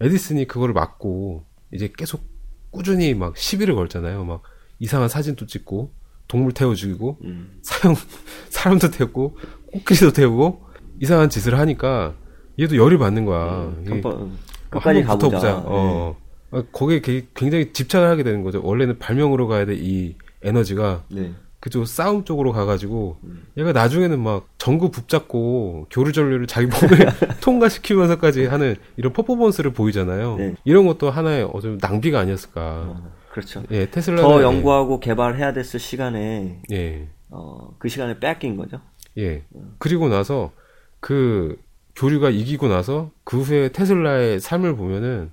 에디슨이 0.00 0.46
그거를 0.46 0.72
막고 0.72 1.42
이제 1.72 1.90
계속 1.98 2.22
꾸준히 2.70 3.12
막 3.14 3.36
시비를 3.36 3.74
걸잖아요. 3.74 4.24
막 4.24 4.42
이상한 4.78 5.08
사진도 5.08 5.46
찍고 5.46 5.90
동물 6.28 6.52
태워 6.52 6.76
죽이고 6.76 7.18
음, 7.24 7.58
사형 7.62 7.96
사람도 8.50 8.92
태우고 8.92 9.36
코끼리도 9.72 10.12
태우고 10.12 10.62
이상한 11.00 11.28
짓을 11.28 11.58
하니까 11.58 12.14
얘도 12.60 12.76
열이 12.76 12.96
받는 12.98 13.24
거야. 13.24 13.74
이게 13.82 13.90
한번 13.90 14.12
어, 14.14 14.30
끝까지 14.70 15.00
한번 15.00 15.04
가보자. 15.06 15.28
붙어보자. 15.38 15.62
어. 15.66 16.16
어, 16.52 16.62
거기에 16.70 17.00
게- 17.00 17.26
굉장히 17.34 17.72
집착을 17.72 18.06
하게 18.08 18.22
되는 18.22 18.44
거죠. 18.44 18.60
원래는 18.62 19.00
발명으로 19.00 19.48
가야 19.48 19.66
될 19.66 19.76
이 19.76 20.14
에너지가 20.42 21.02
네. 21.08 21.32
그쪽 21.64 21.86
싸움 21.86 22.26
쪽으로 22.26 22.52
가가지고 22.52 23.16
음. 23.24 23.46
얘가 23.56 23.72
나중에는 23.72 24.20
막 24.20 24.46
전구 24.58 24.90
붙잡고 24.90 25.86
교류전류를 25.88 26.46
자기 26.46 26.66
몸에 26.66 27.06
통과시키면서까지 27.40 28.44
하는 28.44 28.76
이런 28.98 29.14
퍼포먼스를 29.14 29.72
보이잖아요. 29.72 30.36
네. 30.36 30.54
이런 30.66 30.86
것도 30.86 31.08
하나의 31.08 31.48
어좀 31.50 31.78
낭비가 31.80 32.20
아니었을까. 32.20 32.60
어, 32.60 33.12
그렇죠. 33.30 33.62
예, 33.70 33.88
테슬라 33.88 34.20
더 34.20 34.42
연구하고 34.42 35.00
개발해야 35.00 35.54
됐을 35.54 35.80
시간에, 35.80 36.60
예, 36.70 37.08
어, 37.30 37.74
그 37.78 37.88
시간에 37.88 38.18
뺏긴 38.18 38.58
거죠. 38.58 38.82
예. 39.16 39.44
그리고 39.78 40.10
나서 40.10 40.52
그 41.00 41.58
교류가 41.96 42.28
이기고 42.28 42.68
나서 42.68 43.10
그 43.24 43.40
후에 43.40 43.70
테슬라의 43.70 44.38
삶을 44.38 44.76
보면은 44.76 45.30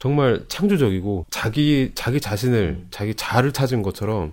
정말 0.00 0.44
창조적이고 0.48 1.26
자기 1.30 1.92
자기 1.94 2.20
자신을 2.20 2.86
자기 2.90 3.14
자아를 3.14 3.52
찾은 3.52 3.82
것처럼 3.82 4.32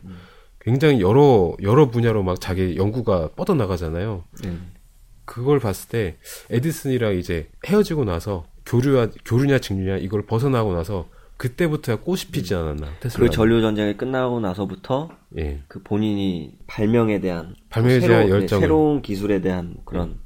굉장히 0.70 1.02
여러 1.02 1.56
여러 1.64 1.90
분야로 1.90 2.22
막 2.22 2.40
자기 2.40 2.78
연구가 2.78 3.30
뻗어 3.36 3.56
나가잖아요. 3.56 4.24
네. 4.44 4.56
그걸 5.26 5.60
봤을 5.60 5.90
때 5.90 6.18
에디슨이랑 6.52 7.16
이제 7.18 7.50
헤어지고 7.66 8.06
나서 8.06 8.46
교류야 8.68 9.10
교류냐 9.26 9.58
직류냐 9.60 9.98
이걸 9.98 10.28
벗어나고 10.28 10.74
나서 10.76 11.08
그때부터야 11.38 12.02
꽃이 12.02 12.26
피지 12.32 12.54
않았나 12.54 12.88
테슬라. 13.00 13.26
그 13.26 13.32
전류 13.32 13.62
전쟁이 13.62 13.98
끝나고 13.98 14.40
나서부터 14.42 15.10
예. 15.40 15.64
그 15.68 15.82
본인이 15.82 16.52
발명에 16.68 17.20
대한 17.20 17.56
발명에 17.70 18.00
새로- 18.00 18.14
대한 18.14 18.26
네, 18.28 18.32
열정을 18.34 18.62
새로운 18.62 19.02
기술에 19.02 19.42
대한 19.42 19.76
그런 19.86 20.20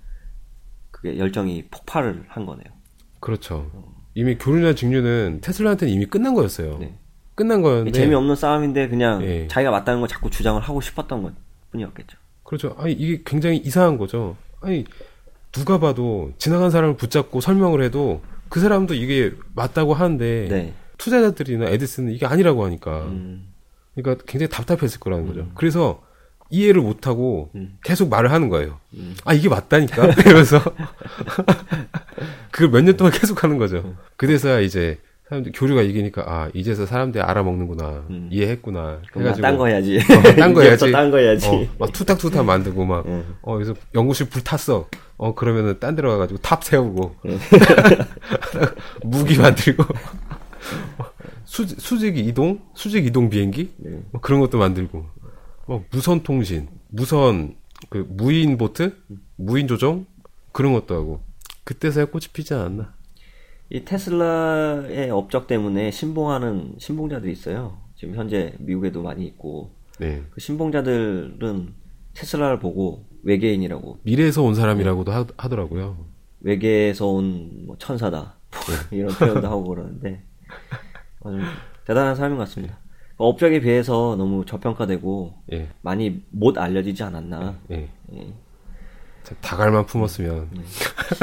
그게 0.92 1.18
열정이 1.18 1.68
폭발을 1.72 2.26
한 2.28 2.46
거네요. 2.46 2.66
그렇죠. 3.22 3.72
이미 4.14 4.36
교류냐 4.38 4.74
직류는 4.76 5.40
테슬라한테는 5.42 5.94
이미 5.94 6.06
끝난 6.06 6.34
거였어요. 6.34 6.80
네. 6.80 6.98
끝난 7.36 7.62
거였는데 7.62 7.92
재미없는 7.92 8.36
싸움인데 8.36 8.90
그냥 8.90 9.24
예. 9.24 9.48
자기가 9.48 9.72
맞다는 9.72 10.00
걸 10.02 10.08
자꾸 10.10 10.30
주장을 10.30 10.62
하고 10.62 10.82
싶었던 10.82 11.24
것 11.24 11.34
뿐이었겠죠. 11.72 12.18
그렇죠. 12.44 12.76
아니 12.78 12.94
이게 12.94 13.22
굉장히 13.26 13.58
이상한 13.58 13.98
거죠. 13.98 14.36
아니 14.62 14.86
누가 15.52 15.80
봐도 15.80 16.32
지나간 16.38 16.70
사람을 16.72 16.96
붙잡고 16.98 17.42
설명을 17.42 17.82
해도 17.84 18.22
그 18.50 18.60
사람도 18.60 18.94
이게 18.94 19.34
맞다고 19.56 19.94
하는데 19.94 20.48
네. 20.50 20.74
투자자들이나 20.98 21.66
에디슨은 21.70 22.12
이게 22.14 22.26
아니라고 22.26 22.64
하니까 22.66 23.06
음, 23.06 23.48
그러니까 23.96 24.24
굉장히 24.28 24.50
답답했을 24.50 25.00
거라는 25.00 25.26
거죠. 25.28 25.50
그래서 25.56 26.02
이해를 26.50 26.82
못하고 26.82 27.50
음. 27.56 27.78
계속 27.84 28.10
말을 28.10 28.32
하는 28.32 28.50
거예요. 28.50 28.80
음. 28.94 29.16
아 29.26 29.34
이게 29.34 29.50
맞다니까 29.50 30.06
이러면서 30.26 30.62
그걸 32.52 32.70
몇 32.70 32.82
년 32.84 32.96
동안 32.98 33.12
계속 33.12 33.44
하는 33.44 33.58
거죠. 33.58 33.96
그래서야 34.18 34.60
이제 34.60 35.00
사람들 35.34 35.52
교류가 35.56 35.82
이기니까 35.82 36.24
아 36.28 36.50
이제서 36.54 36.86
사람들이 36.86 37.24
알아먹는구나 37.24 38.06
음. 38.10 38.30
이해했구나 38.32 39.02
그럼 39.12 39.30
나딴거 39.30 39.66
해야지. 39.68 39.98
어, 39.98 40.36
딴거 40.36 40.62
해야지. 40.64 40.92
딴거 40.92 41.18
해야지. 41.18 41.48
어, 41.48 41.68
막 41.80 41.92
투탁투탁 41.92 42.46
만들고 42.46 42.86
막, 42.86 43.06
예. 43.08 43.24
어, 43.42 43.56
그래서 43.56 43.74
연구실 43.96 44.30
불 44.30 44.44
탔어. 44.44 44.88
어, 45.18 45.34
그러면은 45.34 45.80
딴 45.80 45.96
데로 45.96 46.12
가가지고 46.12 46.40
탑 46.42 46.64
세우고, 46.64 47.16
예. 47.28 47.38
무기 49.04 49.38
만들고, 49.38 49.84
수, 51.46 51.66
수직 51.68 52.18
이동? 52.18 52.60
수직 52.74 53.06
이동 53.06 53.30
비행기? 53.30 53.74
네. 53.78 54.02
뭐 54.12 54.22
그런 54.22 54.40
것도 54.40 54.58
만들고, 54.58 55.06
뭐 55.68 55.86
무선 55.92 56.24
통신, 56.24 56.68
무선, 56.90 57.56
그, 57.90 58.06
무인 58.10 58.58
보트? 58.58 58.96
무인 59.36 59.68
조종? 59.68 60.06
그런 60.52 60.74
것도 60.74 60.96
하고, 60.96 61.24
그때서야 61.64 62.06
꽃이 62.06 62.26
피지 62.34 62.54
않았나. 62.54 62.94
이 63.74 63.84
테슬라의 63.84 65.10
업적 65.10 65.48
때문에 65.48 65.90
신봉하는 65.90 66.76
신봉자들이 66.78 67.32
있어요. 67.32 67.78
지금 67.96 68.14
현재 68.16 68.54
미국에도 68.60 69.02
많이 69.02 69.26
있고 69.26 69.72
네. 70.00 70.22
그 70.30 70.40
신봉자들은 70.40 71.74
테슬라를 72.14 72.60
보고 72.60 73.06
외계인이라고 73.24 73.98
미래에서 74.04 74.44
온 74.44 74.54
사람이라고도 74.54 75.12
하, 75.12 75.26
하더라고요. 75.38 76.06
외계에서 76.42 77.08
온 77.08 77.64
뭐 77.66 77.76
천사다 77.80 78.36
이런 78.92 79.10
표현도 79.14 79.48
하고 79.48 79.64
그러는데 79.64 80.22
아주 81.24 81.38
대단한 81.88 82.16
삶인 82.16 82.38
것 82.38 82.44
같습니다. 82.44 82.78
업적에 83.18 83.60
비해서 83.60 84.16
너무 84.18 84.46
저평가되고 84.46 85.34
예. 85.54 85.70
많이 85.82 86.22
못 86.30 86.58
알려지지 86.60 87.02
않았나. 87.04 87.60
예. 87.72 87.90
예. 88.14 88.34
자, 89.24 89.36
다갈만 89.42 89.86
품었으면 89.86 90.50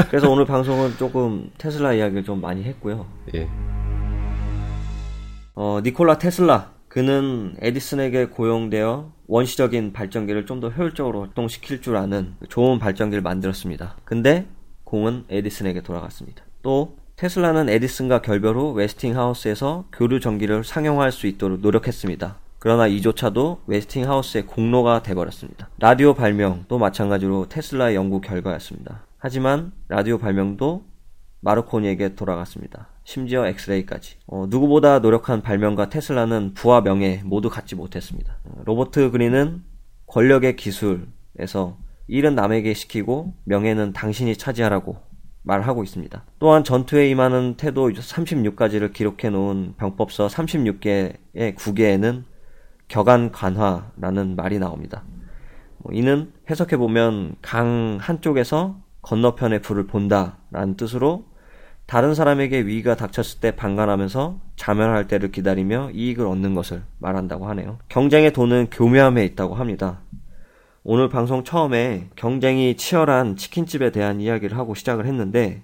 그래서 0.09 0.30
오늘 0.30 0.44
방송은 0.46 0.96
조금 0.96 1.51
테슬라 1.59 1.92
이야기를 1.94 2.24
좀 2.24 2.40
많이 2.40 2.62
했고요. 2.64 3.07
예. 3.34 3.48
어, 5.55 5.80
니콜라 5.82 6.18
테슬라. 6.18 6.72
그는 6.88 7.55
에디슨에게 7.61 8.26
고용되어 8.26 9.12
원시적인 9.28 9.92
발전기를 9.92 10.46
좀 10.46 10.61
더 10.61 10.70
효율적으로 10.70 11.20
활동시킬 11.22 11.82
줄 11.82 11.96
아는 11.96 12.34
좋은 12.48 12.78
발전기를 12.78 13.22
만들었습니다. 13.22 13.96
근데 14.05 14.46
공은 14.84 15.24
에디슨에게 15.28 15.82
돌아갔습니다. 15.82 16.42
또 16.62 16.96
테슬라는 17.16 17.68
에디슨과 17.68 18.22
결별 18.22 18.57
후 18.57 18.72
웨스팅하우스에서 18.72 19.84
교류 19.92 20.18
전기를 20.20 20.64
상용화할 20.64 21.12
수 21.12 21.26
있도록 21.28 21.61
노력했습니다. 21.61 22.36
그러나 22.61 22.86
이조차도 22.86 23.62
웨스팅하우스의 23.66 24.46
공로가 24.46 25.02
돼버렸습니다. 25.02 25.70
라디오 25.78 26.12
발명도 26.12 26.78
마찬가지로 26.78 27.48
테슬라의 27.48 27.96
연구 27.96 28.20
결과였습니다. 28.20 29.06
하지만 29.16 29.72
라디오 29.88 30.18
발명도 30.18 30.84
마르코니에게 31.40 32.16
돌아갔습니다. 32.16 32.88
심지어 33.02 33.46
엑스레이까지. 33.46 34.18
어, 34.26 34.44
누구보다 34.50 34.98
노력한 34.98 35.40
발명가 35.40 35.88
테슬라는 35.88 36.52
부와 36.52 36.82
명예 36.82 37.22
모두 37.24 37.48
갖지 37.48 37.74
못했습니다. 37.74 38.36
어, 38.44 38.61
로버트 38.66 39.11
그린은 39.11 39.62
권력의 40.06 40.56
기술에서 40.56 41.78
일은 42.08 42.34
남에게 42.34 42.74
시키고 42.74 43.32
명예는 43.44 43.94
당신이 43.94 44.36
차지하라고 44.36 44.98
말하고 45.42 45.82
있습니다. 45.82 46.24
또한 46.38 46.62
전투에 46.62 47.08
임하는 47.08 47.54
태도 47.56 47.88
36가지를 47.88 48.92
기록해 48.92 49.30
놓은 49.30 49.76
병법서 49.78 50.26
36개의 50.26 51.56
9개에는 51.56 52.24
격안 52.91 53.30
관화라는 53.30 54.36
말이 54.36 54.59
나옵니다. 54.59 55.05
뭐 55.78 55.93
이는 55.95 56.32
해석해 56.51 56.76
보면 56.76 57.36
강 57.41 57.99
한쪽에서 58.01 58.76
건너편의 59.03 59.62
불을 59.62 59.86
본다라는 59.86 60.76
뜻으로 60.76 61.24
다른 61.86 62.14
사람에게 62.14 62.59
위기가 62.59 62.97
닥쳤을 62.97 63.41
때 63.41 63.53
방관하면서 63.57 64.41
자멸할 64.57 65.09
때를 65.09 65.30
기다리며 65.30 65.91
이익을 65.93 66.26
얻는 66.26 66.55
것을 66.55 66.82
말한다고 66.99 67.49
하네요. 67.49 67.78
경쟁의 67.88 68.32
돈은 68.32 68.68
교묘함에 68.70 69.24
있다고 69.24 69.55
합니다. 69.55 70.01
오늘 70.82 71.09
방송 71.09 71.45
처음에 71.45 72.11
경쟁이 72.16 72.76
치열한 72.76 73.36
치킨집에 73.36 73.91
대한 73.93 74.20
이야기를 74.20 74.57
하고 74.57 74.74
시작을 74.74 75.07
했는데 75.07 75.62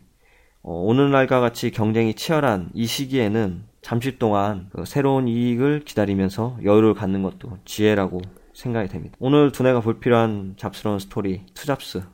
어, 0.63 0.73
오늘날과 0.73 1.41
같이 1.41 1.71
경쟁이 1.71 2.15
치열한 2.15 2.71
이 2.75 2.87
시기에는 2.87 3.65
잠시 3.87 4.19
동안 4.19 4.67
그 4.73 4.85
새로운 4.85 5.29
이익을 5.29 5.85
기다리면서 5.85 6.59
여유를 6.65 6.95
갖는 6.95 7.23
것도 7.23 7.59
지혜라고 7.65 8.21
생각이 8.53 8.89
됩니다. 8.89 9.15
오늘 9.21 9.53
두뇌가 9.53 9.79
불필요한 9.79 10.55
잡스러운 10.57 10.99
스토리 10.99 11.43
투잡스는 11.55 12.05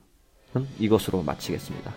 이것으로 0.79 1.23
마치겠습니다. 1.23 1.91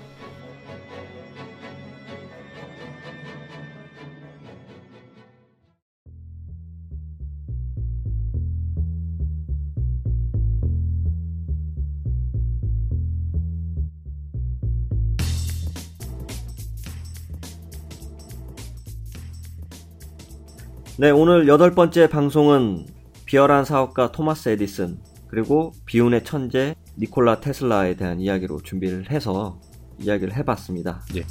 네, 20.98 21.10
오늘 21.10 21.50
여덟 21.50 21.72
번째 21.76 22.08
방송은 22.08 22.86
비열한 23.26 23.66
사업가 23.66 24.14
토마스 24.14 24.48
에디슨 24.48 24.98
그리고 25.28 25.74
비운의 25.86 26.24
천재 26.24 26.74
니콜라 26.98 27.42
테슬라에 27.42 27.98
대한 27.98 28.22
이야기로 28.22 28.62
준비를 28.62 29.12
해서 29.12 29.60
이야기를 30.00 30.34
해봤습니다. 30.38 31.02
예. 31.16 31.26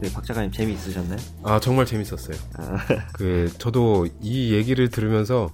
네, 0.00 0.12
박 0.12 0.24
작가님 0.24 0.52
재미있으셨나요? 0.52 1.18
아 1.42 1.58
정말 1.58 1.86
재밌었어요. 1.86 2.36
아, 2.56 2.76
그 3.12 3.50
저도 3.58 4.06
이 4.20 4.54
얘기를 4.54 4.88
들으면서 4.90 5.50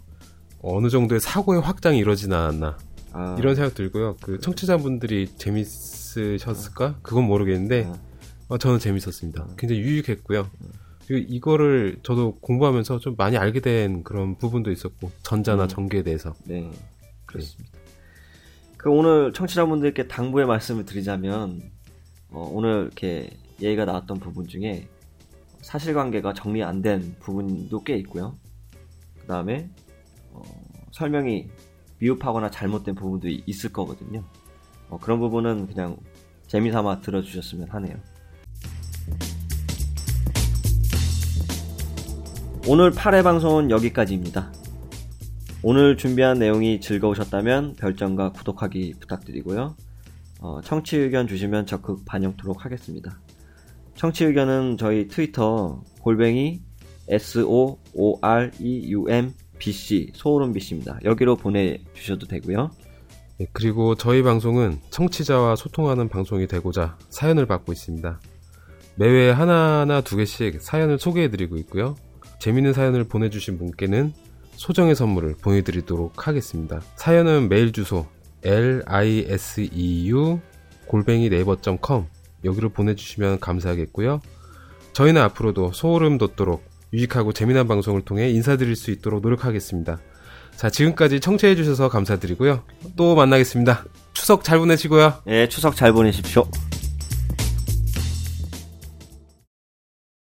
어느 0.61 0.91
정도의 0.91 1.18
사고의 1.20 1.62
확장이 1.62 1.97
이루어지지 1.97 2.32
않았나 2.32 2.76
아, 3.12 3.37
이런 3.39 3.55
생각 3.55 3.74
들고요. 3.74 4.16
그 4.20 4.39
청취자분들이 4.39 5.28
재밌으셨을까? 5.39 6.97
그건 7.01 7.24
모르겠는데 7.24 7.87
아. 7.91 8.15
어, 8.49 8.59
저는 8.59 8.78
재밌었습니다. 8.78 9.49
굉장히 9.59 9.80
유익했고요. 9.82 10.49
그리고 11.07 11.26
이거를 11.32 11.99
저도 12.03 12.36
공부하면서 12.40 12.99
좀 12.99 13.14
많이 13.16 13.36
알게 13.36 13.61
된 13.61 14.03
그런 14.03 14.36
부분도 14.36 14.70
있었고 14.72 15.11
전자나 15.22 15.64
음. 15.64 15.68
전기에 15.68 16.03
대해서 16.03 16.34
네, 16.44 16.70
그렇습니다. 17.26 17.76
그 18.76 18.90
오늘 18.90 19.32
청취자분들께 19.32 20.09
당부의 20.09 20.47
말씀을 20.47 20.84
드리자면 20.84 21.61
어, 22.30 22.49
오늘 22.53 22.82
이렇게 22.86 23.30
얘기가 23.62 23.84
나왔던 23.84 24.18
부분 24.18 24.47
중에 24.47 24.88
사실관계가 25.62 26.34
정리 26.34 26.62
안 26.62 26.82
된 26.82 27.16
부분도 27.20 27.82
꽤 27.82 27.97
있고요. 27.99 28.36
그 29.20 29.26
다음에 29.26 29.68
어, 30.32 30.42
설명이 30.92 31.49
미흡하거나 31.99 32.51
잘못된 32.51 32.94
부분도 32.94 33.28
이- 33.28 33.42
있을 33.47 33.72
거거든요. 33.72 34.24
어, 34.88 34.99
그런 34.99 35.18
부분은 35.20 35.66
그냥 35.68 35.97
재미삼아 36.49 37.01
들어주셨으면 37.01 37.68
하네요. 37.70 37.97
오늘 42.68 42.90
8회 42.90 43.22
방송은 43.22 43.70
여기까지입니다. 43.70 44.52
오늘 45.62 45.96
준비한 45.96 46.40
내용이 46.40 46.80
즐거우셨다면 46.80 47.74
별점과 47.74 48.32
구독하기 48.32 48.94
부탁드리고요. 48.98 49.76
어, 50.40 50.60
청취 50.64 50.96
의견 50.96 51.28
주시면 51.28 51.66
적극 51.66 52.04
반영토록 52.04 52.64
하겠습니다. 52.64 53.20
청취 53.94 54.24
의견은 54.24 54.78
저희 54.78 55.06
트위터 55.06 55.84
골뱅이 56.00 56.60
S-O-O-R-E-U-M-B-C 57.08 57.76
소울음 60.14 60.52
BC입니다. 60.52 60.98
여기로 61.04 61.36
보내주셔도 61.36 62.26
되고요. 62.26 62.72
네, 63.38 63.46
그리고 63.52 63.94
저희 63.94 64.24
방송은 64.24 64.80
청취자와 64.90 65.54
소통하는 65.54 66.08
방송이 66.08 66.48
되고자 66.48 66.98
사연을 67.10 67.46
받고 67.46 67.72
있습니다. 67.72 68.20
매회 68.96 69.30
하나하나 69.30 70.00
두 70.00 70.16
개씩 70.16 70.60
사연을 70.60 70.98
소개해드리고 70.98 71.58
있고요. 71.58 71.94
재밌는 72.39 72.72
사연을 72.72 73.05
보내주신 73.05 73.59
분께는 73.59 74.12
소정의 74.53 74.95
선물을 74.95 75.37
보내드리도록 75.43 76.26
하겠습니다. 76.26 76.80
사연은 76.97 77.49
메일 77.49 77.72
주소 77.72 78.07
liseu 78.43 80.41
골뱅이 80.87 81.28
네이버.com 81.28 82.07
여기로 82.45 82.70
보내주시면 82.70 83.41
감사하겠고요. 83.41 84.20
저희는 84.93 85.20
앞으로도 85.22 85.72
소름 85.72 86.18
돋도록 86.18 86.64
유익하고 86.93 87.32
재미난 87.32 87.66
방송을 87.68 88.03
통해 88.03 88.30
인사드릴 88.30 88.76
수 88.76 88.91
있도록 88.91 89.20
노력하겠습니다. 89.20 89.99
자, 90.57 90.70
지금까지 90.70 91.20
청취해주셔서 91.20 91.91
감사드리고요. 91.91 92.62
또 92.97 93.14
만나겠습니다. 93.14 93.84
추석 94.14 94.43
잘 94.43 94.59
보내시고요. 94.59 95.14
예, 95.26 95.49
추석 95.49 95.76
잘 95.76 95.93
보내십시오. 95.93 96.49